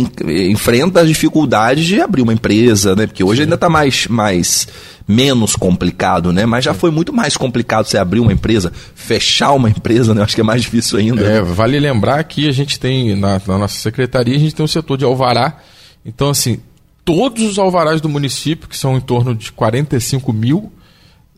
enfrenta 0.50 1.00
as 1.00 1.08
dificuldades 1.08 1.86
de 1.86 1.98
abrir 1.98 2.20
uma 2.20 2.34
empresa, 2.34 2.94
né? 2.94 3.06
Porque 3.06 3.24
hoje 3.24 3.38
Sim. 3.38 3.42
ainda 3.44 3.54
está 3.54 3.70
mais, 3.70 4.06
mais 4.08 4.68
menos 5.06 5.54
complicado, 5.54 6.32
né? 6.32 6.44
Mas 6.46 6.64
já 6.64 6.74
foi 6.74 6.90
muito 6.90 7.12
mais 7.12 7.36
complicado 7.36 7.86
você 7.86 7.96
abrir 7.96 8.20
uma 8.20 8.32
empresa, 8.32 8.72
fechar 8.94 9.52
uma 9.52 9.70
empresa, 9.70 10.14
né? 10.14 10.22
Acho 10.22 10.34
que 10.34 10.40
é 10.40 10.44
mais 10.44 10.62
difícil 10.62 10.98
ainda. 10.98 11.22
É, 11.22 11.40
vale 11.40 11.78
lembrar 11.78 12.22
que 12.24 12.48
a 12.48 12.52
gente 12.52 12.80
tem, 12.80 13.14
na, 13.14 13.40
na 13.46 13.58
nossa 13.58 13.76
secretaria, 13.76 14.34
a 14.34 14.38
gente 14.38 14.54
tem 14.54 14.64
um 14.64 14.68
setor 14.68 14.96
de 14.96 15.04
alvará. 15.04 15.58
Então, 16.04 16.30
assim, 16.30 16.60
todos 17.04 17.44
os 17.44 17.58
alvarás 17.58 18.00
do 18.00 18.08
município, 18.08 18.68
que 18.68 18.76
são 18.76 18.96
em 18.96 19.00
torno 19.00 19.34
de 19.34 19.52
45 19.52 20.32
mil, 20.32 20.72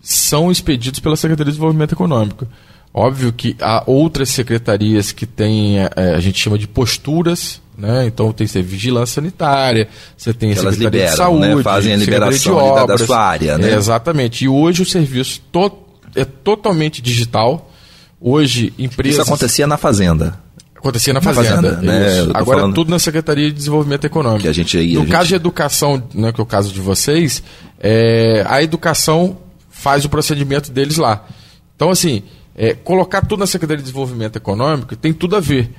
são 0.01 0.51
expedidos 0.51 1.01
pela 1.01 1.17
Secretaria 1.17 1.47
de 1.47 1.57
Desenvolvimento 1.57 1.93
Econômico. 1.93 2.47
Óbvio 2.93 3.33
que 3.33 3.57
há 3.61 3.83
outras 3.87 4.31
secretarias 4.31 5.13
que 5.13 5.27
têm, 5.27 5.79
é, 5.79 6.15
a 6.17 6.21
gente 6.21 6.39
chama 6.39 6.59
de 6.59 6.67
posturas, 6.67 7.61
né? 7.77 8.07
Então 8.07 8.33
tem 8.33 8.47
que 8.47 8.63
vigilância 8.63 9.17
sanitária, 9.17 9.89
você 10.17 10.35
tem 10.35 10.53
que 10.53 10.59
a 10.59 10.63
Secretaria 10.63 10.89
liberam, 10.89 11.11
de 11.11 11.17
Saúde, 11.17 11.55
né? 11.55 11.63
fazem 11.63 11.93
a 11.93 11.97
liberação 11.97 12.57
obras, 12.57 12.87
da, 12.87 12.97
da, 12.97 13.07
sua 13.07 13.21
área. 13.21 13.59
Né? 13.59 13.71
É, 13.71 13.75
exatamente. 13.77 14.45
E 14.45 14.49
hoje 14.49 14.83
o 14.83 14.87
serviço 14.87 15.41
to 15.53 15.71
é 16.17 16.25
totalmente 16.25 17.01
digital. 17.01 17.71
Hoje, 18.21 18.73
empresas. 18.77 19.21
Isso 19.21 19.23
acontecia 19.23 19.67
na 19.67 19.77
Fazenda. 19.77 20.41
Acontecia 20.75 21.13
na 21.13 21.21
Fazenda. 21.21 21.71
fazenda 21.71 21.83
né? 21.83 22.21
Agora 22.35 22.61
falando... 22.61 22.75
tudo 22.75 22.91
na 22.91 22.99
Secretaria 22.99 23.47
de 23.47 23.53
Desenvolvimento 23.53 24.05
Econômico. 24.05 24.43
Que 24.43 24.49
a 24.49 24.53
gente 24.53 24.77
no 24.95 25.03
a 25.03 25.07
caso 25.07 25.25
gente... 25.25 25.29
de 25.29 25.35
educação, 25.35 26.03
né, 26.15 26.33
que 26.33 26.41
é 26.41 26.43
o 26.43 26.47
caso 26.47 26.73
de 26.73 26.81
vocês, 26.81 27.43
é, 27.81 28.45
a 28.49 28.61
educação 28.63 29.39
faz 29.69 30.05
o 30.05 30.09
procedimento 30.09 30.73
deles 30.73 30.97
lá. 30.97 31.27
Então, 31.77 31.91
assim, 31.91 32.23
é, 32.59 32.75
colocar 32.75 33.25
tudo 33.25 33.39
na 33.39 33.47
Secretaria 33.47 33.79
de 33.79 33.85
Desenvolvimento 33.85 34.35
Econômico 34.35 34.97
tem 34.97 35.13
tudo 35.13 35.37
a 35.37 35.41
ver. 35.41 35.71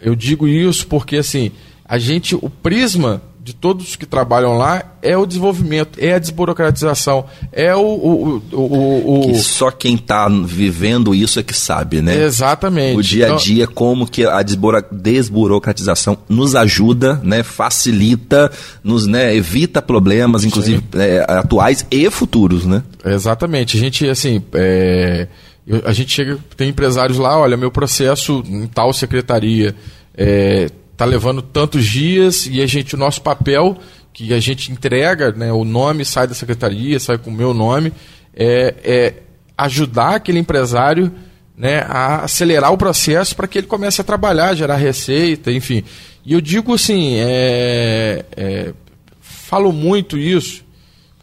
Eu 0.00 0.16
digo 0.16 0.48
isso 0.48 0.86
porque, 0.86 1.16
assim, 1.16 1.52
a 1.84 1.98
gente, 1.98 2.34
o 2.34 2.48
prisma 2.48 3.20
de 3.38 3.54
todos 3.54 3.94
que 3.94 4.06
trabalham 4.06 4.56
lá 4.56 4.82
é 5.02 5.16
o 5.16 5.24
desenvolvimento, 5.24 5.98
é 6.00 6.14
a 6.14 6.18
desburocratização, 6.18 7.26
é 7.52 7.74
o. 7.76 7.80
o, 7.80 8.42
o, 8.50 9.20
o 9.20 9.26
que 9.28 9.34
só 9.38 9.70
quem 9.70 9.94
está 9.94 10.26
vivendo 10.28 11.14
isso 11.14 11.38
é 11.38 11.42
que 11.42 11.54
sabe, 11.54 12.00
né? 12.02 12.24
Exatamente. 12.24 12.98
O 12.98 13.02
dia 13.02 13.26
a 13.26 13.28
então 13.28 13.38
dia, 13.38 13.66
como 13.68 14.06
que 14.06 14.24
a 14.24 14.42
desburocratização 14.42 16.18
nos 16.28 16.56
ajuda, 16.56 17.20
né? 17.22 17.42
Facilita, 17.42 18.50
nos 18.82 19.06
né, 19.06 19.36
evita 19.36 19.80
problemas, 19.80 20.44
inclusive 20.44 20.82
é, 20.94 21.24
atuais 21.28 21.86
e 21.90 22.10
futuros, 22.10 22.64
né? 22.64 22.82
Exatamente. 23.04 23.76
A 23.76 23.80
gente, 23.80 24.08
assim. 24.08 24.42
É 24.54 25.28
eu, 25.66 25.82
a 25.84 25.92
gente 25.92 26.12
chega, 26.12 26.38
tem 26.56 26.68
empresários 26.68 27.18
lá, 27.18 27.38
olha, 27.38 27.56
meu 27.56 27.70
processo 27.70 28.42
em 28.46 28.66
tal 28.66 28.92
secretaria 28.92 29.74
é, 30.16 30.70
tá 30.96 31.04
levando 31.04 31.42
tantos 31.42 31.84
dias 31.84 32.46
e 32.46 32.62
a 32.62 32.66
gente, 32.66 32.94
o 32.94 32.98
nosso 32.98 33.20
papel 33.20 33.76
que 34.12 34.32
a 34.32 34.40
gente 34.40 34.72
entrega, 34.72 35.32
né, 35.32 35.52
o 35.52 35.64
nome 35.64 36.04
sai 36.04 36.26
da 36.26 36.34
secretaria, 36.34 36.98
sai 36.98 37.18
com 37.18 37.30
o 37.30 37.34
meu 37.34 37.52
nome, 37.52 37.92
é, 38.34 38.74
é 38.82 39.14
ajudar 39.58 40.16
aquele 40.16 40.38
empresário 40.38 41.12
né, 41.56 41.80
a 41.88 42.24
acelerar 42.24 42.72
o 42.72 42.78
processo 42.78 43.34
para 43.34 43.48
que 43.48 43.58
ele 43.58 43.66
comece 43.66 44.00
a 44.00 44.04
trabalhar, 44.04 44.54
gerar 44.54 44.76
receita, 44.76 45.50
enfim. 45.50 45.82
E 46.24 46.32
eu 46.32 46.40
digo 46.40 46.74
assim, 46.74 47.16
é, 47.18 48.24
é, 48.36 48.74
falo 49.20 49.72
muito 49.72 50.18
isso, 50.18 50.64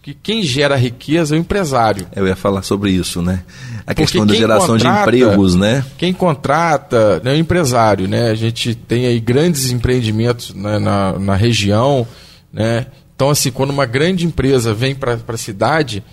que 0.04 0.14
quem 0.14 0.43
gera 0.43 0.76
riqueza 0.76 1.34
é 1.34 1.38
o 1.38 1.39
empresário. 1.39 2.06
Eu 2.14 2.28
ia 2.28 2.36
falar 2.36 2.62
sobre 2.62 2.91
isso, 2.91 3.22
né? 3.22 3.41
A 3.88 3.93
questão 3.93 4.26
da 4.26 4.36
geração 4.36 4.76
de 4.76 4.86
empregos, 4.86 5.56
né? 5.56 5.84
Quem 5.97 6.14
contrata 6.14 7.22
né, 7.24 7.32
é 7.32 7.36
o 7.36 7.39
empresário, 7.39 8.06
né? 8.06 8.30
A 8.30 8.36
gente 8.36 8.76
tem 8.76 9.06
aí 9.06 9.18
grandes 9.22 9.72
empreendimentos 9.72 10.54
né, 10.54 10.78
na, 10.78 11.18
na 11.18 11.36
região, 11.38 12.06
né? 12.51 12.88
Então, 13.16 13.30
assim, 13.30 13.49
quando 13.49 13.70
uma 13.70 13.86
grande 13.86 14.26
empresa 14.26 14.74
vem 14.74 14.93
para 14.93 15.18
a 15.26 15.38
cidade, 15.38 16.04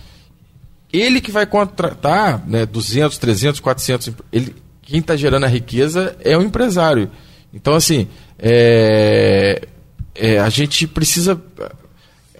ele 0.93 1.19
que 1.19 1.31
vai 1.31 1.45
contratar 1.45 2.41
né, 2.47 2.65
200, 2.65 3.17
300, 3.17 3.59
400, 3.59 4.11
ele, 4.31 4.55
quem 4.81 5.01
está 5.01 5.17
gerando 5.17 5.43
a 5.43 5.49
riqueza 5.49 6.15
é 6.23 6.37
o 6.37 6.41
empresário. 6.41 7.11
Então, 7.53 7.73
assim, 7.73 8.07
é, 8.39 9.67
é, 10.15 10.39
a 10.39 10.47
gente 10.47 10.87
precisa 10.87 11.41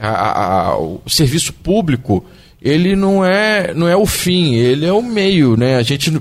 a, 0.08 0.70
a, 0.70 0.78
o 0.78 1.02
serviço 1.08 1.54
público 1.54 2.26
ele 2.62 2.96
não 2.96 3.26
é, 3.26 3.74
não 3.74 3.88
é 3.88 3.96
o 3.96 4.06
fim, 4.06 4.54
ele 4.54 4.86
é 4.86 4.94
o 4.94 5.02
meio, 5.02 5.58
né? 5.58 5.78
A 5.78 5.82
gente 5.82 6.12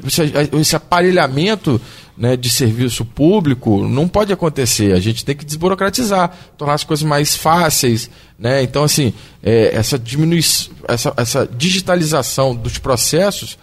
esse 0.59 0.74
aparelhamento 0.74 1.81
né, 2.16 2.35
de 2.35 2.49
serviço 2.49 3.05
público 3.05 3.87
não 3.87 4.09
pode 4.09 4.33
acontecer. 4.33 4.93
A 4.93 5.01
gente 5.01 5.22
tem 5.22 5.37
que 5.37 5.45
desburocratizar, 5.45 6.35
tornar 6.57 6.74
as 6.74 6.85
coisas 6.85 7.05
mais 7.05 7.37
fáceis, 7.37 8.11
né? 8.39 8.62
Então 8.62 8.85
assim, 8.85 9.12
é, 9.43 9.74
essa 9.74 9.99
diminuição, 9.99 10.72
essa, 10.89 11.12
essa 11.16 11.47
digitalização 11.47 12.55
dos 12.55 12.78
processos 12.78 13.59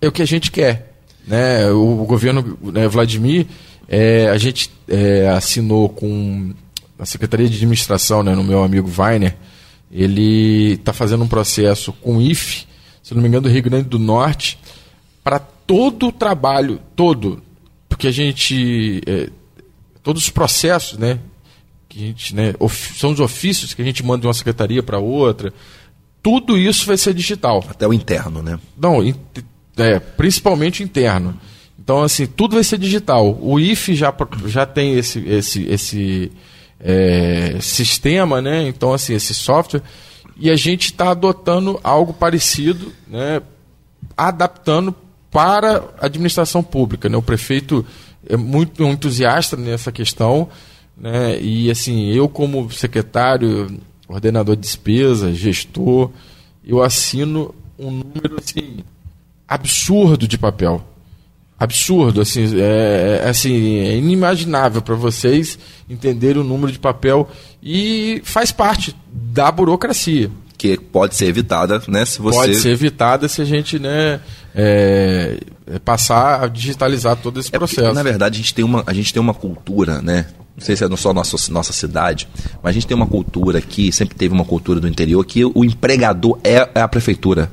é 0.00 0.06
o 0.06 0.12
que 0.12 0.22
a 0.22 0.26
gente 0.26 0.50
quer, 0.50 0.94
né? 1.26 1.70
O, 1.70 2.02
o 2.02 2.04
governo 2.04 2.58
né, 2.62 2.86
Vladimir, 2.86 3.46
é, 3.88 4.28
a 4.28 4.36
gente 4.36 4.70
é, 4.86 5.28
assinou 5.28 5.88
com 5.88 6.52
a 7.00 7.06
Secretaria 7.06 7.48
de 7.48 7.56
Administração, 7.56 8.22
né, 8.22 8.34
no 8.34 8.44
meu 8.44 8.62
amigo 8.62 8.90
Weiner, 8.96 9.36
ele 9.90 10.74
está 10.74 10.92
fazendo 10.92 11.24
um 11.24 11.28
processo 11.28 11.92
com 11.94 12.18
o 12.18 12.22
IFE, 12.22 12.66
se 13.02 13.14
não 13.14 13.22
me 13.22 13.28
engano, 13.28 13.48
do 13.48 13.48
Rio 13.48 13.62
Grande 13.62 13.88
do 13.88 13.98
Norte, 13.98 14.58
para 15.24 15.38
todo 15.38 16.08
o 16.08 16.12
trabalho, 16.12 16.80
todo, 16.94 17.42
porque 17.88 18.06
a 18.06 18.10
gente, 18.10 19.00
é, 19.06 19.30
todos 20.02 20.24
os 20.24 20.30
processos, 20.30 20.98
né, 20.98 21.18
que 21.88 21.98
a 21.98 22.06
gente, 22.06 22.34
né, 22.36 22.54
são 22.96 23.12
os 23.12 23.20
ofícios 23.20 23.74
que 23.74 23.82
a 23.82 23.84
gente 23.84 24.04
manda 24.04 24.20
de 24.20 24.26
uma 24.26 24.34
secretaria 24.34 24.82
para 24.82 24.98
outra, 24.98 25.52
tudo 26.22 26.56
isso 26.56 26.86
vai 26.86 26.96
ser 26.96 27.14
digital. 27.14 27.64
Até 27.68 27.88
o 27.88 27.92
interno, 27.92 28.42
né? 28.42 28.60
Não, 28.78 29.02
é, 29.76 29.98
principalmente 29.98 30.82
interno. 30.82 31.38
Então, 31.78 32.02
assim, 32.02 32.26
tudo 32.26 32.54
vai 32.54 32.62
ser 32.62 32.78
digital. 32.78 33.36
O 33.40 33.58
IFE 33.58 33.94
já, 33.94 34.14
já 34.46 34.66
tem 34.66 34.94
esse, 34.96 35.18
esse, 35.26 35.62
esse, 35.64 36.30
é, 36.80 37.58
sistema, 37.60 38.40
né? 38.40 38.66
Então, 38.66 38.92
assim, 38.92 39.14
esse 39.14 39.34
software. 39.34 39.82
E 40.36 40.50
a 40.50 40.56
gente 40.56 40.86
está 40.86 41.10
adotando 41.10 41.78
algo 41.82 42.12
parecido, 42.12 42.92
né? 43.06 43.42
Adaptando 44.16 44.94
para 45.30 45.84
a 46.00 46.06
administração 46.06 46.62
pública, 46.62 47.08
né? 47.08 47.16
O 47.16 47.22
prefeito 47.22 47.84
é 48.26 48.36
muito 48.36 48.82
entusiasta 48.84 49.56
nessa 49.56 49.92
questão, 49.92 50.48
né? 50.96 51.40
E 51.40 51.70
assim, 51.70 52.08
eu 52.08 52.28
como 52.28 52.70
secretário, 52.70 53.78
ordenador 54.08 54.56
de 54.56 54.62
despesa, 54.62 55.32
gestor, 55.32 56.10
eu 56.64 56.82
assino 56.82 57.54
um 57.78 57.90
número 57.90 58.36
assim 58.38 58.78
absurdo 59.46 60.28
de 60.28 60.38
papel 60.38 60.84
absurdo, 61.60 62.22
assim, 62.22 62.58
é, 62.58 63.20
é 63.22 63.28
assim, 63.28 63.80
é 63.80 63.96
inimaginável 63.98 64.80
para 64.80 64.94
vocês 64.94 65.58
entenderem 65.90 66.40
o 66.40 66.44
número 66.44 66.72
de 66.72 66.78
papel 66.78 67.28
e 67.62 68.22
faz 68.24 68.50
parte 68.50 68.96
da 69.12 69.52
burocracia. 69.52 70.30
Que 70.56 70.78
pode 70.78 71.14
ser 71.14 71.26
evitada, 71.26 71.82
né? 71.86 72.06
Se 72.06 72.20
você... 72.20 72.38
Pode 72.38 72.54
ser 72.56 72.70
evitada 72.70 73.28
se 73.28 73.42
a 73.42 73.44
gente, 73.44 73.78
né, 73.78 74.20
é, 74.54 75.38
é 75.66 75.78
passar 75.78 76.42
a 76.42 76.48
digitalizar 76.48 77.16
todo 77.16 77.38
esse 77.38 77.50
processo. 77.50 77.82
Porque, 77.82 77.94
na 77.94 78.02
verdade, 78.02 78.36
a 78.36 78.38
gente 78.38 78.54
tem 78.54 78.64
uma, 78.64 78.82
a 78.86 78.92
gente 78.94 79.12
tem 79.12 79.20
uma 79.20 79.34
cultura, 79.34 80.00
né? 80.00 80.26
Não 80.56 80.64
sei 80.64 80.76
se 80.76 80.84
é 80.84 80.96
só 80.96 81.12
nossa, 81.12 81.52
nossa 81.52 81.72
cidade, 81.72 82.28
mas 82.62 82.70
a 82.70 82.72
gente 82.72 82.86
tem 82.86 82.96
uma 82.96 83.06
cultura 83.06 83.58
aqui, 83.58 83.90
sempre 83.92 84.14
teve 84.14 84.34
uma 84.34 84.44
cultura 84.44 84.80
do 84.80 84.88
interior, 84.88 85.24
que 85.24 85.44
o 85.44 85.64
empregador 85.64 86.38
é, 86.44 86.68
é 86.74 86.80
a 86.80 86.88
prefeitura 86.88 87.50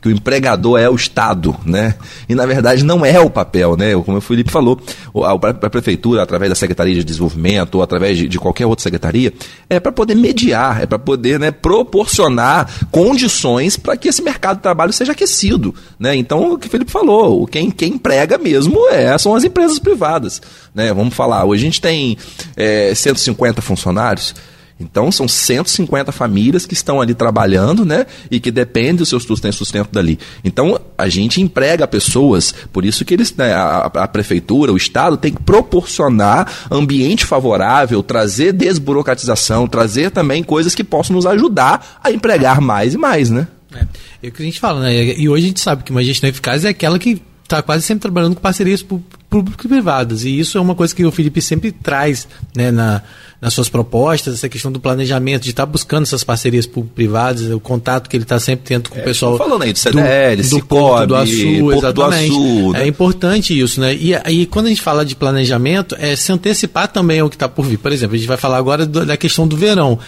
que 0.00 0.08
o 0.08 0.10
empregador 0.10 0.78
é 0.78 0.88
o 0.88 0.94
Estado, 0.94 1.54
né? 1.64 1.94
E 2.28 2.34
na 2.34 2.46
verdade 2.46 2.84
não 2.84 3.04
é 3.04 3.20
o 3.20 3.28
papel, 3.28 3.76
né? 3.76 3.92
Como 4.04 4.18
o 4.18 4.20
Felipe 4.20 4.50
falou, 4.50 4.80
a, 5.24 5.70
prefeitura, 5.70 6.22
através 6.22 6.48
da 6.48 6.54
Secretaria 6.54 6.94
de 6.94 7.04
Desenvolvimento 7.04 7.76
ou 7.76 7.82
através 7.82 8.16
de, 8.16 8.26
de 8.28 8.38
qualquer 8.38 8.66
outra 8.66 8.82
secretaria, 8.82 9.32
é 9.68 9.78
para 9.78 9.92
poder 9.92 10.14
mediar, 10.14 10.82
é 10.82 10.86
para 10.86 10.98
poder 10.98 11.38
né, 11.38 11.50
proporcionar 11.50 12.88
condições 12.90 13.76
para 13.76 13.96
que 13.96 14.08
esse 14.08 14.22
mercado 14.22 14.56
de 14.56 14.62
trabalho 14.62 14.92
seja 14.92 15.12
aquecido, 15.12 15.74
né? 15.98 16.16
Então, 16.16 16.52
o 16.52 16.58
que 16.58 16.66
o 16.66 16.70
Felipe 16.70 16.90
falou, 16.90 17.46
quem, 17.46 17.70
quem 17.70 17.94
emprega 17.94 18.38
mesmo 18.38 18.88
é, 18.88 19.16
são 19.18 19.34
as 19.34 19.44
empresas 19.44 19.78
privadas, 19.78 20.40
né? 20.74 20.92
Vamos 20.94 21.14
falar, 21.14 21.44
hoje 21.44 21.62
a 21.62 21.66
gente 21.66 21.80
tem 21.80 22.16
é, 22.56 22.94
150 22.94 23.60
funcionários, 23.60 24.34
então 24.80 25.12
são 25.12 25.28
150 25.28 26.10
famílias 26.10 26.64
que 26.64 26.72
estão 26.72 27.00
ali 27.00 27.14
trabalhando, 27.14 27.84
né? 27.84 28.06
E 28.30 28.40
que 28.40 28.50
dependem 28.50 28.96
do 28.96 29.06
seu 29.06 29.20
sustento, 29.20 29.54
sustento 29.54 29.90
dali. 29.92 30.18
Então 30.42 30.80
a 30.96 31.08
gente 31.08 31.40
emprega 31.40 31.86
pessoas, 31.86 32.54
por 32.72 32.84
isso 32.84 33.04
que 33.04 33.14
eles, 33.14 33.34
né, 33.36 33.52
a, 33.52 33.90
a, 33.94 34.08
prefeitura, 34.08 34.72
o 34.72 34.76
Estado 34.76 35.16
tem 35.16 35.32
que 35.32 35.42
proporcionar 35.42 36.50
ambiente 36.70 37.26
favorável, 37.26 38.02
trazer 38.02 38.52
desburocratização, 38.52 39.68
trazer 39.68 40.10
também 40.10 40.42
coisas 40.42 40.74
que 40.74 40.82
possam 40.82 41.14
nos 41.14 41.26
ajudar 41.26 42.00
a 42.02 42.10
empregar 42.10 42.60
mais 42.60 42.94
e 42.94 42.98
mais, 42.98 43.30
né? 43.30 43.46
É, 43.74 43.86
é 44.24 44.28
o 44.28 44.32
que 44.32 44.42
a 44.42 44.44
gente 44.44 44.58
fala, 44.58 44.80
né? 44.80 44.94
E 44.94 45.28
hoje 45.28 45.44
a 45.44 45.48
gente 45.48 45.60
sabe 45.60 45.84
que 45.84 45.90
uma 45.90 46.02
gestão 46.02 46.28
eficaz 46.28 46.64
é 46.64 46.70
aquela 46.70 46.98
que 46.98 47.20
está 47.42 47.62
quase 47.62 47.84
sempre 47.84 48.02
trabalhando 48.02 48.34
com 48.34 48.40
parcerias 48.40 48.82
públicas 48.82 49.19
e 49.32 49.68
privadas. 49.68 50.24
E 50.24 50.38
isso 50.38 50.58
é 50.58 50.60
uma 50.60 50.74
coisa 50.74 50.94
que 50.94 51.04
o 51.04 51.12
Felipe 51.12 51.40
sempre 51.40 51.70
traz 51.70 52.26
né, 52.54 52.70
na, 52.70 53.02
nas 53.40 53.54
suas 53.54 53.68
propostas, 53.68 54.34
essa 54.34 54.48
questão 54.48 54.70
do 54.70 54.80
planejamento, 54.80 55.44
de 55.44 55.50
estar 55.50 55.64
tá 55.64 55.70
buscando 55.70 56.02
essas 56.02 56.24
parcerias 56.24 56.66
público-privadas, 56.66 57.50
o 57.50 57.60
contato 57.60 58.08
que 58.08 58.16
ele 58.16 58.24
está 58.24 58.38
sempre 58.38 58.66
tendo 58.66 58.90
com 58.90 58.98
é, 58.98 59.02
o 59.02 59.04
pessoal. 59.04 59.38
Falando 59.38 59.62
aí 59.62 59.72
do 59.72 59.78
CDL, 59.78 60.36
do, 60.36 60.42
do 60.42 60.48
Cicobi, 60.48 61.06
do 61.06 61.14
Açu, 61.16 61.72
exatamente. 61.72 61.94
Do 61.94 62.02
Açu, 62.02 62.72
né? 62.72 62.82
É 62.82 62.86
importante 62.86 63.58
isso, 63.58 63.80
né? 63.80 63.94
E 63.94 64.14
aí, 64.14 64.46
quando 64.46 64.66
a 64.66 64.68
gente 64.68 64.82
fala 64.82 65.04
de 65.04 65.14
planejamento, 65.14 65.96
é 65.98 66.14
se 66.16 66.32
antecipar 66.32 66.88
também 66.88 67.20
ao 67.20 67.30
que 67.30 67.36
está 67.36 67.48
por 67.48 67.64
vir. 67.64 67.78
Por 67.78 67.92
exemplo, 67.92 68.16
a 68.16 68.18
gente 68.18 68.28
vai 68.28 68.36
falar 68.36 68.58
agora 68.58 68.84
do, 68.84 69.06
da 69.06 69.16
questão 69.16 69.46
do 69.46 69.56
verão. 69.56 69.98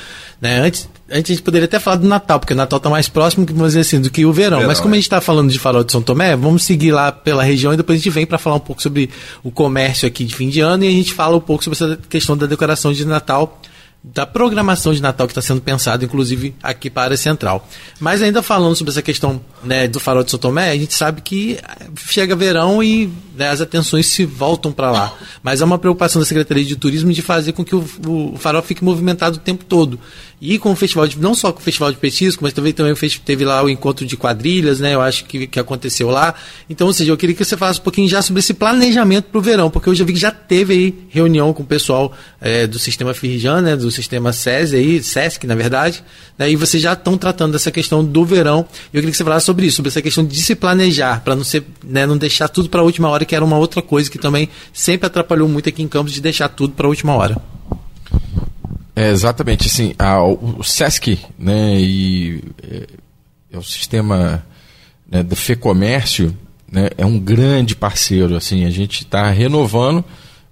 Né? 0.40 0.58
Antes 0.58 0.88
a 1.12 1.16
gente 1.16 1.42
poderia 1.42 1.66
até 1.66 1.78
falar 1.78 1.96
do 1.96 2.08
Natal, 2.08 2.40
porque 2.40 2.54
o 2.54 2.56
Natal 2.56 2.78
está 2.78 2.88
mais 2.88 3.08
próximo 3.08 3.46
vamos 3.52 3.76
assim, 3.76 4.00
do 4.00 4.10
que 4.10 4.24
o 4.24 4.32
verão. 4.32 4.58
verão 4.58 4.68
Mas 4.68 4.80
como 4.80 4.94
é. 4.94 4.96
a 4.96 4.98
gente 4.98 5.04
está 5.04 5.20
falando 5.20 5.50
de 5.50 5.58
Farol 5.58 5.84
de 5.84 5.92
São 5.92 6.00
Tomé, 6.00 6.34
vamos 6.34 6.64
seguir 6.64 6.92
lá 6.92 7.12
pela 7.12 7.42
região 7.42 7.72
e 7.72 7.76
depois 7.76 7.96
a 7.96 8.02
gente 8.02 8.12
vem 8.12 8.24
para 8.24 8.38
falar 8.38 8.56
um 8.56 8.60
pouco 8.60 8.82
sobre 8.82 9.10
o 9.42 9.50
comércio 9.50 10.08
aqui 10.08 10.24
de 10.24 10.34
fim 10.34 10.48
de 10.48 10.60
ano 10.60 10.84
e 10.84 10.88
a 10.88 10.90
gente 10.90 11.12
fala 11.12 11.36
um 11.36 11.40
pouco 11.40 11.62
sobre 11.62 11.76
essa 11.76 11.98
questão 12.08 12.36
da 12.36 12.46
decoração 12.46 12.92
de 12.92 13.04
Natal 13.04 13.60
da 14.04 14.26
programação 14.26 14.92
de 14.92 15.00
Natal 15.00 15.28
que 15.28 15.30
está 15.30 15.40
sendo 15.40 15.60
pensado, 15.60 16.04
inclusive 16.04 16.54
aqui 16.60 16.90
para 16.90 17.02
a 17.02 17.04
área 17.04 17.16
central. 17.16 17.68
Mas 18.00 18.20
ainda 18.20 18.42
falando 18.42 18.74
sobre 18.74 18.90
essa 18.90 19.02
questão 19.02 19.40
né, 19.62 19.86
do 19.86 20.00
farol 20.00 20.24
de 20.24 20.30
São 20.30 20.40
Tomé, 20.40 20.70
a 20.70 20.76
gente 20.76 20.92
sabe 20.92 21.20
que 21.20 21.58
chega 21.96 22.34
verão 22.34 22.82
e 22.82 23.08
as 23.38 23.60
atenções 23.60 24.06
se 24.06 24.24
voltam 24.24 24.72
para 24.72 24.90
lá. 24.90 25.14
Mas 25.42 25.60
é 25.60 25.64
uma 25.64 25.78
preocupação 25.78 26.20
da 26.20 26.26
Secretaria 26.26 26.64
de 26.64 26.76
Turismo 26.76 27.12
de 27.12 27.22
fazer 27.22 27.52
com 27.52 27.64
que 27.64 27.74
o, 27.74 27.84
o, 28.06 28.36
farol 28.36 28.62
fique 28.62 28.84
movimentado 28.84 29.36
o 29.36 29.40
tempo 29.40 29.64
todo. 29.64 29.98
E 30.40 30.58
com 30.58 30.72
o 30.72 30.76
festival 30.76 31.06
de, 31.06 31.18
não 31.18 31.34
só 31.34 31.52
com 31.52 31.60
o 31.60 31.62
festival 31.62 31.92
de 31.92 31.98
petisco, 31.98 32.42
mas 32.42 32.52
também, 32.52 32.72
também 32.72 32.94
teve 33.24 33.44
lá 33.44 33.62
o 33.62 33.70
encontro 33.70 34.04
de 34.04 34.16
quadrilhas, 34.16 34.80
né? 34.80 34.94
Eu 34.94 35.00
acho 35.00 35.24
que, 35.24 35.46
que 35.46 35.60
aconteceu 35.60 36.10
lá. 36.10 36.34
Então, 36.68 36.88
ou 36.88 36.92
seja, 36.92 37.12
eu 37.12 37.16
queria 37.16 37.34
que 37.34 37.44
você 37.44 37.56
falasse 37.56 37.78
um 37.78 37.82
pouquinho 37.84 38.08
já 38.08 38.20
sobre 38.20 38.40
esse 38.40 38.52
planejamento 38.52 39.26
para 39.26 39.38
o 39.38 39.42
verão, 39.42 39.70
porque 39.70 39.88
eu 39.88 39.94
já 39.94 40.04
vi 40.04 40.12
que 40.12 40.18
já 40.18 40.32
teve 40.32 40.72
aí 40.74 40.94
reunião 41.08 41.52
com 41.52 41.62
o 41.62 41.66
pessoal 41.66 42.12
é, 42.40 42.66
do 42.66 42.78
sistema 42.78 43.14
Firjan, 43.14 43.60
né? 43.60 43.76
Do 43.76 43.90
sistema 43.90 44.32
SESI 44.32 44.76
aí, 44.76 45.02
SESC, 45.02 45.46
na 45.46 45.54
verdade, 45.54 46.02
né, 46.38 46.50
e 46.50 46.56
vocês 46.56 46.82
já 46.82 46.92
estão 46.92 47.16
tratando 47.16 47.52
dessa 47.52 47.70
questão 47.70 48.04
do 48.04 48.24
verão. 48.24 48.66
Eu 48.92 49.00
queria 49.00 49.10
que 49.10 49.16
você 49.16 49.24
falasse 49.24 49.46
sobre 49.46 49.66
isso, 49.66 49.76
sobre 49.76 49.88
essa 49.88 50.02
questão 50.02 50.24
de 50.24 50.40
se 50.40 50.54
planejar, 50.54 51.22
para 51.22 51.36
não 51.36 51.44
ser, 51.44 51.64
né, 51.84 52.06
não 52.06 52.16
deixar 52.16 52.48
tudo 52.48 52.68
para 52.68 52.80
a 52.80 52.84
última 52.84 53.08
hora, 53.08 53.21
que 53.24 53.34
era 53.34 53.44
uma 53.44 53.58
outra 53.58 53.82
coisa 53.82 54.10
que 54.10 54.18
também 54.18 54.48
sempre 54.72 55.06
atrapalhou 55.06 55.48
muito 55.48 55.68
aqui 55.68 55.82
em 55.82 55.88
Campos 55.88 56.12
de 56.12 56.20
deixar 56.20 56.48
tudo 56.48 56.74
para 56.74 56.86
a 56.86 56.88
última 56.88 57.14
hora. 57.14 57.36
É, 58.94 59.10
exatamente, 59.10 59.94
a, 59.98 60.22
o 60.22 60.62
SESC, 60.62 61.18
né, 61.38 61.80
e 61.80 62.44
é, 62.62 62.86
é 63.52 63.58
o 63.58 63.62
sistema 63.62 64.44
né, 65.10 65.22
do 65.22 65.34
FEComércio, 65.34 66.36
né, 66.70 66.90
é 66.98 67.04
um 67.04 67.18
grande 67.18 67.74
parceiro, 67.74 68.36
assim, 68.36 68.66
a 68.66 68.70
gente 68.70 69.02
está 69.02 69.30
renovando 69.30 70.04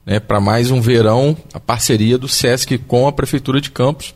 né, 0.06 0.18
para 0.18 0.40
mais 0.40 0.70
um 0.70 0.80
verão 0.80 1.36
a 1.52 1.60
parceria 1.60 2.16
do 2.18 2.28
SESC 2.28 2.78
com 2.78 3.06
a 3.06 3.12
Prefeitura 3.12 3.60
de 3.60 3.70
Campos. 3.70 4.14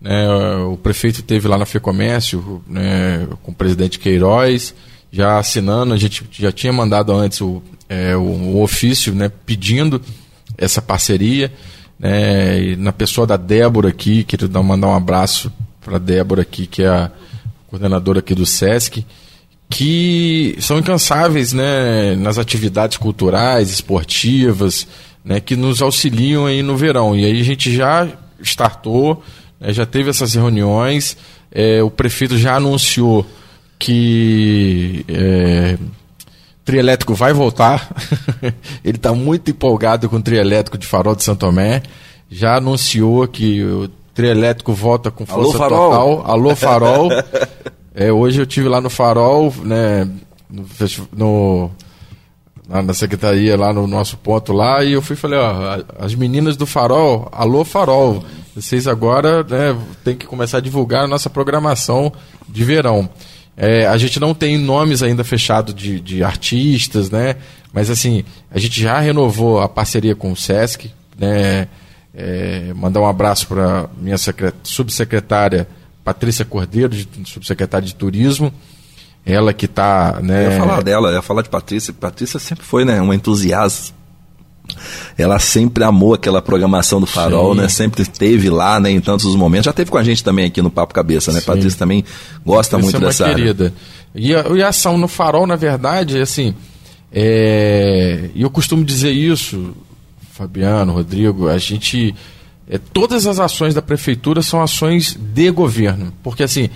Né, 0.00 0.28
o 0.68 0.76
prefeito 0.76 1.22
teve 1.22 1.48
lá 1.48 1.56
na 1.56 1.66
FEComércio 1.66 2.62
né, 2.66 3.26
com 3.42 3.52
o 3.52 3.54
presidente 3.54 3.98
Queiroz, 3.98 4.74
já 5.12 5.38
assinando, 5.38 5.92
a 5.92 5.98
gente 5.98 6.26
já 6.32 6.50
tinha 6.50 6.72
mandado 6.72 7.12
antes 7.12 7.42
o, 7.42 7.62
é, 7.86 8.16
o, 8.16 8.22
o 8.22 8.62
ofício 8.62 9.14
né, 9.14 9.30
pedindo 9.44 10.00
essa 10.56 10.80
parceria. 10.80 11.52
Né, 11.98 12.74
na 12.76 12.92
pessoa 12.92 13.26
da 13.26 13.36
Débora 13.36 13.90
aqui, 13.90 14.24
queria 14.24 14.48
mandar 14.62 14.88
um 14.88 14.94
abraço 14.94 15.52
para 15.82 15.98
Débora 15.98 16.40
aqui, 16.40 16.66
que 16.66 16.82
é 16.82 16.88
a 16.88 17.10
coordenadora 17.68 18.20
aqui 18.20 18.34
do 18.34 18.46
SESC, 18.46 19.04
que 19.68 20.56
são 20.60 20.78
incansáveis 20.78 21.52
né, 21.52 22.16
nas 22.16 22.38
atividades 22.38 22.96
culturais, 22.96 23.70
esportivas, 23.70 24.86
né, 25.22 25.40
que 25.40 25.56
nos 25.56 25.82
auxiliam 25.82 26.46
aí 26.46 26.62
no 26.62 26.76
verão. 26.76 27.14
E 27.14 27.24
aí 27.24 27.38
a 27.38 27.44
gente 27.44 27.74
já 27.74 28.08
startou, 28.42 29.22
né, 29.60 29.72
já 29.74 29.84
teve 29.84 30.08
essas 30.08 30.34
reuniões, 30.34 31.16
é, 31.50 31.82
o 31.82 31.90
prefeito 31.90 32.38
já 32.38 32.56
anunciou 32.56 33.26
que 33.82 35.04
é, 35.08 35.76
trielétrico 36.64 37.14
vai 37.14 37.32
voltar. 37.32 37.90
Ele 38.84 38.96
está 38.96 39.12
muito 39.12 39.50
empolgado 39.50 40.08
com 40.08 40.16
o 40.16 40.22
trielétrico 40.22 40.78
de 40.78 40.86
Farol 40.86 41.16
de 41.16 41.24
Santo 41.24 41.40
Tomé. 41.40 41.82
Já 42.30 42.58
anunciou 42.58 43.26
que 43.26 43.60
o 43.64 43.90
trielétrico 44.14 44.72
volta 44.72 45.10
com 45.10 45.26
força 45.26 45.56
Alô, 45.56 45.58
farol. 45.58 45.90
total. 45.90 46.30
Alô, 46.30 46.54
Farol. 46.56 47.08
é, 47.92 48.12
hoje 48.12 48.40
eu 48.40 48.46
tive 48.46 48.68
lá 48.68 48.80
no 48.80 48.88
Farol, 48.88 49.52
né, 49.64 50.08
no, 50.48 50.64
no 51.12 51.70
na 52.68 52.94
secretaria, 52.94 53.56
lá 53.56 53.72
no 53.72 53.88
nosso 53.88 54.16
ponto 54.16 54.52
lá, 54.52 54.84
e 54.84 54.92
eu 54.92 55.02
fui 55.02 55.14
e 55.14 55.18
falei, 55.18 55.38
ó, 55.38 55.82
as 55.98 56.14
meninas 56.14 56.56
do 56.56 56.64
Farol, 56.64 57.28
alô 57.32 57.64
Farol, 57.64 58.24
vocês 58.54 58.86
agora 58.86 59.42
né, 59.42 59.76
tem 60.04 60.16
que 60.16 60.24
começar 60.24 60.58
a 60.58 60.60
divulgar 60.60 61.04
a 61.04 61.08
nossa 61.08 61.28
programação 61.28 62.12
de 62.48 62.64
verão. 62.64 63.10
É, 63.56 63.86
a 63.86 63.96
gente 63.96 64.18
não 64.18 64.34
tem 64.34 64.56
nomes 64.56 65.02
ainda 65.02 65.22
fechados 65.22 65.74
de, 65.74 66.00
de 66.00 66.24
artistas, 66.24 67.10
né? 67.10 67.36
Mas 67.72 67.90
assim, 67.90 68.24
a 68.50 68.58
gente 68.58 68.80
já 68.80 68.98
renovou 68.98 69.60
a 69.60 69.68
parceria 69.68 70.14
com 70.14 70.32
o 70.32 70.36
Sesc, 70.36 70.90
né? 71.18 71.68
É, 72.14 72.72
mandar 72.74 73.00
um 73.00 73.06
abraço 73.06 73.46
para 73.46 73.88
minha 73.98 74.16
subsecretária 74.62 75.66
Patrícia 76.04 76.44
Cordeiro, 76.44 76.94
subsecretária 77.24 77.86
de 77.86 77.94
Turismo, 77.94 78.52
ela 79.24 79.52
que 79.52 79.66
está, 79.66 80.18
né? 80.20 80.46
Eu 80.46 80.50
ia 80.50 80.58
falar 80.58 80.82
dela, 80.82 81.08
eu 81.08 81.14
ia 81.14 81.22
falar 81.22 81.42
de 81.42 81.48
Patrícia. 81.48 81.92
Patrícia 81.92 82.40
sempre 82.40 82.64
foi, 82.64 82.84
né, 82.84 83.00
uma 83.00 83.14
entusiasta. 83.14 83.94
Ela 85.16 85.38
sempre 85.38 85.84
amou 85.84 86.14
aquela 86.14 86.42
programação 86.42 87.00
do 87.00 87.06
Farol, 87.06 87.54
Sim. 87.54 87.60
né? 87.60 87.68
Sempre 87.68 88.02
esteve 88.02 88.50
lá, 88.50 88.78
né, 88.80 88.90
em 88.90 89.00
tantos 89.00 89.34
momentos. 89.34 89.66
Já 89.66 89.72
teve 89.72 89.90
com 89.90 89.98
a 89.98 90.04
gente 90.04 90.22
também 90.22 90.46
aqui 90.46 90.60
no 90.62 90.70
Papo 90.70 90.94
Cabeça, 90.94 91.32
né? 91.32 91.40
Sim. 91.40 91.46
Patrícia 91.46 91.78
também 91.78 92.04
gosta 92.44 92.78
muito 92.78 92.96
é 92.96 93.00
dessa 93.00 93.24
querida. 93.28 93.64
Área. 93.64 93.74
E 94.54 94.62
a, 94.62 94.68
ação 94.68 94.98
no 94.98 95.08
Farol, 95.08 95.46
na 95.46 95.56
verdade, 95.56 96.20
assim, 96.20 96.54
é, 97.10 98.30
e 98.34 98.42
eu 98.42 98.50
costumo 98.50 98.84
dizer 98.84 99.10
isso, 99.10 99.74
Fabiano, 100.32 100.92
Rodrigo, 100.92 101.48
a 101.48 101.56
gente 101.56 102.14
é, 102.68 102.78
todas 102.78 103.26
as 103.26 103.38
ações 103.38 103.74
da 103.74 103.82
prefeitura 103.82 104.42
são 104.42 104.62
ações 104.62 105.14
de 105.14 105.50
governo, 105.50 106.12
porque 106.22 106.42
assim 106.42 106.70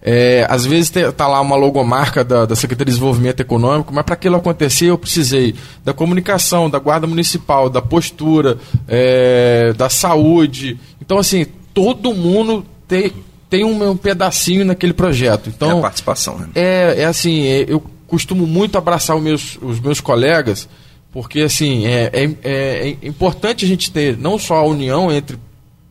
é, 0.00 0.46
às 0.48 0.64
vezes 0.64 0.94
está 0.94 1.26
lá 1.26 1.40
uma 1.40 1.56
logomarca 1.56 2.22
da, 2.22 2.46
da 2.46 2.54
Secretaria 2.54 2.92
de 2.92 2.98
Desenvolvimento 2.98 3.40
Econômico, 3.40 3.92
mas 3.92 4.04
para 4.04 4.14
aquilo 4.14 4.36
acontecer 4.36 4.86
eu 4.86 4.98
precisei 4.98 5.54
da 5.84 5.92
comunicação, 5.92 6.70
da 6.70 6.78
guarda 6.78 7.06
municipal, 7.06 7.68
da 7.68 7.82
postura, 7.82 8.58
é, 8.86 9.72
da 9.76 9.88
saúde. 9.88 10.78
Então, 11.00 11.18
assim, 11.18 11.46
todo 11.74 12.14
mundo 12.14 12.64
tem, 12.86 13.12
tem 13.50 13.64
um, 13.64 13.90
um 13.90 13.96
pedacinho 13.96 14.64
naquele 14.64 14.92
projeto. 14.92 15.48
Então, 15.48 15.70
é 15.70 15.78
a 15.78 15.82
participação. 15.82 16.38
Né? 16.38 16.48
É, 16.54 16.94
é 16.98 17.04
assim, 17.04 17.46
é, 17.46 17.66
eu 17.68 17.82
costumo 18.06 18.46
muito 18.46 18.78
abraçar 18.78 19.16
os 19.16 19.22
meus, 19.22 19.58
os 19.60 19.80
meus 19.80 20.00
colegas 20.00 20.68
porque 21.10 21.40
assim 21.40 21.86
é, 21.86 22.10
é, 22.12 22.30
é, 22.42 22.96
é 23.02 23.08
importante 23.08 23.64
a 23.64 23.68
gente 23.68 23.90
ter 23.90 24.16
não 24.16 24.38
só 24.38 24.56
a 24.56 24.62
união 24.62 25.10
entre, 25.10 25.38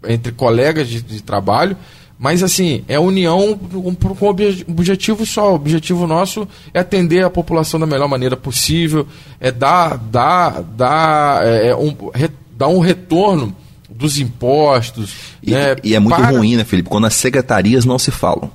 entre 0.08 0.32
colegas 0.32 0.88
de, 0.88 1.02
de 1.02 1.22
trabalho, 1.22 1.76
mas 2.20 2.42
assim, 2.42 2.84
é 2.88 2.96
a 2.96 3.02
união 3.02 3.58
com, 3.58 3.96
com 3.96 4.28
objetivo 4.68 5.26
só. 5.26 5.52
O 5.52 5.56
objetivo 5.56 6.08
nosso 6.08 6.48
é 6.74 6.80
atender 6.80 7.24
a 7.24 7.30
população 7.30 7.80
da 7.80 7.86
melhor 7.86 8.08
maneira 8.08 8.36
possível, 8.36 9.08
é 9.40 9.52
dar, 9.52 9.98
dar, 9.98 10.64
dar, 10.64 11.46
é, 11.46 11.68
é 11.68 11.76
um, 11.76 11.96
re, 12.14 12.30
dar 12.58 12.70
um 12.70 12.80
retorno 12.80 13.56
dos 13.90 14.20
impostos. 14.20 15.16
E, 15.44 15.52
né, 15.52 15.76
e 15.84 15.96
é 15.96 16.00
muito 16.00 16.16
para... 16.16 16.30
ruim, 16.30 16.56
né, 16.56 16.64
Felipe, 16.64 16.90
quando 16.90 17.06
as 17.06 17.14
secretarias 17.14 17.86
não 17.86 18.00
se 18.00 18.10
falam. 18.10 18.52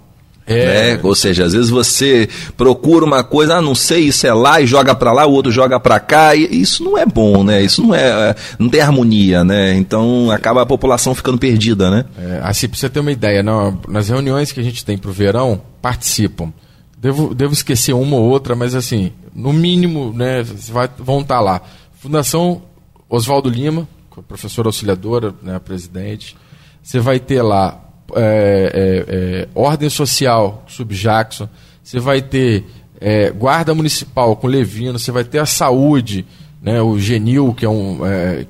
É. 0.47 0.95
Né? 0.95 1.01
Ou 1.03 1.15
seja, 1.15 1.45
às 1.45 1.53
vezes 1.53 1.71
você 1.71 2.29
procura 2.57 3.05
uma 3.05 3.23
coisa, 3.23 3.57
ah, 3.57 3.63
não 3.63 3.75
sei, 3.75 4.07
isso 4.07 4.27
é 4.27 4.35
lá 4.35 4.61
e 4.61 4.67
joga 4.67 4.95
para 4.95 5.13
lá, 5.13 5.25
o 5.27 5.33
outro 5.33 5.53
joga 5.53 5.79
para 5.79 6.01
cá, 6.01 6.35
e 6.35 6.61
isso 6.61 6.83
não 6.83 6.99
é 6.99 7.07
bom, 7.07 7.45
né? 7.45 7.63
Isso 7.63 7.83
não 7.83 7.95
é, 7.95 8.35
não 8.59 8.69
tem 8.69 8.81
harmonia, 8.81 9.45
né? 9.45 9.75
Então 9.75 10.31
acaba 10.31 10.63
a 10.63 10.67
população 10.67 11.15
ficando 11.15 11.39
perdida, 11.39 11.91
né? 11.91 12.05
É, 12.19 12.41
assim, 12.43 12.69
pra 12.69 12.79
você 12.79 12.89
ter 12.89 13.01
uma 13.01 13.13
ideia, 13.13 13.43
não, 13.43 13.79
nas 13.89 14.09
reuniões 14.09 14.51
que 14.51 14.61
a 14.61 14.65
gente 14.65 14.85
tem 14.85 14.99
pro 14.99 15.13
verão, 15.13 15.63
participam. 15.81 16.53
Devo, 16.99 17.35
devo 17.35 17.53
esquecer 17.53 17.93
uma 17.93 18.17
ou 18.17 18.29
outra, 18.29 18.55
mas 18.55 18.75
assim, 18.75 19.13
no 19.35 19.53
mínimo, 19.53 20.13
né, 20.13 20.43
vai, 20.71 20.89
vão 20.99 21.21
estar 21.21 21.37
tá 21.37 21.41
lá. 21.41 21.61
Fundação 22.01 22.63
Oswaldo 23.09 23.49
Lima, 23.49 23.89
professora 24.29 24.69
auxiliadora, 24.69 25.35
né, 25.43 25.59
presidente. 25.59 26.37
Você 26.83 26.99
vai 26.99 27.19
ter 27.21 27.43
lá 27.43 27.92
é, 28.15 28.73
é, 28.75 29.15
é, 29.15 29.49
Ordem 29.55 29.89
Social, 29.89 30.65
Subjackson, 30.67 31.49
você 31.83 31.99
vai 31.99 32.23
ter 32.23 32.65
é, 33.01 33.31
Guarda 33.31 33.75
Municipal 33.75 34.37
com 34.37 34.47
Levino, 34.47 34.99
você 34.99 35.11
vai 35.11 35.25
ter 35.25 35.39
a 35.39 35.47
Saúde, 35.47 36.25
né, 36.61 36.81
o 36.81 36.99
Genil, 36.99 37.53
que 37.55 37.65
é 37.65 37.69
um 37.69 38.07
é, 38.07 38.47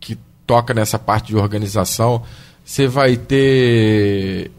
que 0.00 0.18
toca 0.46 0.74
nessa 0.74 0.98
parte 0.98 1.28
de 1.28 1.36
organização, 1.36 2.22
você 2.64 2.86
vai 2.86 3.16
ter 3.16 4.50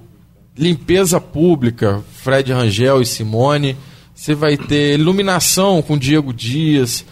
Limpeza 0.58 1.20
Pública, 1.20 2.02
Fred 2.14 2.54
Rangel 2.54 3.02
e 3.02 3.06
Simone, 3.06 3.76
você 4.14 4.34
vai 4.34 4.56
ter 4.56 4.98
Iluminação 4.98 5.82
com 5.82 5.98
Diego 5.98 6.34
Dias, 6.34 7.04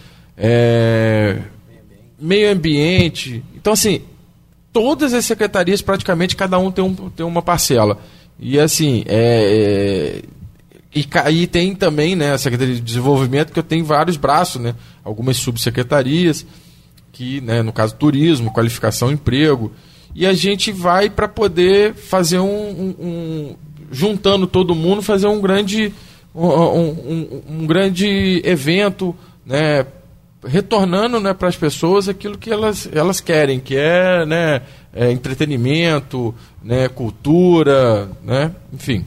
Meio 2.18 2.52
Ambiente. 2.52 3.44
Então, 3.54 3.74
assim, 3.74 4.02
todas 4.74 5.14
as 5.14 5.24
secretarias, 5.26 5.82
praticamente, 5.82 6.36
cada 6.36 6.58
um 6.58 6.72
tem, 6.72 6.84
um, 6.84 6.94
tem 6.94 7.26
uma 7.26 7.42
parcela. 7.42 8.00
E 8.40 8.60
assim, 8.60 9.06
é, 9.08 10.22
é, 10.24 11.00
e 11.00 11.08
aí 11.24 11.48
tem 11.48 11.76
também 11.76 12.16
né, 12.16 12.34
a 12.34 12.38
Secretaria 12.38 12.76
de 12.76 12.82
Desenvolvimento, 12.82 13.54
que 13.54 13.60
eu 13.60 13.64
tenho 13.64 13.86
vários 13.86 14.18
braços, 14.18 14.60
né, 14.60 14.76
algumas 15.04 15.38
subsecretarias, 15.38 16.46
que, 17.12 17.40
né, 17.42 17.62
no 17.62 17.72
caso, 17.72 17.96
turismo, 17.96 18.52
qualificação, 18.52 19.12
emprego. 19.12 19.72
E 20.16 20.26
a 20.26 20.34
gente 20.34 20.72
vai 20.72 21.10
para 21.10 21.28
poder 21.28 21.94
fazer 21.94 22.40
um, 22.40 22.46
um, 22.48 22.96
um, 23.00 23.56
juntando 23.92 24.48
todo 24.48 24.76
mundo, 24.76 25.04
fazer 25.04 25.28
um 25.28 25.40
grande, 25.40 25.94
um, 26.34 27.42
um 27.50 27.68
grande 27.68 28.42
evento, 28.44 29.16
né, 29.46 29.86
retornando 30.46 31.20
né, 31.20 31.34
para 31.34 31.48
as 31.48 31.56
pessoas 31.56 32.08
aquilo 32.10 32.38
que 32.38 32.52
elas, 32.52 32.90
elas 32.92 33.20
querem, 33.20 33.60
que 33.60 33.76
é, 33.76 34.26
né, 34.26 34.62
é 34.94 35.12
entretenimento, 35.12 36.34
né, 36.64 36.88
cultura, 36.88 38.10
né, 38.24 38.52
enfim. 38.72 39.06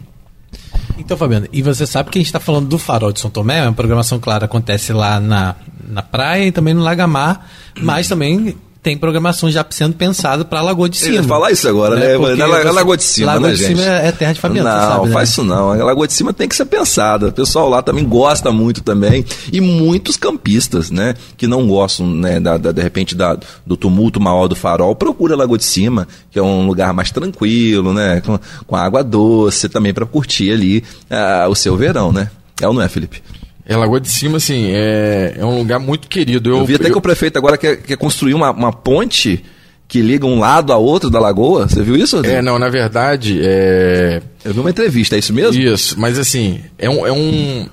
Então, 0.99 1.17
Fabiano, 1.17 1.47
e 1.53 1.63
você 1.63 1.87
sabe 1.87 2.11
que 2.11 2.19
a 2.19 2.21
gente 2.21 2.29
está 2.29 2.41
falando 2.41 2.69
do 2.69 2.79
Farol 2.79 3.13
de 3.13 3.21
São 3.21 3.31
Tomé, 3.31 3.61
a 3.61 3.73
programação, 3.73 4.19
claro, 4.19 4.45
acontece 4.45 4.93
lá 4.93 5.21
na, 5.21 5.55
na 5.87 6.03
praia 6.03 6.47
e 6.47 6.53
também 6.53 6.73
no 6.73 6.83
Lagamar, 6.83 7.47
mas 7.81 8.09
também 8.09 8.57
tem 8.87 8.97
programação 8.97 9.51
já 9.51 9.67
sendo 9.69 9.95
pensada 9.95 10.45
para 10.45 10.61
a 10.61 10.63
Lagoa 10.63 10.89
de 10.89 10.97
Cima. 10.97 11.21
falar 11.25 11.51
isso 11.51 11.69
agora, 11.69 11.97
né? 11.97 12.17
né? 12.17 12.37
Na 12.37 12.71
Lagoa 12.71 12.97
de 12.97 13.03
Cima, 13.03 13.35
Lagoa 13.35 13.49
né, 13.49 13.55
de 13.55 13.65
Cima 13.65 13.83
é 13.83 14.13
terra 14.13 14.33
de 14.33 14.39
Fabiano, 14.39 14.69
Não, 14.69 14.79
sabe, 14.79 15.07
né? 15.09 15.13
faz 15.13 15.29
isso 15.31 15.43
não. 15.43 15.73
A 15.73 15.85
Lagoa 15.85 16.07
de 16.07 16.13
Cima 16.13 16.33
tem 16.33 16.49
que 16.49 16.55
ser 16.55 16.67
pensada. 16.67 17.27
O 17.27 17.33
pessoal 17.33 17.69
lá 17.69 17.83
também 17.83 18.05
gosta 18.05 18.53
muito 18.53 18.85
também. 18.85 19.25
E 19.53 19.61
muitos 19.61 20.17
campistas, 20.17 20.93
né? 20.93 21.17
Que 21.37 21.49
não 21.49 21.67
gostam, 21.67 22.07
né? 22.07 22.39
Da, 22.39 22.57
da 22.59 22.71
de 22.71 22.81
repente, 22.81 23.17
da, 23.17 23.37
do 23.67 23.77
tumulto 23.77 24.21
maior 24.21 24.47
do 24.47 24.55
farol, 24.55 24.95
procura 24.95 25.35
a 25.35 25.37
Lagoa 25.37 25.59
de 25.59 25.65
Cima, 25.65 26.07
que 26.31 26.39
é 26.39 26.43
um 26.43 26.65
lugar 26.65 26.93
mais 26.93 27.11
tranquilo, 27.11 27.93
né? 27.93 28.21
Com, 28.21 28.39
com 28.69 28.77
água 28.77 29.03
doce 29.03 29.69
também 29.69 29.93
para 29.93 30.07
curtir 30.07 30.53
ali 30.53 30.85
uh, 31.11 31.51
o 31.51 31.57
seu 31.57 31.77
verão, 31.77 32.13
né? 32.13 32.31
É 32.63 32.69
ou 32.69 32.73
não 32.73 32.83
é, 32.83 32.89
Felipe? 32.89 33.21
É, 33.67 33.77
Lagoa 33.77 34.01
de 34.01 34.09
Cima, 34.09 34.37
assim, 34.37 34.71
é, 34.71 35.35
é 35.39 35.45
um 35.45 35.59
lugar 35.59 35.81
muito 35.81 36.07
querido. 36.09 36.51
Eu, 36.51 36.59
eu 36.59 36.65
vi 36.65 36.77
até 36.77 36.87
eu... 36.87 36.93
que 36.93 36.99
o 36.99 37.01
prefeito 37.01 37.37
agora 37.37 37.59
quer, 37.59 37.77
quer 37.79 37.97
construir 37.97 38.33
uma, 38.33 38.53
uma 38.53 38.73
ponte 38.73 39.45
que 39.89 40.01
liga 40.01 40.25
um 40.25 40.39
lado 40.39 40.73
a 40.73 40.77
outro 40.77 41.11
da 41.11 41.19
lagoa. 41.19 41.69
Você 41.69 41.83
viu 41.83 41.97
isso? 41.97 42.25
É, 42.25 42.41
não, 42.41 42.59
na 42.59 42.69
verdade. 42.69 43.41
É... 43.43 44.23
Eu 44.45 44.55
vi 44.55 44.61
uma 44.61 44.71
entrevista, 44.71 45.17
é 45.17 45.19
isso 45.19 45.33
mesmo? 45.33 45.61
Isso, 45.61 45.99
mas 45.99 46.19
assim, 46.19 46.61
é 46.79 46.89
um. 46.89 47.07
É, 47.07 47.13
um, 47.13 47.69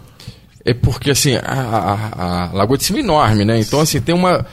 é 0.66 0.74
porque 0.74 1.12
assim, 1.12 1.36
a, 1.36 1.42
a, 1.44 2.46
a 2.48 2.54
Lagoa 2.54 2.78
de 2.78 2.84
Cima 2.84 3.00
é 3.00 3.02
enorme, 3.02 3.46
né? 3.46 3.60
Então, 3.60 3.80
assim, 3.80 4.02
tem 4.02 4.16
uma. 4.16 4.46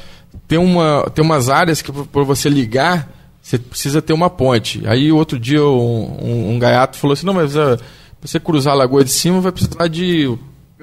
Tem, 0.46 0.58
uma, 0.58 1.10
tem 1.14 1.24
umas 1.24 1.48
áreas 1.48 1.80
que 1.80 1.92
para 1.92 2.22
você 2.22 2.48
ligar, 2.48 3.08
você 3.40 3.56
precisa 3.58 4.02
ter 4.02 4.12
uma 4.12 4.28
ponte. 4.28 4.82
Aí 4.86 5.10
outro 5.10 5.38
dia 5.38 5.64
um, 5.64 6.18
um, 6.20 6.54
um 6.54 6.58
gaiato 6.58 6.98
falou 6.98 7.14
assim, 7.14 7.24
não, 7.24 7.34
mas 7.34 7.54
uh, 7.56 7.78
você 8.20 8.38
cruzar 8.38 8.74
a 8.74 8.76
Lagoa 8.76 9.04
de 9.04 9.10
Cima 9.10 9.40
vai 9.40 9.52
precisar 9.52 9.88
de 9.88 10.36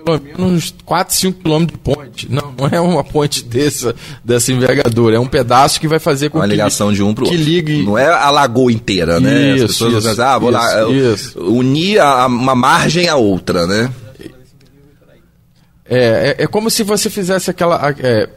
pelo 0.07 0.47
menos 0.47 0.73
4, 0.85 1.13
5 1.15 1.39
quilômetros 1.41 1.77
de 1.77 1.83
ponte. 1.83 2.31
Não, 2.31 2.53
não 2.57 2.67
é 2.67 2.79
uma 2.79 3.03
ponte 3.03 3.43
dessa, 3.45 3.95
dessa 4.23 4.51
envergadura. 4.51 5.17
É 5.17 5.19
um 5.19 5.27
pedaço 5.27 5.79
que 5.79 5.87
vai 5.87 5.99
fazer 5.99 6.29
com 6.29 6.37
uma 6.37 6.45
que 6.45 6.51
ligação 6.51 6.93
de 6.93 7.03
um 7.03 7.13
para 7.13 7.25
o 7.25 7.27
outro. 7.27 7.41
ligue. 7.41 7.83
Não 7.83 7.97
é 7.97 8.07
a 8.07 8.29
lagoa 8.29 8.71
inteira, 8.71 9.19
né? 9.19 9.55
Isso, 9.55 9.65
As 9.65 9.71
pessoas 9.71 10.05
isso, 10.05 10.21
ah, 10.21 10.39
vou 10.39 10.49
isso, 10.49 10.59
lá, 10.59 10.89
isso. 10.89 11.39
unir 11.39 11.99
a, 11.99 12.27
uma 12.27 12.55
margem 12.55 13.09
à 13.09 13.15
outra, 13.15 13.67
né? 13.67 13.91
É, 15.89 16.35
é, 16.39 16.43
é 16.43 16.47
como 16.47 16.69
se 16.69 16.83
você 16.83 17.09
fizesse 17.09 17.49
aquela. 17.49 17.95
É, 17.99 18.29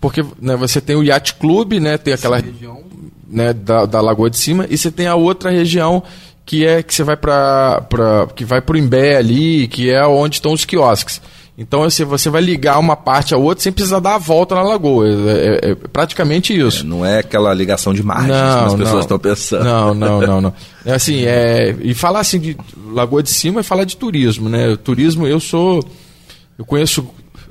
porque 0.00 0.24
né, 0.40 0.56
você 0.56 0.80
tem 0.80 0.94
o 0.94 1.02
Yacht 1.02 1.34
Club, 1.34 1.74
né? 1.74 1.96
Tem 1.96 2.12
aquela 2.14 2.38
Sim. 2.38 2.46
região 2.46 2.88
né, 3.28 3.52
da, 3.52 3.84
da 3.84 4.00
Lagoa 4.00 4.30
de 4.30 4.38
Cima, 4.38 4.66
e 4.70 4.78
você 4.78 4.90
tem 4.90 5.06
a 5.06 5.14
outra 5.14 5.50
região 5.50 6.02
que 6.48 6.66
é 6.66 6.82
que 6.82 6.94
você 6.94 7.04
vai 7.04 7.14
para 7.14 8.26
que 8.34 8.42
vai 8.42 8.62
para 8.62 8.74
o 8.74 8.78
Imbé 8.78 9.18
ali, 9.18 9.68
que 9.68 9.90
é 9.90 10.02
onde 10.06 10.36
estão 10.36 10.54
os 10.54 10.64
quiosques. 10.64 11.20
Então 11.58 11.82
assim, 11.82 12.04
você 12.04 12.30
vai 12.30 12.40
ligar 12.40 12.78
uma 12.78 12.96
parte 12.96 13.34
a 13.34 13.36
outra 13.36 13.62
sem 13.62 13.70
precisar 13.70 14.00
dar 14.00 14.14
a 14.14 14.18
volta 14.18 14.54
na 14.54 14.62
lagoa. 14.62 15.06
É, 15.06 15.10
é, 15.10 15.70
é 15.72 15.74
praticamente 15.74 16.58
isso. 16.58 16.84
É, 16.84 16.86
não 16.86 17.04
é 17.04 17.18
aquela 17.18 17.52
ligação 17.52 17.92
de 17.92 18.02
margens 18.02 18.30
não, 18.30 18.60
que 18.60 18.64
as 18.64 18.74
pessoas 18.76 19.04
estão 19.04 19.18
pensando. 19.18 19.62
Não, 19.62 19.92
não, 19.92 20.20
não, 20.26 20.40
não. 20.40 20.54
É 20.86 20.94
assim, 20.94 21.26
é, 21.26 21.76
e 21.82 21.92
falar 21.92 22.20
assim 22.20 22.40
de 22.40 22.56
Lagoa 22.92 23.22
de 23.22 23.28
Cima 23.28 23.60
é 23.60 23.62
falar 23.62 23.84
de 23.84 23.98
turismo, 23.98 24.48
né? 24.48 24.74
Turismo, 24.82 25.26
eu 25.26 25.38
sou. 25.38 25.84
Eu 26.58 26.64
conheço, 26.64 27.06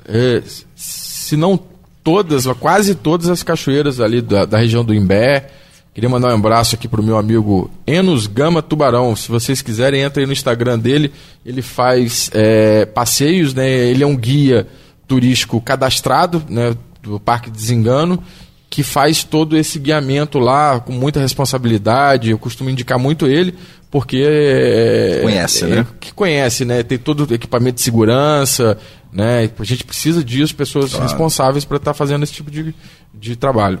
é, 0.08 0.42
se 0.74 1.36
não 1.36 1.56
todas, 2.02 2.46
quase 2.58 2.96
todas 2.96 3.28
as 3.28 3.44
cachoeiras 3.44 4.00
ali 4.00 4.20
da, 4.20 4.44
da 4.44 4.58
região 4.58 4.84
do 4.84 4.92
Imbé. 4.92 5.50
Queria 5.94 6.08
mandar 6.08 6.32
um 6.32 6.36
abraço 6.36 6.76
aqui 6.76 6.86
pro 6.86 7.02
meu 7.02 7.18
amigo 7.18 7.70
Enos 7.86 8.26
Gama 8.26 8.62
Tubarão. 8.62 9.16
Se 9.16 9.28
vocês 9.28 9.60
quiserem, 9.60 10.02
entrem 10.02 10.26
no 10.26 10.32
Instagram 10.32 10.78
dele. 10.78 11.12
Ele 11.44 11.60
faz 11.60 12.30
é, 12.32 12.86
passeios, 12.86 13.52
né? 13.52 13.68
Ele 13.68 14.04
é 14.04 14.06
um 14.06 14.16
guia 14.16 14.66
turístico 15.08 15.60
cadastrado, 15.60 16.42
né? 16.48 16.76
Do 17.02 17.18
Parque 17.18 17.50
Desengano, 17.50 18.22
que 18.70 18.82
faz 18.82 19.24
todo 19.24 19.56
esse 19.56 19.78
guiamento 19.78 20.38
lá 20.38 20.78
com 20.78 20.92
muita 20.92 21.18
responsabilidade. 21.18 22.30
Eu 22.30 22.38
costumo 22.38 22.70
indicar 22.70 22.98
muito 22.98 23.26
ele, 23.26 23.54
porque 23.90 24.24
é, 24.24 25.20
conhece, 25.22 25.64
é, 25.64 25.66
né? 25.68 25.86
Que 25.98 26.12
conhece, 26.12 26.64
né? 26.64 26.82
Tem 26.82 26.98
todo 26.98 27.28
o 27.28 27.34
equipamento 27.34 27.76
de 27.76 27.82
segurança, 27.82 28.78
né? 29.12 29.50
A 29.58 29.64
gente 29.64 29.84
precisa 29.84 30.22
disso, 30.22 30.54
pessoas 30.54 30.90
claro. 30.90 31.06
responsáveis 31.06 31.64
para 31.64 31.78
estar 31.78 31.92
tá 31.92 31.94
fazendo 31.94 32.22
esse 32.22 32.32
tipo 32.32 32.50
de, 32.50 32.74
de 33.14 33.34
trabalho. 33.34 33.80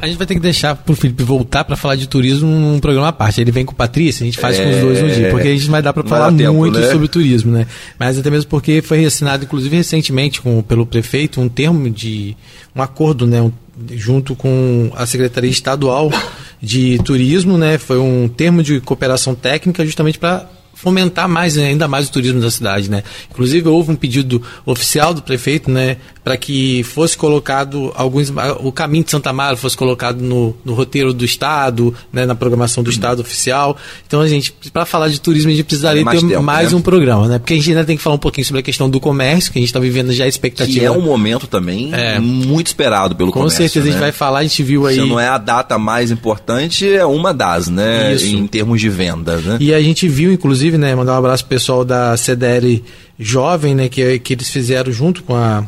A 0.00 0.06
gente 0.06 0.16
vai 0.16 0.26
ter 0.26 0.34
que 0.34 0.40
deixar 0.40 0.76
pro 0.76 0.94
Felipe 0.94 1.24
voltar 1.24 1.64
para 1.64 1.76
falar 1.76 1.96
de 1.96 2.06
turismo 2.08 2.48
num 2.48 2.78
programa 2.78 3.08
à 3.08 3.12
parte. 3.12 3.40
Ele 3.40 3.50
vem 3.50 3.64
com 3.64 3.72
o 3.72 3.74
Patrícia, 3.74 4.22
a 4.22 4.26
gente 4.26 4.38
faz 4.38 4.58
é... 4.58 4.64
com 4.64 4.70
os 4.70 4.76
dois 4.76 5.02
um 5.02 5.08
dia, 5.08 5.30
porque 5.30 5.48
a 5.48 5.52
gente 5.52 5.68
vai 5.68 5.82
dar 5.82 5.92
para 5.92 6.04
falar 6.04 6.32
tempo, 6.32 6.52
muito 6.52 6.78
né? 6.78 6.90
sobre 6.90 7.08
turismo, 7.08 7.50
né? 7.50 7.66
Mas 7.98 8.16
até 8.16 8.30
mesmo 8.30 8.48
porque 8.48 8.80
foi 8.80 9.04
assinado, 9.04 9.44
inclusive 9.44 9.76
recentemente, 9.76 10.40
com, 10.40 10.62
pelo 10.62 10.86
prefeito, 10.86 11.40
um 11.40 11.48
termo 11.48 11.90
de 11.90 12.36
um 12.76 12.82
acordo, 12.82 13.26
né? 13.26 13.42
Um, 13.42 13.52
junto 13.92 14.36
com 14.36 14.90
a 14.94 15.04
Secretaria 15.04 15.50
Estadual 15.50 16.12
de 16.62 16.98
Turismo, 16.98 17.58
né? 17.58 17.76
Foi 17.76 17.98
um 17.98 18.28
termo 18.28 18.62
de 18.62 18.80
cooperação 18.80 19.34
técnica 19.34 19.84
justamente 19.84 20.18
para 20.18 20.48
fomentar 20.78 21.28
mais 21.28 21.58
ainda 21.58 21.88
mais 21.88 22.08
o 22.08 22.12
turismo 22.12 22.40
da 22.40 22.52
cidade, 22.52 22.88
né? 22.88 23.02
Inclusive 23.28 23.68
houve 23.68 23.90
um 23.90 23.96
pedido 23.96 24.40
oficial 24.64 25.12
do 25.12 25.20
prefeito, 25.20 25.68
né, 25.68 25.96
para 26.28 26.36
que 26.36 26.82
fosse 26.82 27.16
colocado 27.16 27.90
alguns 27.94 28.30
o 28.60 28.70
caminho 28.70 29.02
de 29.02 29.10
Santa 29.10 29.32
Mara 29.32 29.56
fosse 29.56 29.74
colocado 29.74 30.20
no, 30.20 30.54
no 30.62 30.74
roteiro 30.74 31.14
do 31.14 31.24
estado, 31.24 31.94
né, 32.12 32.26
na 32.26 32.34
programação 32.34 32.84
do 32.84 32.90
estado 32.90 33.20
oficial. 33.20 33.78
Então 34.06 34.20
a 34.20 34.28
gente 34.28 34.52
para 34.70 34.84
falar 34.84 35.08
de 35.08 35.18
turismo 35.22 35.50
a 35.50 35.54
gente 35.54 35.64
precisaria 35.64 36.04
mais 36.04 36.20
ter 36.20 36.28
tempo, 36.28 36.42
mais 36.42 36.72
né? 36.72 36.76
um 36.76 36.82
programa, 36.82 37.28
né? 37.28 37.38
Porque 37.38 37.54
a 37.54 37.56
gente 37.56 37.70
ainda 37.70 37.82
tem 37.82 37.96
que 37.96 38.02
falar 38.02 38.16
um 38.16 38.18
pouquinho 38.18 38.44
sobre 38.44 38.60
a 38.60 38.62
questão 38.62 38.90
do 38.90 39.00
comércio, 39.00 39.50
que 39.50 39.58
a 39.58 39.62
gente 39.62 39.70
está 39.70 39.80
vivendo 39.80 40.12
já 40.12 40.24
a 40.24 40.28
expectativa. 40.28 40.80
Que 40.80 40.84
é 40.84 40.90
um 40.90 41.00
momento 41.00 41.46
também 41.46 41.94
é, 41.94 42.18
muito 42.18 42.66
esperado 42.66 43.16
pelo 43.16 43.32
com 43.32 43.38
comércio. 43.38 43.56
Com 43.56 43.62
certeza 43.62 43.86
né? 43.86 43.88
a 43.88 43.92
gente 43.92 44.00
né? 44.00 44.06
vai 44.06 44.12
falar, 44.12 44.40
a 44.40 44.42
gente 44.42 44.62
viu 44.62 44.86
aí. 44.86 44.96
Se 44.96 45.00
não 45.00 45.18
é 45.18 45.28
a 45.28 45.38
data 45.38 45.78
mais 45.78 46.10
importante, 46.10 46.86
é 46.86 47.06
uma 47.06 47.32
das, 47.32 47.68
né? 47.68 48.12
Isso. 48.12 48.26
Em 48.26 48.46
termos 48.46 48.82
de 48.82 48.90
vendas, 48.90 49.42
né? 49.42 49.56
E 49.60 49.72
a 49.72 49.80
gente 49.80 50.06
viu, 50.06 50.30
inclusive, 50.30 50.76
né? 50.76 50.94
Mandar 50.94 51.14
um 51.14 51.18
abraço 51.20 51.42
pro 51.46 51.56
pessoal 51.56 51.86
da 51.86 52.14
CDL 52.18 52.84
Jovem, 53.18 53.74
né? 53.74 53.88
Que, 53.88 54.18
que 54.18 54.34
eles 54.34 54.50
fizeram 54.50 54.92
junto 54.92 55.22
com 55.22 55.34
a, 55.34 55.64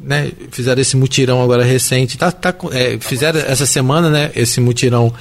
né, 0.00 0.30
fizeram 0.50 0.80
esse 0.80 0.96
mutirão 0.96 1.42
agora 1.42 1.64
recente, 1.64 2.16
tá, 2.16 2.30
tá, 2.30 2.54
é, 2.72 2.98
fizeram 3.00 3.40
essa 3.40 3.66
semana, 3.66 4.08
né, 4.10 4.30
esse 4.34 4.60
mutirão 4.60 5.12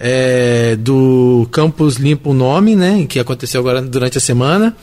é, 0.00 0.76
do 0.76 1.48
Campus 1.52 1.96
Limpo 1.96 2.32
Nome, 2.32 2.74
né, 2.74 3.06
que 3.08 3.20
aconteceu 3.20 3.60
agora 3.60 3.80
durante 3.80 4.18
a 4.18 4.20
semana, 4.20 4.76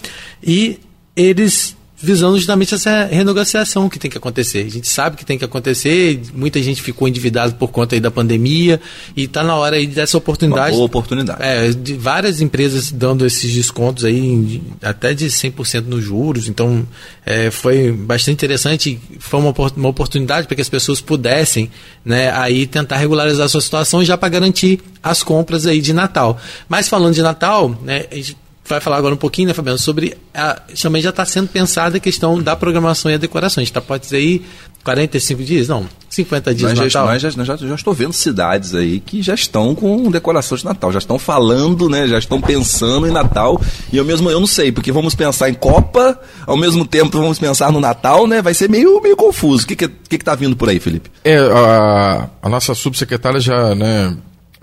e 0.43 0.80
eles 1.16 1.76
visando 2.01 2.37
justamente 2.37 2.73
essa 2.73 3.05
renegociação 3.05 3.87
que 3.87 3.99
tem 3.99 4.09
que 4.09 4.17
acontecer. 4.17 4.65
A 4.65 4.69
gente 4.69 4.87
sabe 4.87 5.15
que 5.15 5.25
tem 5.25 5.37
que 5.37 5.45
acontecer, 5.45 6.19
muita 6.33 6.61
gente 6.61 6.81
ficou 6.81 7.07
endividada 7.07 7.53
por 7.53 7.69
conta 7.69 7.95
aí 7.95 8.01
da 8.01 8.09
pandemia 8.09 8.81
e 9.15 9.23
está 9.23 9.43
na 9.43 9.55
hora 9.55 9.75
aí 9.75 9.85
dessa 9.85 10.17
oportunidade. 10.17 10.71
Uma 10.71 10.77
boa 10.77 10.85
oportunidade. 10.85 11.43
É, 11.43 11.69
de 11.69 11.93
várias 11.93 12.41
empresas 12.41 12.91
dando 12.91 13.25
esses 13.25 13.53
descontos 13.53 14.03
aí, 14.03 14.61
até 14.81 15.13
de 15.13 15.27
100% 15.27 15.85
nos 15.85 16.03
juros, 16.03 16.47
então 16.47 16.85
é, 17.25 17.51
foi 17.51 17.91
bastante 17.91 18.33
interessante, 18.33 18.99
foi 19.19 19.39
uma, 19.39 19.53
uma 19.75 19.89
oportunidade 19.89 20.47
para 20.47 20.55
que 20.55 20.61
as 20.61 20.69
pessoas 20.69 20.99
pudessem 20.99 21.69
né, 22.03 22.31
aí 22.31 22.65
tentar 22.65 22.97
regularizar 22.97 23.45
a 23.45 23.49
sua 23.49 23.61
situação 23.61 24.03
já 24.03 24.17
para 24.17 24.29
garantir 24.29 24.79
as 25.03 25.21
compras 25.21 25.67
aí 25.67 25.81
de 25.81 25.93
Natal. 25.93 26.39
Mas 26.67 26.87
falando 26.87 27.13
de 27.13 27.21
Natal, 27.21 27.77
né, 27.83 28.05
a 28.11 28.15
gente 28.15 28.40
vai 28.66 28.80
falar 28.80 28.97
agora 28.97 29.14
um 29.14 29.18
pouquinho, 29.18 29.47
né, 29.47 29.53
Fabiano, 29.53 29.78
sobre 29.78 30.18
a, 30.34 30.62
também 30.82 31.01
já 31.01 31.09
está 31.09 31.26
sendo 31.26 31.47
pensada 31.47 31.97
a 31.97 31.99
questão 31.99 32.41
da 32.41 32.55
programação 32.55 33.12
e 33.12 33.16
a 33.16 33.18
decoração. 33.18 33.62
A 33.62 33.66
gente 33.66 33.74
tá, 33.74 33.82
pode 33.82 34.03
dizer 34.03 34.18
aí 34.18 34.41
45 34.84 35.43
dias? 35.43 35.68
Não, 35.68 35.86
50 36.09 36.55
dias 36.55 36.72
mas 36.72 36.80
de 36.80 36.86
Natal. 36.86 37.20
Já, 37.20 37.30
já, 37.30 37.55
já, 37.55 37.76
estou 37.76 37.93
vendo 37.93 38.14
cidades 38.14 38.74
aí 38.74 38.99
que 38.99 39.22
já 39.22 39.34
estão 39.34 39.76
com 39.76 40.09
decoração 40.09 40.57
de 40.57 40.66
Natal, 40.66 40.91
já 40.91 40.99
estão 40.99 41.20
falando, 41.20 41.89
né, 41.89 42.07
já 42.07 42.18
estão 42.18 42.41
pensando 42.41 43.07
em 43.07 43.12
Natal. 43.12 43.59
E 43.91 43.97
eu 43.97 44.05
mesmo, 44.05 44.30
eu 44.30 44.39
não 44.39 44.47
sei, 44.47 44.72
porque 44.72 44.91
vamos 44.91 45.16
pensar 45.16 45.49
em 45.49 45.53
Copa, 45.53 46.20
ao 46.45 46.57
mesmo 46.57 46.86
tempo 46.86 47.20
vamos 47.20 47.39
pensar 47.39 47.72
no 47.72 47.80
Natal, 47.80 48.26
né, 48.26 48.41
vai 48.41 48.53
ser 48.53 48.70
meio, 48.70 49.01
meio 49.01 49.16
confuso. 49.16 49.64
O 49.64 49.68
que 49.68 49.76
que, 49.76 49.88
que, 49.88 50.18
que 50.18 50.26
tá 50.26 50.36
vindo 50.36 50.55
por 50.55 50.70
aí, 50.70 50.80
Felipe? 50.80 51.09
É, 51.24 51.38
a, 51.38 52.30
a 52.41 52.49
nossa 52.49 52.74
subsecretária 52.74 53.39
já, 53.39 53.76
né, 53.76 54.16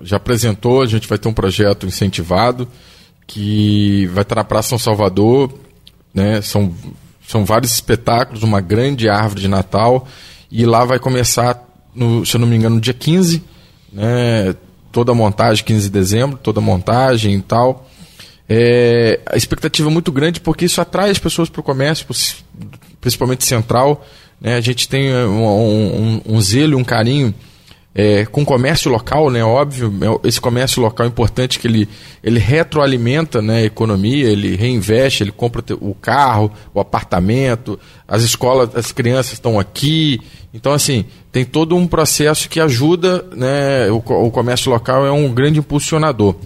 já 0.03 0.17
apresentou, 0.17 0.83
a 0.83 0.87
gente 0.87 1.09
vai 1.09 1.19
ter 1.19 1.29
um 1.29 1.35
projeto 1.35 1.87
incentivado, 1.87 2.69
que 3.29 4.07
vai 4.07 4.23
estar 4.23 4.35
na 4.35 4.43
Praça 4.43 4.71
São 4.71 4.79
Salvador. 4.79 5.53
Né? 6.13 6.43
São, 6.43 6.75
são 7.29 7.45
vários 7.45 7.73
espetáculos, 7.73 8.43
uma 8.43 8.61
grande 8.61 9.09
árvore 9.09 9.43
de 9.43 9.49
Natal. 9.49 10.09
E 10.51 10.65
lá 10.65 10.85
vai 10.85 10.99
começar, 10.99 11.63
no, 11.95 12.27
se 12.27 12.35
eu 12.35 12.41
não 12.41 12.49
me 12.49 12.57
engano, 12.57 12.77
no 12.77 12.81
dia 12.81 12.95
15, 12.95 13.45
né? 13.93 14.57
toda 14.91 15.13
a 15.13 15.15
montagem, 15.15 15.63
15 15.63 15.83
de 15.83 15.91
dezembro, 15.91 16.39
toda 16.43 16.59
a 16.59 16.63
montagem 16.63 17.35
e 17.37 17.43
tal. 17.43 17.87
É, 18.49 19.21
a 19.27 19.37
expectativa 19.37 19.91
é 19.91 19.93
muito 19.93 20.11
grande 20.11 20.41
porque 20.41 20.65
isso 20.65 20.81
atrai 20.81 21.11
as 21.11 21.19
pessoas 21.19 21.51
para 21.51 21.61
o 21.61 21.63
comércio, 21.63 22.07
principalmente 22.99 23.45
central. 23.45 24.07
Né? 24.41 24.55
A 24.57 24.61
gente 24.63 24.89
tem 24.89 25.15
um, 25.15 25.47
um, 25.47 26.23
um 26.25 26.41
zelo, 26.41 26.79
um 26.79 26.85
carinho 26.85 27.35
é, 28.01 28.25
com 28.27 28.45
comércio 28.45 28.89
local, 28.93 29.29
né? 29.29 29.43
Óbvio, 29.43 29.93
é, 30.01 30.29
esse 30.29 30.41
comércio 30.41 30.81
local 30.81 31.05
é 31.05 31.09
importante 31.09 31.59
que 31.59 31.67
ele, 31.67 31.89
ele 32.23 32.39
retroalimenta 32.39 33.43
né, 33.43 33.57
a 33.57 33.65
economia, 33.65 34.29
ele 34.29 34.55
reinveste, 34.55 35.25
ele 35.25 35.33
compra 35.33 35.65
o 35.81 35.97
carro, 35.97 36.49
o 36.73 36.79
apartamento, 36.79 37.77
as 38.07 38.23
escolas, 38.23 38.71
as 38.77 38.93
crianças 38.93 39.33
estão 39.33 39.59
aqui. 39.59 40.21
Então, 40.55 40.73
assim, 40.73 41.07
tem 41.33 41.45
todo 41.45 41.75
um 41.75 41.89
processo 41.89 42.49
que 42.49 42.61
ajuda, 42.61 43.27
né? 43.35 43.91
O, 43.91 43.97
o 43.97 44.31
comércio 44.31 44.71
local 44.71 45.05
é 45.05 45.11
um 45.11 45.35
grande 45.35 45.59
impulsionador. 45.59 46.37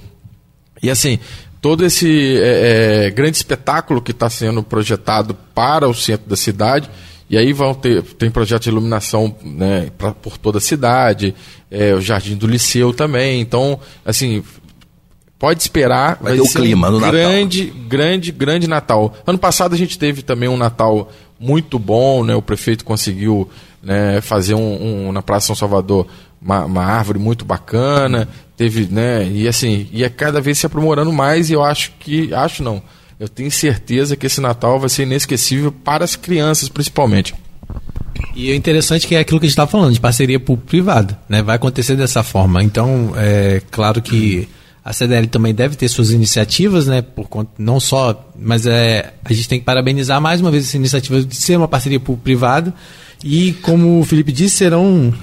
E 0.82 0.88
assim, 0.88 1.18
todo 1.60 1.84
esse 1.84 2.38
é, 2.38 3.08
é, 3.08 3.10
grande 3.10 3.36
espetáculo 3.36 4.00
que 4.00 4.12
está 4.12 4.30
sendo 4.30 4.62
projetado 4.62 5.36
para 5.54 5.86
o 5.86 5.92
centro 5.92 6.30
da 6.30 6.36
cidade 6.36 6.88
e 7.32 7.38
aí 7.38 7.50
vão 7.54 7.72
ter 7.72 8.02
tem 8.02 8.30
projeto 8.30 8.64
de 8.64 8.68
iluminação 8.68 9.34
né, 9.42 9.88
pra, 9.96 10.12
por 10.12 10.36
toda 10.36 10.58
a 10.58 10.60
cidade, 10.60 11.34
é, 11.70 11.94
o 11.94 12.00
Jardim 12.00 12.36
do 12.36 12.46
Liceu 12.46 12.92
também. 12.92 13.40
Então, 13.40 13.80
assim, 14.04 14.44
pode 15.38 15.62
esperar. 15.62 16.18
Vai, 16.20 16.36
vai 16.36 16.42
ter 16.42 16.42
o 16.42 16.52
clima 16.52 16.90
um 16.90 16.92
no 16.92 17.00
grande, 17.00 17.68
Natal. 17.68 17.82
Grande, 17.88 18.32
grande 18.32 18.68
Natal. 18.68 19.14
Ano 19.26 19.38
passado 19.38 19.74
a 19.74 19.78
gente 19.78 19.98
teve 19.98 20.20
também 20.20 20.46
um 20.46 20.58
Natal 20.58 21.10
muito 21.40 21.78
bom, 21.78 22.22
né? 22.22 22.34
O 22.34 22.42
prefeito 22.42 22.84
conseguiu 22.84 23.48
né, 23.82 24.20
fazer 24.20 24.52
um, 24.52 25.06
um, 25.08 25.10
na 25.10 25.22
Praça 25.22 25.46
São 25.46 25.56
Salvador 25.56 26.06
uma, 26.38 26.66
uma, 26.66 26.84
árvore 26.84 27.18
muito 27.18 27.46
bacana. 27.46 28.28
Teve, 28.58 28.88
né? 28.92 29.26
E 29.26 29.48
assim, 29.48 29.88
ia 29.90 30.10
cada 30.10 30.38
vez 30.38 30.58
se 30.58 30.66
aprimorando 30.66 31.10
mais 31.10 31.48
e 31.48 31.54
eu 31.54 31.62
acho 31.64 31.92
que. 31.98 32.34
Acho 32.34 32.62
não 32.62 32.82
eu 33.22 33.28
tenho 33.28 33.52
certeza 33.52 34.16
que 34.16 34.26
esse 34.26 34.40
Natal 34.40 34.80
vai 34.80 34.88
ser 34.88 35.04
inesquecível 35.04 35.70
para 35.70 36.04
as 36.04 36.16
crianças, 36.16 36.68
principalmente. 36.68 37.32
E 38.34 38.50
o 38.50 38.54
interessante 38.54 39.06
é 39.06 39.08
que 39.08 39.14
é 39.14 39.20
aquilo 39.20 39.38
que 39.38 39.46
a 39.46 39.48
gente 39.48 39.52
estava 39.52 39.70
falando, 39.70 39.94
de 39.94 40.00
parceria 40.00 40.40
público-privada, 40.40 41.16
né? 41.28 41.40
Vai 41.40 41.54
acontecer 41.54 41.94
dessa 41.94 42.24
forma. 42.24 42.64
Então, 42.64 43.12
é 43.16 43.62
claro 43.70 44.02
que 44.02 44.48
a 44.84 44.92
CDL 44.92 45.28
também 45.28 45.54
deve 45.54 45.76
ter 45.76 45.86
suas 45.86 46.10
iniciativas, 46.10 46.88
né? 46.88 47.00
Por 47.00 47.28
conta, 47.28 47.52
não 47.58 47.78
só, 47.78 48.28
mas 48.36 48.66
é, 48.66 49.14
a 49.24 49.32
gente 49.32 49.48
tem 49.48 49.60
que 49.60 49.64
parabenizar 49.64 50.20
mais 50.20 50.40
uma 50.40 50.50
vez 50.50 50.64
essa 50.64 50.76
iniciativa 50.76 51.22
de 51.22 51.36
ser 51.36 51.56
uma 51.56 51.68
parceria 51.68 52.00
público-privada. 52.00 52.74
E 53.22 53.52
como 53.62 54.00
o 54.00 54.04
Felipe 54.04 54.32
disse, 54.32 54.56
serão 54.56 55.14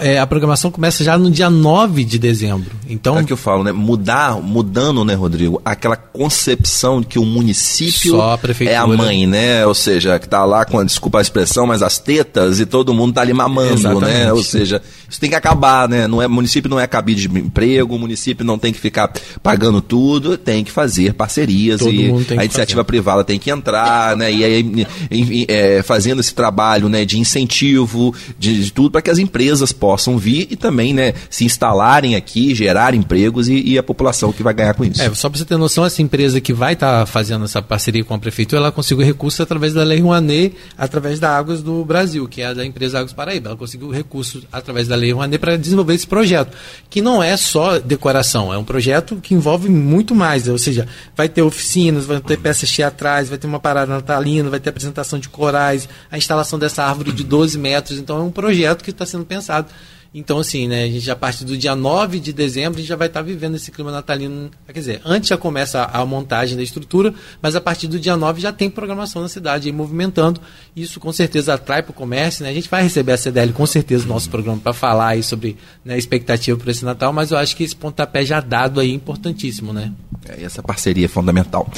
é, 0.00 0.18
a 0.18 0.26
programação 0.26 0.70
começa 0.70 1.02
já 1.02 1.16
no 1.16 1.30
dia 1.30 1.48
9 1.48 2.04
de 2.04 2.18
dezembro. 2.18 2.70
Então, 2.88 3.18
é 3.18 3.24
que 3.24 3.32
eu 3.32 3.36
falo, 3.36 3.64
né? 3.64 3.72
Mudar, 3.72 4.40
mudando, 4.40 5.04
né, 5.04 5.14
Rodrigo, 5.14 5.60
aquela 5.64 5.96
concepção 5.96 7.00
de 7.00 7.06
que 7.06 7.18
o 7.18 7.24
município 7.24 8.20
a 8.20 8.38
é 8.66 8.76
a 8.76 8.86
mãe, 8.86 9.26
né? 9.26 9.64
Ou 9.66 9.74
seja, 9.74 10.18
que 10.18 10.28
tá 10.28 10.44
lá 10.44 10.64
com, 10.64 10.84
desculpa 10.84 11.18
a 11.18 11.22
expressão, 11.22 11.66
mas 11.66 11.82
as 11.82 11.98
tetas 11.98 12.60
e 12.60 12.66
todo 12.66 12.92
mundo 12.92 13.14
tá 13.14 13.22
ali 13.22 13.32
mamando, 13.32 13.70
né? 13.70 13.74
Exatamente. 13.74 14.18
né? 14.18 14.32
Ou 14.32 14.42
seja, 14.42 14.82
isso 15.08 15.18
tem 15.18 15.30
que 15.30 15.36
acabar, 15.36 15.88
né? 15.88 16.06
Não 16.06 16.20
é, 16.20 16.28
município 16.28 16.70
não 16.70 16.78
é 16.78 16.86
cabide 16.86 17.26
de 17.26 17.38
emprego, 17.38 17.94
o 17.94 17.98
município 17.98 18.44
não 18.44 18.58
tem 18.58 18.72
que 18.72 18.80
ficar 18.80 19.10
pagando 19.42 19.80
tudo, 19.80 20.36
tem 20.36 20.62
que 20.62 20.70
fazer 20.70 21.14
parcerias 21.14 21.80
todo 21.80 21.92
e 21.92 22.10
a 22.36 22.44
iniciativa 22.44 22.80
fazer. 22.80 22.84
privada 22.84 23.24
tem 23.24 23.38
que 23.38 23.50
entrar, 23.50 24.14
né? 24.16 24.30
E 24.30 24.44
aí, 24.44 24.86
é, 25.48 25.82
fazendo 25.82 26.20
esse 26.20 26.34
trabalho, 26.34 26.88
né, 26.88 27.04
de 27.04 27.18
incentivo, 27.18 28.14
de, 28.38 28.64
de 28.64 28.72
tudo 28.72 28.90
para 28.90 29.00
que 29.00 29.10
as 29.10 29.18
empresas 29.18 29.69
empresas 29.70 29.72
possam 29.72 30.18
vir 30.18 30.48
e 30.50 30.56
também 30.56 30.92
né, 30.92 31.14
se 31.28 31.44
instalarem 31.44 32.16
aqui, 32.16 32.54
gerar 32.54 32.94
empregos 32.94 33.48
e, 33.48 33.60
e 33.60 33.78
a 33.78 33.82
população 33.82 34.32
que 34.32 34.42
vai 34.42 34.52
ganhar 34.52 34.74
com 34.74 34.84
isso. 34.84 35.00
É, 35.00 35.12
só 35.14 35.28
para 35.28 35.38
você 35.38 35.44
ter 35.44 35.56
noção, 35.56 35.84
essa 35.84 36.02
empresa 36.02 36.40
que 36.40 36.52
vai 36.52 36.74
estar 36.74 37.00
tá 37.00 37.06
fazendo 37.06 37.44
essa 37.44 37.62
parceria 37.62 38.04
com 38.04 38.14
a 38.14 38.18
prefeitura, 38.18 38.60
ela 38.60 38.72
conseguiu 38.72 39.04
recursos 39.04 39.40
através 39.40 39.72
da 39.72 39.82
Lei 39.82 40.00
Rouanet, 40.00 40.54
através 40.76 41.18
da 41.18 41.36
Águas 41.36 41.62
do 41.62 41.84
Brasil, 41.84 42.26
que 42.28 42.42
é 42.42 42.46
a 42.46 42.54
da 42.54 42.64
empresa 42.64 42.98
Águas 42.98 43.12
Paraíba. 43.12 43.50
Ela 43.50 43.56
conseguiu 43.56 43.90
recursos 43.90 44.44
através 44.52 44.88
da 44.88 44.96
Lei 44.96 45.12
Rouanet 45.12 45.38
para 45.38 45.56
desenvolver 45.56 45.94
esse 45.94 46.06
projeto, 46.06 46.56
que 46.88 47.00
não 47.00 47.22
é 47.22 47.36
só 47.36 47.78
decoração, 47.78 48.52
é 48.52 48.58
um 48.58 48.64
projeto 48.64 49.16
que 49.16 49.34
envolve 49.34 49.68
muito 49.68 50.14
mais, 50.14 50.48
ou 50.48 50.58
seja, 50.58 50.86
vai 51.16 51.28
ter 51.28 51.42
oficinas, 51.42 52.04
vai 52.04 52.20
ter 52.20 52.38
peças 52.38 52.70
teatrais, 52.70 53.28
vai 53.28 53.38
ter 53.38 53.46
uma 53.46 53.60
parada 53.60 53.92
natalina, 53.92 54.50
vai 54.50 54.60
ter 54.60 54.70
apresentação 54.70 55.18
de 55.18 55.28
corais, 55.28 55.88
a 56.10 56.18
instalação 56.18 56.58
dessa 56.58 56.84
árvore 56.84 57.12
de 57.12 57.24
12 57.24 57.58
metros, 57.58 57.98
então 57.98 58.18
é 58.18 58.22
um 58.22 58.30
projeto 58.30 58.82
que 58.82 58.90
está 58.90 59.06
sendo 59.06 59.24
pensado 59.24 59.59
saat 59.60 59.72
então, 60.12 60.40
assim, 60.40 60.66
né, 60.66 60.84
a 60.84 60.86
gente 60.86 61.00
já 61.00 61.12
a 61.12 61.16
partir 61.16 61.44
do 61.44 61.56
dia 61.56 61.76
9 61.76 62.18
de 62.18 62.32
dezembro, 62.32 62.78
a 62.78 62.80
gente 62.80 62.88
já 62.88 62.96
vai 62.96 63.06
estar 63.06 63.22
vivendo 63.22 63.54
esse 63.54 63.70
clima 63.70 63.92
natalino. 63.92 64.50
Quer 64.66 64.72
dizer, 64.80 65.00
antes 65.04 65.28
já 65.28 65.36
começa 65.36 65.82
a, 65.82 66.00
a 66.00 66.06
montagem 66.06 66.56
da 66.56 66.64
estrutura, 66.64 67.14
mas 67.40 67.54
a 67.54 67.60
partir 67.60 67.86
do 67.86 67.98
dia 67.98 68.16
9 68.16 68.40
já 68.40 68.52
tem 68.52 68.68
programação 68.68 69.22
na 69.22 69.28
cidade 69.28 69.68
aí 69.68 69.72
movimentando. 69.72 70.40
Isso 70.74 70.98
com 70.98 71.12
certeza 71.12 71.54
atrai 71.54 71.84
para 71.84 71.92
o 71.92 71.94
comércio, 71.94 72.42
né? 72.42 72.50
A 72.50 72.52
gente 72.52 72.68
vai 72.68 72.82
receber 72.82 73.12
a 73.12 73.16
CDL 73.16 73.52
com 73.52 73.64
certeza 73.66 74.04
no 74.04 74.14
nosso 74.14 74.28
programa 74.28 74.58
para 74.58 74.72
falar 74.72 75.08
aí 75.10 75.22
sobre 75.22 75.56
né, 75.84 75.94
a 75.94 75.98
expectativa 75.98 76.58
para 76.58 76.72
esse 76.72 76.84
Natal, 76.84 77.12
mas 77.12 77.30
eu 77.30 77.38
acho 77.38 77.54
que 77.54 77.62
esse 77.62 77.76
pontapé 77.76 78.24
já 78.24 78.40
dado 78.40 78.80
aí 78.80 78.90
é 78.90 78.94
importantíssimo, 78.94 79.72
né? 79.72 79.92
É, 80.28 80.42
essa 80.42 80.60
parceria 80.60 81.04
é 81.04 81.08
fundamental. 81.08 81.70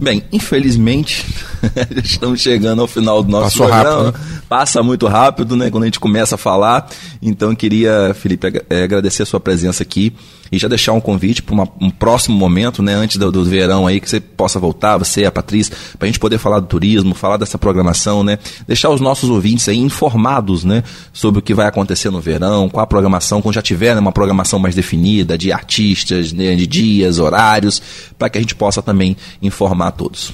Bem, 0.00 0.22
infelizmente, 0.30 1.24
estamos 2.04 2.40
chegando 2.40 2.82
ao 2.82 2.86
final 2.86 3.22
do 3.22 3.30
nosso 3.30 3.58
Passou 3.58 3.66
programa. 3.66 4.04
Rápido, 4.04 4.18
né? 4.18 4.42
Passa 4.46 4.82
muito 4.82 5.06
rápido, 5.06 5.56
né? 5.56 5.70
Quando 5.70 5.84
a 5.84 5.86
gente 5.86 5.98
começa 5.98 6.34
a 6.34 6.38
falar. 6.38 6.88
Então, 7.20 7.54
queria 7.54 7.77
queria, 7.78 8.14
Felipe, 8.14 8.46
é, 8.68 8.82
agradecer 8.82 9.22
a 9.22 9.26
sua 9.26 9.38
presença 9.38 9.82
aqui 9.82 10.12
e 10.50 10.58
já 10.58 10.66
deixar 10.66 10.92
um 10.92 11.00
convite 11.00 11.42
para 11.42 11.54
um 11.80 11.90
próximo 11.90 12.36
momento, 12.36 12.82
né, 12.82 12.94
antes 12.94 13.18
do, 13.18 13.30
do, 13.30 13.44
verão 13.44 13.86
aí, 13.86 14.00
que 14.00 14.08
você 14.08 14.18
possa 14.18 14.58
voltar, 14.58 14.96
você, 14.96 15.24
a 15.24 15.30
Patrícia, 15.30 15.76
para 15.98 16.06
a 16.06 16.08
gente 16.08 16.18
poder 16.18 16.38
falar 16.38 16.60
do 16.60 16.66
turismo, 16.66 17.14
falar 17.14 17.36
dessa 17.36 17.58
programação, 17.58 18.24
né, 18.24 18.38
deixar 18.66 18.88
os 18.90 19.00
nossos 19.00 19.28
ouvintes 19.28 19.68
aí 19.68 19.76
informados, 19.76 20.64
né, 20.64 20.82
sobre 21.12 21.40
o 21.40 21.42
que 21.42 21.54
vai 21.54 21.66
acontecer 21.66 22.10
no 22.10 22.20
verão, 22.20 22.68
qual 22.68 22.82
a 22.82 22.86
programação, 22.86 23.42
quando 23.42 23.54
já 23.54 23.62
tiver 23.62 23.94
né, 23.94 24.00
uma 24.00 24.12
programação 24.12 24.58
mais 24.58 24.74
definida 24.74 25.36
de 25.36 25.52
artistas, 25.52 26.32
né, 26.32 26.56
de 26.56 26.66
dias, 26.66 27.18
horários, 27.18 27.82
para 28.18 28.30
que 28.30 28.38
a 28.38 28.40
gente 28.40 28.54
possa 28.54 28.82
também 28.82 29.16
informar 29.42 29.92
todos. 29.92 30.32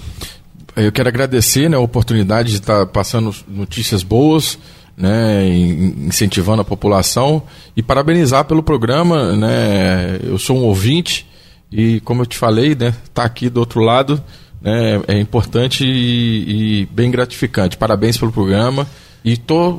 Eu 0.76 0.90
quero 0.90 1.08
agradecer 1.08 1.68
né, 1.68 1.76
a 1.76 1.80
oportunidade 1.80 2.50
de 2.50 2.56
estar 2.56 2.86
passando 2.86 3.34
notícias 3.48 4.02
boas, 4.02 4.58
né, 4.96 5.46
incentivando 5.48 6.62
a 6.62 6.64
população 6.64 7.42
e 7.76 7.82
parabenizar 7.82 8.44
pelo 8.44 8.62
programa. 8.62 9.34
Né, 9.36 10.20
eu 10.22 10.38
sou 10.38 10.58
um 10.58 10.64
ouvinte 10.64 11.26
e, 11.70 12.00
como 12.00 12.22
eu 12.22 12.26
te 12.26 12.38
falei, 12.38 12.74
né, 12.74 12.94
tá 13.12 13.24
aqui 13.24 13.48
do 13.48 13.60
outro 13.60 13.80
lado 13.80 14.22
né, 14.64 15.02
é 15.06 15.20
importante 15.20 15.84
e, 15.84 16.82
e 16.82 16.86
bem 16.86 17.10
gratificante. 17.10 17.76
Parabéns 17.76 18.16
pelo 18.16 18.32
programa 18.32 18.86
e 19.22 19.36
tô, 19.36 19.78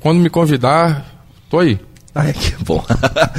quando 0.00 0.18
me 0.18 0.30
convidar, 0.30 1.26
tô 1.50 1.58
aí. 1.58 1.78
Ai, 2.14 2.32
que 2.32 2.54
bom. 2.64 2.82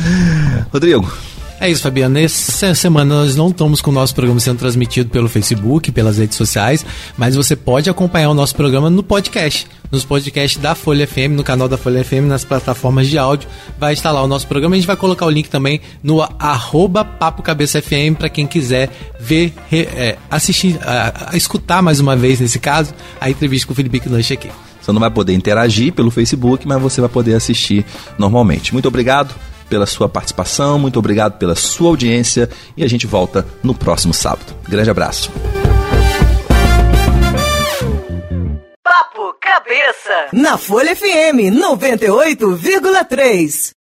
Rodrigo, 0.72 1.11
é 1.60 1.70
isso, 1.70 1.82
Fabiano. 1.82 2.18
Essa 2.20 2.76
semana 2.76 3.16
nós 3.16 3.36
não 3.36 3.49
estamos 3.49 3.82
com 3.82 3.89
o 3.89 3.93
nosso 3.93 4.14
programa 4.14 4.39
sendo 4.39 4.60
transmitido 4.60 5.10
pelo 5.10 5.30
Facebook, 5.30 5.91
pelas 5.91 6.18
redes 6.18 6.38
sociais, 6.38 6.86
mas 7.18 7.36
você 7.36 7.56
pode 7.56 7.89
acompanhar 7.89 8.30
o 8.30 8.34
nosso 8.34 8.56
programa 8.56 8.89
no 8.89 9.01
podcast, 9.01 9.66
nos 9.91 10.03
podcasts 10.03 10.62
da 10.62 10.76
Folha 10.76 11.08
FM, 11.08 11.32
no 11.32 11.43
canal 11.43 11.68
da 11.68 11.78
Folha 11.78 12.03
FM, 12.03 12.28
nas 12.28 12.43
plataformas 12.43 13.08
de 13.08 13.18
áudio. 13.18 13.47
Vai 13.80 13.93
estar 13.93 14.12
lá 14.12 14.22
o 14.22 14.28
nosso 14.28 14.47
programa. 14.47 14.76
A 14.76 14.78
gente 14.78 14.88
vai 14.88 14.97
colocar 14.97 15.26
o 15.26 15.30
link 15.30 15.49
também 15.49 15.80
no 16.03 16.22
arroba 16.38 17.06
Papo 17.06 17.41
Cabeça 17.41 17.82
FM 17.82 18.18
para 18.18 18.30
quem 18.30 18.45
quiser 18.45 18.89
ver, 19.20 19.53
é, 19.72 20.18
assistir, 20.30 20.78
a, 20.82 21.32
a, 21.32 21.38
escutar 21.38 21.82
mais 21.82 21.99
uma 21.99 22.16
vez, 22.16 22.39
nesse 22.39 22.60
caso, 22.60 22.93
a 23.20 23.30
entrevista 23.30 23.68
com 23.68 23.74
o 23.74 23.76
Felipe 23.76 23.99
Knush 23.99 24.34
aqui. 24.34 24.49
Você 24.82 24.91
não 24.91 24.99
vai 24.99 25.10
poder 25.10 25.34
interagir 25.34 25.93
pelo 25.93 26.12
Facebook, 26.12 26.68
mas 26.68 26.82
você 26.82 27.01
vai 27.01 27.10
poder 27.10 27.34
assistir 27.34 27.86
normalmente. 28.20 28.72
Muito 28.72 28.88
obrigado 28.88 29.34
pela 29.70 29.86
sua 29.86 30.07
participação, 30.07 30.80
muito 30.80 30.97
obrigado 30.99 31.38
pela 31.38 31.55
sua 31.55 31.89
audiência 31.89 32.49
e 32.78 32.84
a 32.84 32.88
gente 32.88 33.05
volta 33.07 33.45
no 33.63 33.74
próximo 33.74 34.13
sábado. 34.13 34.53
Grande 34.68 34.89
abraço. 34.89 35.32
Papo 38.84 39.34
Cabeça 39.41 40.28
na 40.32 40.57
Folha 40.57 40.95
FM 40.95 41.51
98,3. 41.53 43.74